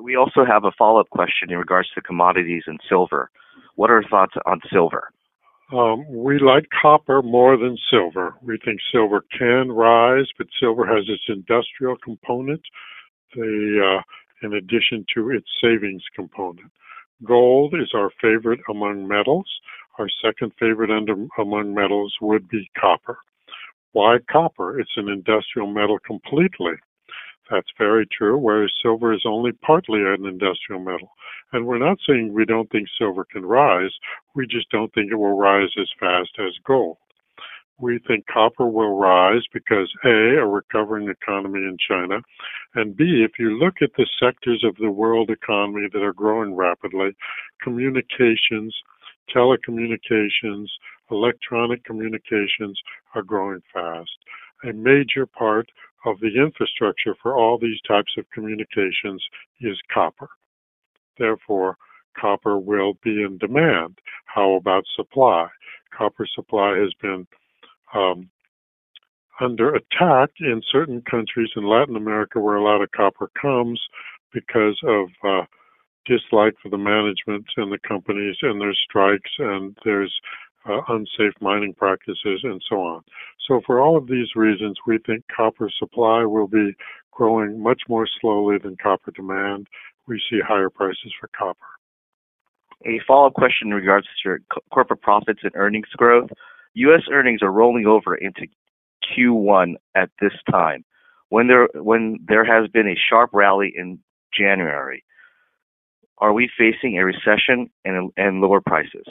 We 0.00 0.16
also 0.16 0.44
have 0.44 0.64
a 0.64 0.72
follow-up 0.78 1.10
question 1.10 1.50
in 1.50 1.58
regards 1.58 1.88
to 1.94 2.00
commodities 2.00 2.62
and 2.66 2.80
silver. 2.88 3.30
What 3.74 3.90
are 3.90 4.00
your 4.00 4.08
thoughts 4.08 4.34
on 4.46 4.60
silver? 4.72 5.10
Um, 5.72 6.04
we 6.08 6.38
like 6.38 6.66
copper 6.82 7.22
more 7.22 7.56
than 7.56 7.78
silver. 7.90 8.34
We 8.42 8.58
think 8.62 8.80
silver 8.92 9.24
can 9.36 9.72
rise, 9.72 10.26
but 10.36 10.46
silver 10.60 10.84
has 10.86 11.04
its 11.08 11.22
industrial 11.28 11.96
component, 12.04 12.60
the, 13.34 13.98
uh, 13.98 14.46
in 14.46 14.54
addition 14.54 15.06
to 15.14 15.30
its 15.30 15.46
savings 15.62 16.02
component. 16.14 16.70
Gold 17.24 17.74
is 17.74 17.92
our 17.94 18.10
favorite 18.20 18.60
among 18.68 19.08
metals. 19.08 19.48
Our 19.98 20.08
second 20.22 20.52
favorite 20.58 20.90
under, 20.90 21.14
among 21.38 21.74
metals 21.74 22.14
would 22.20 22.48
be 22.48 22.68
copper. 22.78 23.18
Why 23.92 24.18
copper? 24.30 24.78
It's 24.78 24.96
an 24.96 25.08
industrial 25.08 25.68
metal 25.68 25.98
completely. 26.04 26.72
That's 27.50 27.70
very 27.76 28.06
true, 28.06 28.38
whereas 28.38 28.72
silver 28.80 29.12
is 29.12 29.22
only 29.26 29.52
partly 29.52 30.00
an 30.00 30.24
industrial 30.26 30.80
metal. 30.80 31.10
And 31.52 31.66
we're 31.66 31.78
not 31.78 31.98
saying 32.06 32.32
we 32.32 32.44
don't 32.44 32.70
think 32.70 32.88
silver 32.96 33.24
can 33.24 33.44
rise, 33.44 33.92
we 34.34 34.46
just 34.46 34.70
don't 34.70 34.92
think 34.94 35.10
it 35.10 35.16
will 35.16 35.36
rise 35.36 35.70
as 35.78 35.90
fast 35.98 36.30
as 36.38 36.52
gold. 36.64 36.96
We 37.78 37.98
think 38.06 38.26
copper 38.26 38.66
will 38.68 38.96
rise 38.96 39.42
because 39.52 39.92
A, 40.04 40.36
a 40.36 40.46
recovering 40.46 41.08
economy 41.08 41.60
in 41.60 41.76
China, 41.78 42.20
and 42.74 42.96
B, 42.96 43.24
if 43.24 43.38
you 43.38 43.58
look 43.58 43.82
at 43.82 43.90
the 43.96 44.06
sectors 44.20 44.62
of 44.64 44.76
the 44.76 44.90
world 44.90 45.30
economy 45.30 45.88
that 45.92 46.02
are 46.02 46.12
growing 46.12 46.54
rapidly, 46.54 47.10
communications, 47.60 48.74
telecommunications, 49.34 50.68
electronic 51.10 51.84
communications 51.84 52.80
are 53.14 53.22
growing 53.22 53.60
fast. 53.72 54.10
A 54.64 54.72
major 54.72 55.26
part 55.26 55.68
of 56.04 56.18
the 56.20 56.34
infrastructure 56.36 57.14
for 57.22 57.36
all 57.36 57.58
these 57.58 57.80
types 57.86 58.12
of 58.18 58.28
communications 58.30 59.22
is 59.60 59.78
copper. 59.92 60.28
Therefore, 61.18 61.76
copper 62.18 62.58
will 62.58 62.94
be 63.02 63.22
in 63.22 63.38
demand. 63.38 63.98
How 64.26 64.54
about 64.54 64.84
supply? 64.96 65.48
Copper 65.96 66.26
supply 66.34 66.76
has 66.78 66.92
been 67.00 67.26
um, 67.94 68.30
under 69.40 69.74
attack 69.74 70.30
in 70.40 70.62
certain 70.70 71.02
countries 71.02 71.50
in 71.56 71.64
Latin 71.64 71.96
America 71.96 72.40
where 72.40 72.56
a 72.56 72.64
lot 72.64 72.82
of 72.82 72.90
copper 72.92 73.30
comes 73.40 73.80
because 74.32 74.78
of 74.84 75.08
uh, 75.24 75.44
dislike 76.06 76.54
for 76.62 76.68
the 76.68 76.78
management 76.78 77.44
and 77.56 77.72
the 77.72 77.78
companies 77.86 78.36
and 78.42 78.60
there's 78.60 78.80
strikes 78.88 79.30
and 79.38 79.76
there's 79.84 80.12
uh, 80.68 80.80
unsafe 80.88 81.34
mining 81.40 81.74
practices, 81.74 82.40
and 82.42 82.62
so 82.68 82.76
on. 82.76 83.02
So, 83.48 83.60
for 83.66 83.80
all 83.80 83.96
of 83.96 84.06
these 84.06 84.36
reasons, 84.36 84.78
we 84.86 84.98
think 84.98 85.24
copper 85.34 85.70
supply 85.78 86.24
will 86.24 86.46
be 86.46 86.74
growing 87.10 87.62
much 87.62 87.82
more 87.88 88.06
slowly 88.20 88.58
than 88.58 88.76
copper 88.82 89.10
demand. 89.10 89.66
We 90.06 90.20
see 90.30 90.40
higher 90.46 90.70
prices 90.70 91.12
for 91.20 91.28
copper. 91.36 91.58
A 92.84 93.00
follow 93.06 93.28
up 93.28 93.34
question 93.34 93.68
in 93.68 93.74
regards 93.74 94.06
to 94.06 94.28
your 94.28 94.38
co- 94.52 94.60
corporate 94.72 95.02
profits 95.02 95.40
and 95.42 95.52
earnings 95.54 95.88
growth. 95.96 96.30
U.S. 96.74 97.02
earnings 97.10 97.42
are 97.42 97.52
rolling 97.52 97.86
over 97.86 98.14
into 98.14 98.46
Q1 99.16 99.74
at 99.94 100.10
this 100.20 100.32
time, 100.50 100.84
when 101.28 101.48
there 101.48 101.68
when 101.74 102.18
there 102.26 102.44
has 102.44 102.68
been 102.70 102.88
a 102.88 102.96
sharp 103.08 103.30
rally 103.32 103.72
in 103.76 103.98
January. 104.36 105.04
Are 106.18 106.32
we 106.32 106.48
facing 106.56 106.98
a 106.98 107.04
recession 107.04 107.68
and, 107.84 108.12
and 108.16 108.40
lower 108.40 108.60
prices? 108.60 109.04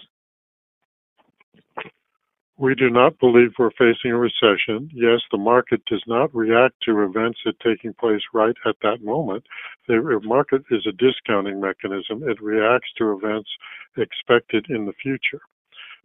We 2.61 2.75
do 2.75 2.91
not 2.91 3.17
believe 3.17 3.53
we're 3.57 3.71
facing 3.71 4.11
a 4.11 4.17
recession. 4.17 4.87
Yes, 4.93 5.21
the 5.31 5.39
market 5.39 5.83
does 5.85 6.03
not 6.05 6.29
react 6.35 6.75
to 6.83 7.01
events 7.01 7.39
that 7.43 7.55
are 7.55 7.75
taking 7.75 7.91
place 7.95 8.21
right 8.35 8.55
at 8.67 8.75
that 8.83 9.03
moment. 9.03 9.45
The 9.87 10.21
market 10.23 10.61
is 10.69 10.85
a 10.85 10.91
discounting 10.91 11.59
mechanism. 11.59 12.21
It 12.29 12.39
reacts 12.39 12.91
to 12.99 13.13
events 13.13 13.49
expected 13.97 14.67
in 14.69 14.85
the 14.85 14.93
future. 15.01 15.41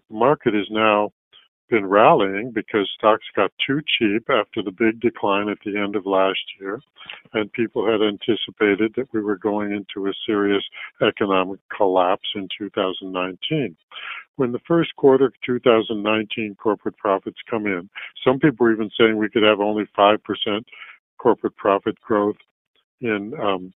The 0.08 0.16
market 0.16 0.54
has 0.54 0.64
now 0.70 1.12
been 1.68 1.84
rallying 1.84 2.52
because 2.52 2.90
stocks 2.96 3.26
got 3.34 3.52
too 3.66 3.82
cheap 3.98 4.30
after 4.30 4.62
the 4.62 4.70
big 4.70 4.98
decline 5.00 5.50
at 5.50 5.58
the 5.62 5.76
end 5.76 5.94
of 5.94 6.06
last 6.06 6.40
year, 6.58 6.80
and 7.34 7.52
people 7.52 7.84
had 7.84 8.00
anticipated 8.00 8.94
that 8.96 9.12
we 9.12 9.20
were 9.20 9.36
going 9.36 9.72
into 9.72 10.08
a 10.08 10.14
serious 10.24 10.64
economic 11.02 11.60
collapse 11.76 12.28
in 12.34 12.48
2019. 12.56 13.76
When 14.36 14.52
the 14.52 14.60
first 14.66 14.94
quarter 14.96 15.26
of 15.26 15.34
2019 15.44 16.56
corporate 16.56 16.96
profits 16.96 17.38
come 17.48 17.66
in, 17.66 17.88
some 18.24 18.38
people 18.38 18.66
are 18.66 18.72
even 18.72 18.90
saying 18.98 19.16
we 19.16 19.30
could 19.30 19.42
have 19.42 19.60
only 19.60 19.84
5% 19.96 20.18
corporate 21.18 21.56
profit 21.56 22.00
growth 22.00 22.36
in 23.00 23.32
um, 23.40 23.72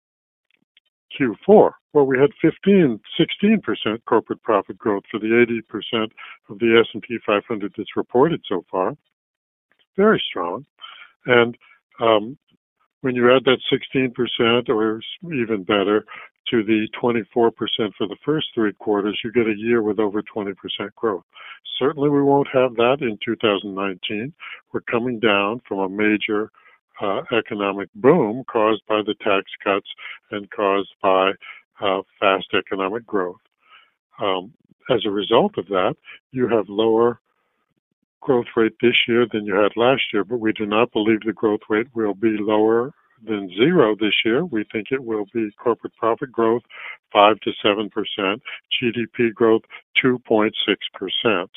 Q4. 1.18 1.72
Well, 1.94 2.06
we 2.06 2.20
had 2.20 2.30
15, 2.42 3.00
16% 3.20 4.06
corporate 4.06 4.44
profit 4.44 4.78
growth 4.78 5.04
for 5.10 5.20
the 5.20 5.62
80% 5.94 6.10
of 6.50 6.60
the 6.60 6.84
S&P 6.88 7.18
500 7.26 7.74
that's 7.76 7.96
reported 7.96 8.42
so 8.48 8.64
far. 8.70 8.96
Very 9.98 10.22
strong. 10.30 10.66
And 11.26 11.58
um, 12.00 12.38
when 13.02 13.16
you 13.16 13.34
add 13.36 13.46
that 13.46 13.60
16% 13.72 14.70
or 14.70 15.02
even 15.34 15.64
better 15.64 16.06
to 16.52 16.64
the 16.64 16.88
24% 17.02 17.32
for 17.32 17.54
the 18.00 18.16
first 18.26 18.48
three 18.54 18.74
quarters, 18.74 19.20
you 19.24 19.32
get 19.32 19.48
a 19.48 19.56
year 19.56 19.82
with 19.82 20.00
over 20.00 20.22
20% 20.22 20.56
growth. 20.96 21.24
Certainly 21.78 22.10
we 22.10 22.22
won't 22.22 22.48
have 22.54 22.76
that 22.76 22.98
in 23.02 23.18
2019. 23.24 24.34
We're 24.74 24.82
coming 24.82 25.20
down 25.20 25.62
from 25.68 25.80
a 25.80 25.90
major 25.90 26.52
uh, 27.02 27.22
economic 27.38 27.90
boom 27.96 28.44
caused 28.52 28.82
by 28.88 29.02
the 29.06 29.16
tax 29.24 29.46
cuts 29.64 29.88
and 30.32 30.50
caused 30.52 30.94
by 31.02 31.32
uh, 31.82 32.02
fast 32.20 32.48
economic 32.54 33.06
growth. 33.06 33.40
Um, 34.22 34.54
as 34.90 35.06
a 35.06 35.12
result 35.12 35.58
of 35.58 35.68
that, 35.68 35.96
you 36.32 36.48
have 36.50 36.68
lower 36.68 37.20
growth 38.22 38.48
rate 38.56 38.74
this 38.82 38.96
year 39.08 39.26
than 39.32 39.46
you 39.46 39.56
had 39.56 39.72
last 39.78 40.02
year, 40.12 40.24
but 40.24 40.40
we 40.40 40.52
do 40.52 40.66
not 40.66 40.92
believe 40.92 41.22
the 41.22 41.32
growth 41.32 41.62
rate 41.70 41.88
will 41.94 42.14
be 42.14 42.36
lower 42.38 42.92
than 43.26 43.50
zero 43.56 43.96
this 44.00 44.14
year. 44.24 44.46
We 44.46 44.64
think 44.72 44.92
it 44.92 45.04
will 45.04 45.26
be 45.34 45.50
corporate 45.62 45.96
profit 45.96 46.32
growth 46.32 46.62
5 47.14 47.40
to 47.42 47.52
7%, 47.66 47.90
GDP 48.82 49.34
growth 49.34 49.64
2.6%. 50.04 51.50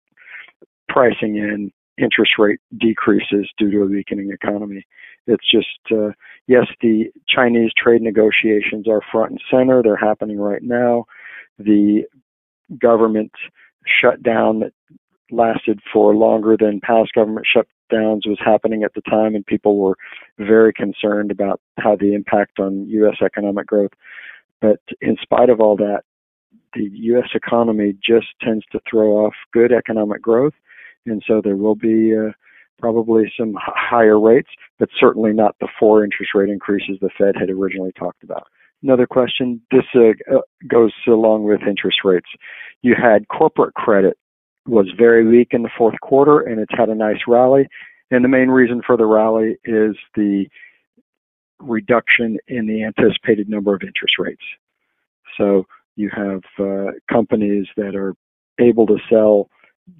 pricing 0.88 1.36
in 1.36 1.72
interest 1.98 2.34
rate 2.38 2.60
decreases 2.78 3.50
due 3.58 3.72
to 3.72 3.84
a 3.84 3.86
weakening 3.86 4.32
economy. 4.32 4.86
It's 5.28 5.50
just, 5.50 5.80
uh, 5.92 6.12
yes, 6.48 6.68
the 6.82 7.06
Chinese 7.28 7.72
trade 7.78 8.02
negotiations 8.02 8.88
are 8.88 9.02
front 9.12 9.32
and 9.32 9.42
center. 9.50 9.82
They're 9.82 9.96
happening 9.96 10.38
right 10.40 10.62
now. 10.62 11.06
The 11.58 12.04
government 12.80 13.32
shutdown 14.02 14.60
that 14.60 14.74
lasted 15.32 15.80
for 15.92 16.16
longer 16.16 16.56
than 16.58 16.82
past 16.82 17.14
government 17.14 17.46
shutdowns 17.46 18.28
was 18.28 18.40
happening 18.44 18.84
at 18.84 18.94
the 18.94 19.02
time, 19.02 19.36
and 19.36 19.46
people 19.46 19.78
were 19.78 19.98
very 20.38 20.74
concerned 20.74 21.32
about 21.32 21.60
how 21.78 21.96
the 21.96 22.14
impact 22.14 22.60
on 22.60 22.88
U.S. 22.90 23.18
economic 23.24 23.68
growth. 23.68 23.92
But 24.62 24.80
in 25.02 25.18
spite 25.22 25.50
of 25.50 25.60
all 25.60 25.76
that, 25.78 26.02
the 26.74 26.90
U.S. 26.92 27.30
economy 27.34 27.96
just 28.06 28.28
tends 28.42 28.66
to 28.72 28.80
throw 28.90 29.26
off 29.26 29.34
good 29.54 29.72
economic 29.72 30.22
growth, 30.22 30.54
and 31.06 31.22
so 31.28 31.42
there 31.44 31.56
will 31.56 31.76
be 31.76 32.16
uh, 32.16 32.32
probably 32.80 33.32
some 33.38 33.56
higher 33.58 34.20
rates, 34.20 34.50
but 34.80 34.90
certainly 35.00 35.34
not 35.34 35.56
the 35.60 35.68
four 35.80 36.04
interest 36.04 36.32
rate 36.36 36.50
increases 36.50 36.98
the 37.02 37.10
Fed 37.18 37.36
had 37.40 37.50
originally 37.50 37.92
talked 37.98 38.24
about. 38.24 38.48
Another 38.84 39.08
question. 39.08 39.62
This 39.72 39.86
uh, 39.96 40.40
goes 40.68 40.94
along 41.08 41.46
with 41.46 41.62
interest 41.68 42.00
rates. 42.04 42.28
You 42.82 42.94
had 43.02 43.28
corporate 43.30 43.74
credit 43.74 44.18
was 44.68 44.88
very 44.98 45.26
weak 45.26 45.50
in 45.52 45.64
the 45.64 45.70
fourth 45.78 46.00
quarter, 46.02 46.42
and 46.42 46.60
it's 46.60 46.74
had 46.78 46.90
a 46.90 46.96
nice 46.96 47.22
rally. 47.28 47.68
And 48.12 48.24
the 48.24 48.30
main 48.30 48.50
reason 48.50 48.82
for 48.86 48.98
the 48.98 49.06
rally 49.06 49.58
is 49.64 49.96
the 50.16 50.46
reduction 51.60 52.38
in 52.48 52.68
the 52.68 52.84
anticipated 52.84 53.50
number 53.50 53.74
of 53.74 53.82
interest 53.82 54.16
rates. 54.20 54.42
So 55.38 55.66
you 55.96 56.10
have 56.16 56.42
uh, 56.60 56.92
companies 57.12 57.68
that 57.78 57.96
are 57.96 58.16
able 58.60 58.86
to 58.88 58.98
sell 59.10 59.50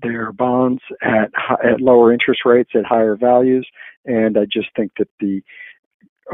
their 0.02 0.32
bonds 0.32 0.82
at 1.04 1.30
at 1.64 1.80
lower 1.80 2.12
interest 2.12 2.42
rates 2.44 2.72
at 2.74 2.86
higher 2.86 3.16
values, 3.16 3.68
and 4.06 4.38
I 4.38 4.46
just 4.46 4.70
think 4.76 4.94
that 4.98 5.10
the 5.20 5.42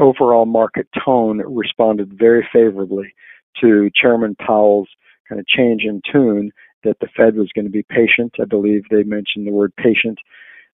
overall 0.00 0.46
market 0.46 0.88
tone 1.04 1.42
responded 1.46 2.18
very 2.18 2.48
favorably 2.52 3.14
to 3.60 3.90
Chairman 3.94 4.36
Powell's 4.36 4.88
kind 5.28 5.38
of 5.38 5.46
change 5.46 5.82
in 5.84 6.00
tune 6.10 6.50
that 6.84 6.98
the 7.00 7.08
Fed 7.16 7.36
was 7.36 7.50
going 7.54 7.64
to 7.64 7.70
be 7.70 7.84
patient. 7.84 8.34
I 8.40 8.44
believe 8.44 8.82
they 8.90 9.02
mentioned 9.02 9.46
the 9.46 9.52
word 9.52 9.74
patient 9.76 10.18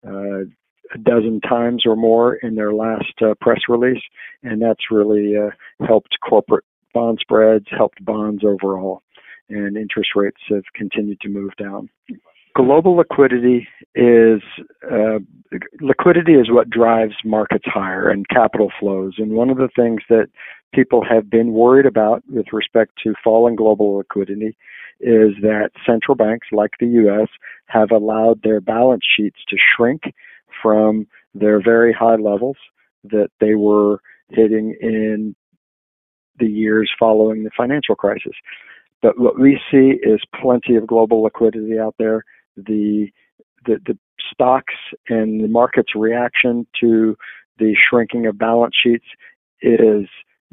uh, 0.05 0.41
a 0.93 0.97
dozen 1.01 1.41
times 1.41 1.83
or 1.85 1.95
more 1.95 2.35
in 2.35 2.55
their 2.55 2.73
last 2.73 3.13
uh, 3.21 3.33
press 3.41 3.61
release, 3.67 4.01
and 4.43 4.61
that's 4.61 4.91
really 4.91 5.35
uh, 5.37 5.49
helped 5.85 6.17
corporate 6.27 6.65
bond 6.93 7.19
spreads, 7.21 7.65
helped 7.71 8.03
bonds 8.03 8.43
overall, 8.43 9.01
and 9.49 9.77
interest 9.77 10.11
rates 10.15 10.41
have 10.49 10.63
continued 10.75 11.19
to 11.21 11.29
move 11.29 11.51
down. 11.57 11.89
Global 12.55 12.97
liquidity 12.97 13.67
is 13.95 14.41
uh, 14.91 15.17
liquidity 15.81 16.33
is 16.33 16.51
what 16.51 16.69
drives 16.69 17.15
markets 17.25 17.65
higher 17.65 18.09
and 18.09 18.29
capital 18.29 18.71
flows. 18.79 19.15
And 19.17 19.31
one 19.31 19.49
of 19.49 19.57
the 19.57 19.69
things 19.75 20.01
that 20.09 20.27
people 20.73 21.03
have 21.03 21.31
been 21.31 21.53
worried 21.53 21.87
about 21.87 22.23
with 22.29 22.47
respect 22.53 22.91
to 23.03 23.15
falling 23.23 23.55
global 23.55 23.97
liquidity 23.97 24.55
is 25.03 25.33
that 25.41 25.71
central 25.85 26.15
banks 26.15 26.47
like 26.51 26.71
the 26.79 26.87
US 26.87 27.27
have 27.67 27.91
allowed 27.91 28.41
their 28.43 28.61
balance 28.61 29.03
sheets 29.15 29.39
to 29.49 29.57
shrink 29.75 30.13
from 30.61 31.07
their 31.33 31.61
very 31.61 31.93
high 31.93 32.15
levels 32.15 32.57
that 33.03 33.29
they 33.39 33.55
were 33.55 33.99
hitting 34.29 34.75
in 34.81 35.35
the 36.39 36.47
years 36.47 36.91
following 36.97 37.43
the 37.43 37.51
financial 37.55 37.95
crisis. 37.95 38.33
But 39.01 39.19
what 39.19 39.39
we 39.39 39.59
see 39.69 39.99
is 40.01 40.21
plenty 40.41 40.75
of 40.75 40.87
global 40.87 41.23
liquidity 41.23 41.77
out 41.77 41.95
there. 41.99 42.23
The 42.55 43.09
the, 43.65 43.79
the 43.85 43.97
stocks 44.31 44.73
and 45.09 45.43
the 45.43 45.47
market's 45.47 45.95
reaction 45.95 46.67
to 46.81 47.15
the 47.59 47.75
shrinking 47.89 48.25
of 48.25 48.37
balance 48.37 48.75
sheets 48.81 49.05
is 49.61 50.05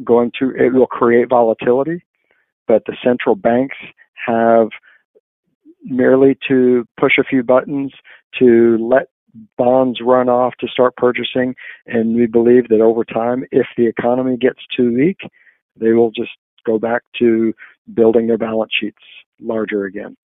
going 0.05 0.33
to 0.39 0.51
it 0.51 0.73
will 0.73 0.87
create 0.87 1.29
volatility, 1.29 2.05
but 2.71 2.85
the 2.87 2.97
central 3.05 3.35
banks 3.35 3.77
have 4.29 4.69
merely 5.83 6.39
to 6.47 6.87
push 6.97 7.15
a 7.19 7.25
few 7.25 7.43
buttons 7.43 7.93
to 8.39 8.79
let 8.81 9.09
bonds 9.59 9.99
run 10.01 10.29
off 10.29 10.55
to 10.61 10.69
start 10.69 10.95
purchasing. 10.97 11.57
And 11.87 12.15
we 12.15 12.27
believe 12.27 12.69
that 12.69 12.81
over 12.81 13.03
time 13.03 13.45
if 13.51 13.67
the 13.77 13.89
economy 13.89 14.37
gets 14.37 14.61
too 14.77 14.95
weak 14.95 15.19
they 15.81 15.93
will 15.93 16.13
just 16.13 16.31
go 16.65 16.79
back 16.79 17.03
to 17.19 17.53
building 17.93 18.29
their 18.29 18.39
balance 18.39 18.71
sheets 18.79 19.03
larger 19.41 19.85
again. 19.85 20.17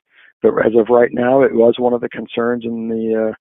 But 0.43 0.53
as 0.63 0.73
of 0.77 0.89
right 0.89 1.11
now 1.11 1.41
it 1.41 1.55
was 1.55 1.75
one 1.79 1.93
of 1.93 2.01
the 2.01 2.09
concerns 2.09 2.63
in 2.63 2.89
the 2.89 3.29
uh, 3.29 3.33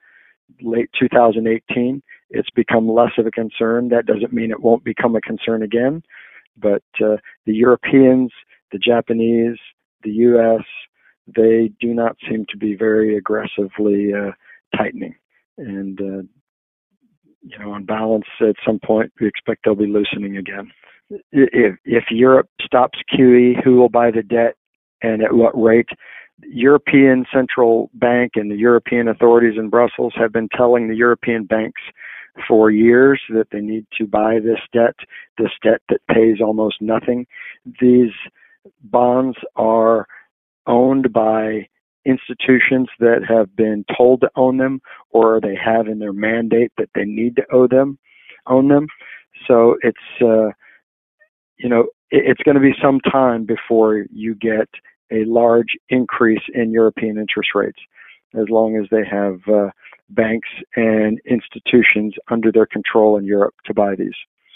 late 0.63 0.89
2018 0.99 2.03
it's 2.31 2.51
become 2.51 2.89
less 2.89 3.13
of 3.19 3.27
a 3.27 3.31
concern. 3.31 3.91
That 3.91 4.07
doesn't 4.07 4.33
mean 4.33 4.51
it 4.51 4.63
won't 4.63 4.83
become 4.83 5.15
a 5.15 5.21
concern 5.21 5.63
again. 5.63 6.03
But 6.57 6.85
uh, 7.01 7.17
the 7.47 7.55
Europeans, 7.55 8.33
the 8.75 8.79
Japanese, 8.81 9.57
the 10.03 10.11
U.S., 10.11 10.65
they 11.29 11.71
do 11.81 11.95
not 11.95 12.17
seem 12.29 12.45
to 12.51 12.59
be 12.59 12.75
very 12.75 13.17
aggressively 13.17 14.13
uh, 14.13 14.33
tightening. 14.77 15.15
And, 15.57 15.99
uh, 16.01 16.23
you 17.41 17.59
know, 17.59 17.71
on 17.71 17.85
balance, 17.85 18.25
at 18.41 18.57
some 18.67 18.81
point, 18.85 19.13
we 19.21 19.29
expect 19.29 19.61
they'll 19.65 19.77
be 19.77 19.87
loosening 19.87 20.37
again. 20.37 20.73
If, 21.31 21.77
if 21.85 22.05
Europe 22.11 22.49
stops 22.63 22.99
QE, 23.17 23.63
who 23.63 23.77
will 23.77 23.89
buy 23.89 24.11
the 24.11 24.25
debt 24.25 24.57
and 25.03 25.23
at 25.23 25.35
what 25.35 25.59
rate? 25.59 25.89
European 26.43 27.27
Central 27.33 27.91
Bank 27.95 28.33
and 28.35 28.51
the 28.51 28.57
European 28.57 29.07
authorities 29.07 29.57
in 29.57 29.71
Brussels 29.71 30.15
have 30.17 30.33
been 30.33 30.49
telling 30.49 30.89
the 30.89 30.97
European 30.97 31.45
banks 31.45 31.81
for 32.49 32.73
years 32.73 33.21
that 33.29 33.47
they 33.53 33.61
need 33.61 33.87
to 33.97 34.07
buy 34.09 34.41
this 34.41 34.59
debt, 34.73 34.97
this 35.39 35.53
debt 35.63 35.81
that 35.89 36.01
pays 36.11 36.41
almost 36.41 36.77
nothing. 36.81 37.27
These 37.81 38.11
bonds 38.83 39.37
are 39.57 40.07
owned 40.67 41.13
by 41.13 41.69
institutions 42.07 42.89
that 42.99 43.23
have 43.27 43.55
been 43.57 43.85
told 43.97 44.21
to 44.21 44.31
own 44.37 44.59
them 44.59 44.81
or 45.11 45.41
they 45.41 45.57
have 45.57 45.87
in 45.89 45.99
their 45.99 46.13
mandate 46.13 46.71
that 46.77 46.91
they 46.95 47.05
need 47.05 47.35
to 47.37 47.43
owe 47.51 47.67
them 47.67 47.99
own 48.47 48.69
them 48.69 48.87
so 49.47 49.77
it's 49.83 49.99
uh, 50.21 50.51
you 51.57 51.69
know 51.69 51.87
it, 52.11 52.25
it's 52.27 52.43
going 52.43 52.55
to 52.55 52.61
be 52.61 52.75
some 52.83 53.01
time 53.01 53.45
before 53.45 54.05
you 54.13 54.35
get 54.35 54.69
a 55.11 55.25
large 55.25 55.77
increase 55.89 56.43
in 56.55 56.71
European 56.71 57.19
interest 57.19 57.51
rates 57.55 57.81
as 58.35 58.49
long 58.49 58.77
as 58.77 58.89
they 58.91 59.05
have 59.09 59.41
uh, 59.49 59.71
banks 60.11 60.49
and 60.77 61.21
institutions 61.25 62.15
under 62.31 62.51
their 62.51 62.67
control 62.67 63.17
in 63.17 63.25
Europe 63.25 63.55
to 63.65 63.73
buy 63.73 63.95
these. 63.95 64.15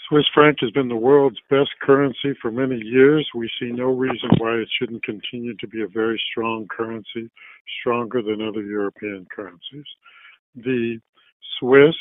Swiss 0.09 0.25
franc 0.33 0.57
has 0.61 0.71
been 0.71 0.87
the 0.87 0.95
world's 0.95 1.39
best 1.51 1.69
currency 1.83 2.33
for 2.41 2.49
many 2.49 2.81
years. 2.83 3.29
We 3.35 3.47
see 3.59 3.71
no 3.71 3.95
reason 3.95 4.29
why 4.39 4.55
it 4.55 4.67
shouldn't 4.79 5.03
continue 5.03 5.55
to 5.57 5.67
be 5.67 5.83
a 5.83 5.87
very 5.87 6.19
strong 6.31 6.67
currency, 6.67 7.29
stronger 7.79 8.23
than 8.23 8.41
other 8.41 8.63
European 8.63 9.27
currencies. 9.33 9.85
The 10.55 10.99
Swiss 11.59 11.95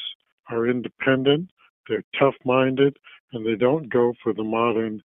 are 0.48 0.66
independent, 0.66 1.50
they're 1.86 2.04
tough 2.18 2.34
minded, 2.46 2.96
and 3.34 3.44
they 3.44 3.56
don't 3.56 3.92
go 3.92 4.14
for 4.22 4.32
the 4.32 4.44
modern 4.44 5.02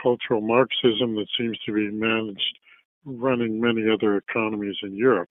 cultural 0.00 0.42
Marxism 0.42 1.14
that 1.16 1.28
seems 1.38 1.58
to 1.64 1.72
be 1.72 1.90
managed 1.90 2.58
running 3.06 3.62
many 3.62 3.84
other 3.90 4.18
economies 4.18 4.76
in 4.82 4.94
Europe. 4.94 5.30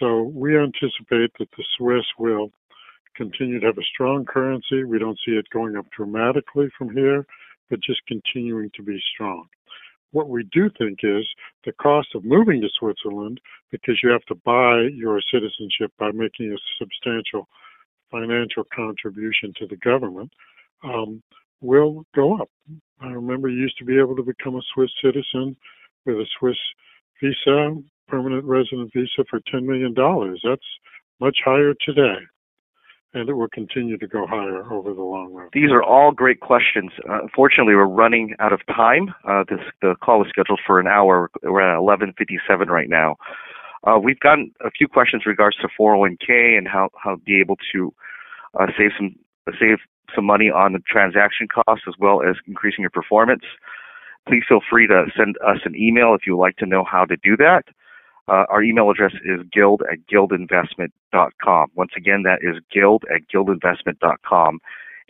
So 0.00 0.22
we 0.22 0.56
anticipate 0.56 1.30
that 1.38 1.50
the 1.58 1.64
Swiss 1.76 2.06
will 2.18 2.52
continue 3.18 3.58
to 3.60 3.66
have 3.66 3.76
a 3.76 3.92
strong 3.92 4.24
currency. 4.24 4.84
We 4.84 4.98
don't 4.98 5.18
see 5.26 5.32
it 5.32 5.50
going 5.52 5.76
up 5.76 5.86
dramatically 5.90 6.68
from 6.78 6.94
here, 6.94 7.26
but 7.68 7.80
just 7.80 8.00
continuing 8.06 8.70
to 8.76 8.82
be 8.82 8.98
strong. 9.12 9.46
What 10.12 10.30
we 10.30 10.44
do 10.52 10.70
think 10.78 11.00
is 11.02 11.26
the 11.66 11.72
cost 11.72 12.14
of 12.14 12.24
moving 12.24 12.62
to 12.62 12.68
Switzerland, 12.78 13.40
because 13.70 13.96
you 14.02 14.10
have 14.10 14.24
to 14.26 14.34
buy 14.36 14.88
your 14.94 15.20
citizenship 15.30 15.92
by 15.98 16.12
making 16.12 16.52
a 16.52 16.56
substantial 16.78 17.46
financial 18.10 18.64
contribution 18.74 19.52
to 19.58 19.66
the 19.66 19.76
government, 19.76 20.30
um, 20.82 21.22
will 21.60 22.04
go 22.14 22.40
up. 22.40 22.48
I 23.00 23.08
remember 23.08 23.48
you 23.48 23.60
used 23.60 23.78
to 23.78 23.84
be 23.84 23.98
able 23.98 24.16
to 24.16 24.22
become 24.22 24.56
a 24.56 24.62
Swiss 24.72 24.90
citizen 25.02 25.56
with 26.06 26.16
a 26.16 26.26
Swiss 26.38 26.56
visa, 27.22 27.76
permanent 28.06 28.44
resident 28.44 28.90
visa 28.94 29.24
for 29.28 29.40
$10 29.52 29.64
million. 29.64 29.92
That's 30.42 30.62
much 31.20 31.36
higher 31.44 31.74
today. 31.84 32.16
And 33.14 33.28
it 33.28 33.32
will 33.32 33.48
continue 33.48 33.96
to 33.96 34.06
go 34.06 34.26
higher 34.26 34.70
over 34.70 34.92
the 34.92 35.02
long 35.02 35.32
run. 35.32 35.48
These 35.54 35.70
are 35.70 35.82
all 35.82 36.12
great 36.12 36.40
questions. 36.40 36.92
Uh, 37.08 37.22
unfortunately, 37.22 37.74
we're 37.74 37.86
running 37.86 38.34
out 38.38 38.52
of 38.52 38.60
time. 38.66 39.14
Uh, 39.26 39.44
this 39.48 39.60
the 39.80 39.94
call 40.02 40.18
was 40.18 40.28
scheduled 40.28 40.60
for 40.66 40.78
an 40.78 40.86
hour. 40.86 41.30
We're 41.42 41.62
at 41.62 41.78
11:57 41.78 42.68
right 42.68 42.88
now. 42.88 43.16
Uh, 43.84 43.98
we've 43.98 44.20
gotten 44.20 44.52
a 44.60 44.70
few 44.70 44.88
questions 44.88 45.22
in 45.24 45.30
regards 45.30 45.56
to 45.58 45.68
401k 45.80 46.58
and 46.58 46.68
how 46.68 46.90
how 47.02 47.16
be 47.16 47.40
able 47.40 47.56
to 47.72 47.94
uh, 48.60 48.66
save 48.76 48.90
some 48.98 49.14
save 49.58 49.78
some 50.14 50.24
money 50.24 50.50
on 50.50 50.72
the 50.72 50.80
transaction 50.86 51.48
costs 51.48 51.84
as 51.88 51.94
well 51.98 52.22
as 52.22 52.36
increasing 52.46 52.82
your 52.82 52.90
performance. 52.90 53.44
Please 54.26 54.42
feel 54.46 54.60
free 54.68 54.86
to 54.86 55.06
send 55.16 55.36
us 55.46 55.58
an 55.64 55.74
email 55.74 56.14
if 56.14 56.26
you 56.26 56.36
would 56.36 56.42
like 56.42 56.56
to 56.56 56.66
know 56.66 56.84
how 56.84 57.04
to 57.04 57.16
do 57.22 57.36
that. 57.38 57.64
Uh, 58.28 58.44
our 58.48 58.62
email 58.62 58.90
address 58.90 59.12
is 59.24 59.40
guild 59.52 59.82
at 59.90 59.98
guildinvestment.com. 60.12 61.70
Once 61.74 61.92
again, 61.96 62.22
that 62.24 62.40
is 62.42 62.62
guild 62.72 63.04
at 63.14 63.22
guildinvestment.com. 63.32 64.60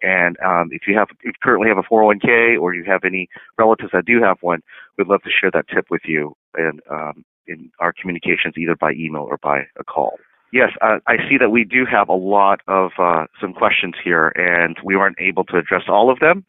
And 0.00 0.36
um, 0.44 0.68
if 0.70 0.82
you 0.86 0.96
have, 0.96 1.08
if 1.10 1.24
you 1.24 1.32
currently 1.42 1.68
have 1.68 1.78
a 1.78 1.82
401k 1.82 2.60
or 2.60 2.74
you 2.74 2.84
have 2.84 3.04
any 3.04 3.28
relatives 3.58 3.90
that 3.92 4.04
do 4.04 4.22
have 4.22 4.38
one, 4.40 4.60
we'd 4.96 5.08
love 5.08 5.22
to 5.22 5.30
share 5.30 5.50
that 5.50 5.66
tip 5.68 5.86
with 5.90 6.02
you 6.04 6.36
and 6.54 6.80
um, 6.88 7.24
in 7.48 7.70
our 7.80 7.92
communications, 7.92 8.54
either 8.56 8.76
by 8.76 8.92
email 8.92 9.22
or 9.22 9.38
by 9.38 9.62
a 9.78 9.84
call. 9.84 10.18
Yes, 10.52 10.70
uh, 10.80 10.98
I 11.06 11.16
see 11.28 11.36
that 11.38 11.50
we 11.50 11.64
do 11.64 11.84
have 11.84 12.08
a 12.08 12.14
lot 12.14 12.60
of 12.68 12.92
uh, 12.98 13.26
some 13.40 13.52
questions 13.52 13.94
here, 14.02 14.28
and 14.36 14.76
we 14.84 14.96
weren't 14.96 15.18
able 15.18 15.44
to 15.46 15.58
address 15.58 15.82
all 15.88 16.10
of 16.10 16.20
them. 16.20 16.44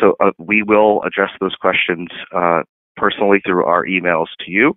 So 0.00 0.16
uh, 0.20 0.30
we 0.38 0.62
will 0.62 1.02
address 1.02 1.30
those 1.40 1.54
questions 1.56 2.08
uh, 2.34 2.62
personally 2.96 3.40
through 3.44 3.64
our 3.64 3.84
emails 3.84 4.26
to 4.44 4.50
you 4.50 4.76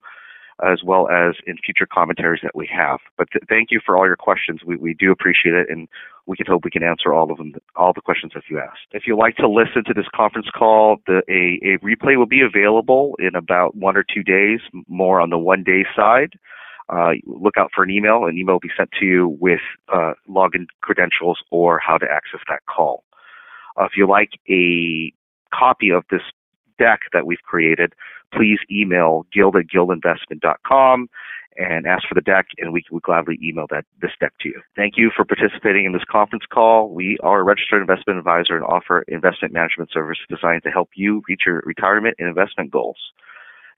as 0.66 0.82
well 0.84 1.08
as 1.10 1.36
in 1.46 1.58
future 1.58 1.88
commentaries 1.92 2.42
that 2.44 2.56
we 2.56 2.68
have. 2.72 3.00
But 3.18 3.30
th- 3.32 3.44
thank 3.48 3.70
you 3.72 3.80
for 3.86 3.98
all 3.98 4.06
your 4.06 4.16
questions. 4.16 4.62
We, 4.66 4.76
we 4.78 4.94
do 4.94 5.12
appreciate 5.12 5.54
it, 5.54 5.70
and 5.70 5.88
we 6.26 6.36
can 6.36 6.46
hope 6.46 6.66
we 6.66 6.72
can 6.72 6.84
answer 6.84 7.14
all 7.14 7.32
of 7.32 7.38
them, 7.38 7.54
all 7.76 7.94
the 7.94 8.02
questions 8.02 8.34
that 8.34 8.44
you 8.50 8.60
asked. 8.60 8.88
If 8.92 9.04
you'd 9.06 9.18
like 9.18 9.36
to 9.38 9.48
listen 9.48 9.84
to 9.86 9.94
this 9.94 10.08
conference 10.16 10.48
call, 10.54 10.98
the, 11.06 11.22
a, 11.30 11.60
a 11.64 11.78
replay 11.80 12.18
will 12.18 12.26
be 12.26 12.42
available 12.42 13.16
in 13.20 13.36
about 13.36 13.76
one 13.76 13.96
or 13.96 14.04
two 14.04 14.24
days, 14.24 14.60
more 14.88 15.22
on 15.22 15.30
the 15.30 15.38
one 15.38 15.64
day 15.64 15.86
side. 15.96 16.34
Uh, 16.90 17.12
look 17.26 17.56
out 17.58 17.70
for 17.76 17.84
an 17.84 17.90
email. 17.90 18.26
An 18.26 18.38
email 18.38 18.56
will 18.56 18.60
be 18.60 18.72
sent 18.78 18.90
to 19.00 19.06
you 19.06 19.38
with 19.40 19.60
uh, 19.94 20.14
login 20.30 20.68
credentials 20.82 21.40
or 21.52 21.80
how 21.80 21.98
to 21.98 22.06
access 22.06 22.40
that 22.50 22.62
call. 22.66 23.04
Uh, 23.80 23.84
if 23.86 23.92
you 23.96 24.08
like 24.08 24.32
a 24.50 25.14
copy 25.54 25.90
of 25.90 26.04
this 26.10 26.22
deck 26.78 27.02
that 27.14 27.26
we've 27.26 27.42
created, 27.44 27.94
please 28.34 28.60
email 28.72 29.26
guild 29.34 29.56
at 29.56 29.66
guildinvestment.com 29.68 31.10
and 31.58 31.88
ask 31.88 32.08
for 32.08 32.14
the 32.14 32.22
deck, 32.22 32.48
and 32.60 32.72
we 32.72 32.84
will 32.92 33.00
gladly 33.00 33.40
email 33.44 33.66
that 33.72 33.86
this 34.02 34.12
deck 34.20 34.34
to 34.42 34.50
you. 34.50 34.62
Thank 34.76 34.94
you 34.96 35.10
for 35.16 35.26
participating 35.26 35.86
in 35.86 35.92
this 35.92 36.04
conference 36.10 36.44
call. 36.52 36.90
We 36.90 37.18
are 37.24 37.40
a 37.40 37.44
registered 37.44 37.82
investment 37.82 38.20
advisor 38.20 38.56
and 38.56 38.64
offer 38.64 39.04
investment 39.08 39.54
management 39.54 39.90
services 39.92 40.26
designed 40.30 40.64
to 40.64 40.70
help 40.70 40.90
you 40.96 41.24
reach 41.28 41.42
your 41.46 41.64
retirement 41.66 42.16
and 42.20 42.28
investment 42.28 42.72
goals. 42.72 42.98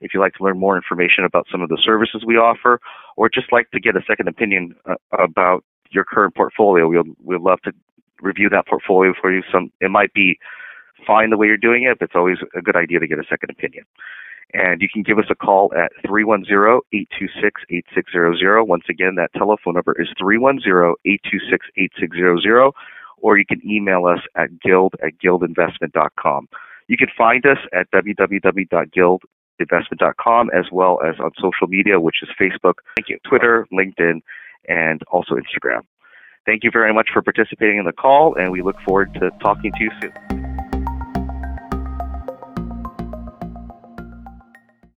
If 0.00 0.12
you'd 0.14 0.20
like 0.20 0.34
to 0.34 0.44
learn 0.44 0.58
more 0.58 0.76
information 0.76 1.24
about 1.24 1.46
some 1.50 1.62
of 1.62 1.68
the 1.68 1.78
services 1.82 2.22
we 2.26 2.36
offer, 2.36 2.80
or 3.16 3.28
just 3.28 3.52
like 3.52 3.70
to 3.70 3.80
get 3.80 3.96
a 3.96 4.02
second 4.06 4.28
opinion 4.28 4.74
uh, 4.88 4.94
about 5.12 5.64
your 5.90 6.04
current 6.04 6.34
portfolio, 6.34 6.88
we'll 6.88 7.04
we'd 7.22 7.40
love 7.40 7.60
to 7.62 7.72
review 8.20 8.48
that 8.50 8.66
portfolio 8.66 9.12
for 9.20 9.32
you. 9.32 9.42
Some 9.52 9.72
it 9.80 9.90
might 9.90 10.12
be 10.14 10.38
fine 11.06 11.30
the 11.30 11.36
way 11.36 11.46
you're 11.46 11.56
doing 11.56 11.84
it, 11.84 11.98
but 11.98 12.06
it's 12.06 12.16
always 12.16 12.38
a 12.54 12.62
good 12.62 12.76
idea 12.76 13.00
to 13.00 13.06
get 13.06 13.18
a 13.18 13.24
second 13.28 13.50
opinion. 13.50 13.84
And 14.52 14.82
you 14.82 14.88
can 14.92 15.02
give 15.02 15.18
us 15.18 15.26
a 15.30 15.34
call 15.34 15.72
at 15.76 15.92
310-826-8600. 16.04 18.66
Once 18.66 18.84
again, 18.88 19.14
that 19.16 19.32
telephone 19.36 19.74
number 19.74 19.94
is 20.00 20.08
310-826-8600, 20.20 22.72
or 23.18 23.38
you 23.38 23.46
can 23.46 23.60
email 23.64 24.06
us 24.06 24.20
at 24.36 24.60
guild 24.60 24.94
at 25.04 25.12
guildinvestment.com. 25.24 26.48
You 26.88 26.96
can 26.96 27.08
find 27.16 27.46
us 27.46 27.58
at 27.72 27.88
www.guildinvestment.com 27.92 30.50
as 30.50 30.64
well 30.72 31.00
as 31.06 31.20
on 31.20 31.30
social 31.36 31.68
media, 31.68 32.00
which 32.00 32.22
is 32.22 32.28
Facebook. 32.40 32.80
Twitter, 33.24 33.68
LinkedIn, 33.72 34.20
and 34.68 35.02
also 35.12 35.36
Instagram. 35.36 35.82
Thank 36.46 36.64
you 36.64 36.70
very 36.72 36.92
much 36.92 37.10
for 37.12 37.22
participating 37.22 37.78
in 37.78 37.84
the 37.84 37.92
call, 37.92 38.34
and 38.34 38.50
we 38.50 38.62
look 38.62 38.80
forward 38.84 39.14
to 39.14 39.30
talking 39.40 39.70
to 39.72 39.84
you 39.84 39.90
soon. 40.00 40.39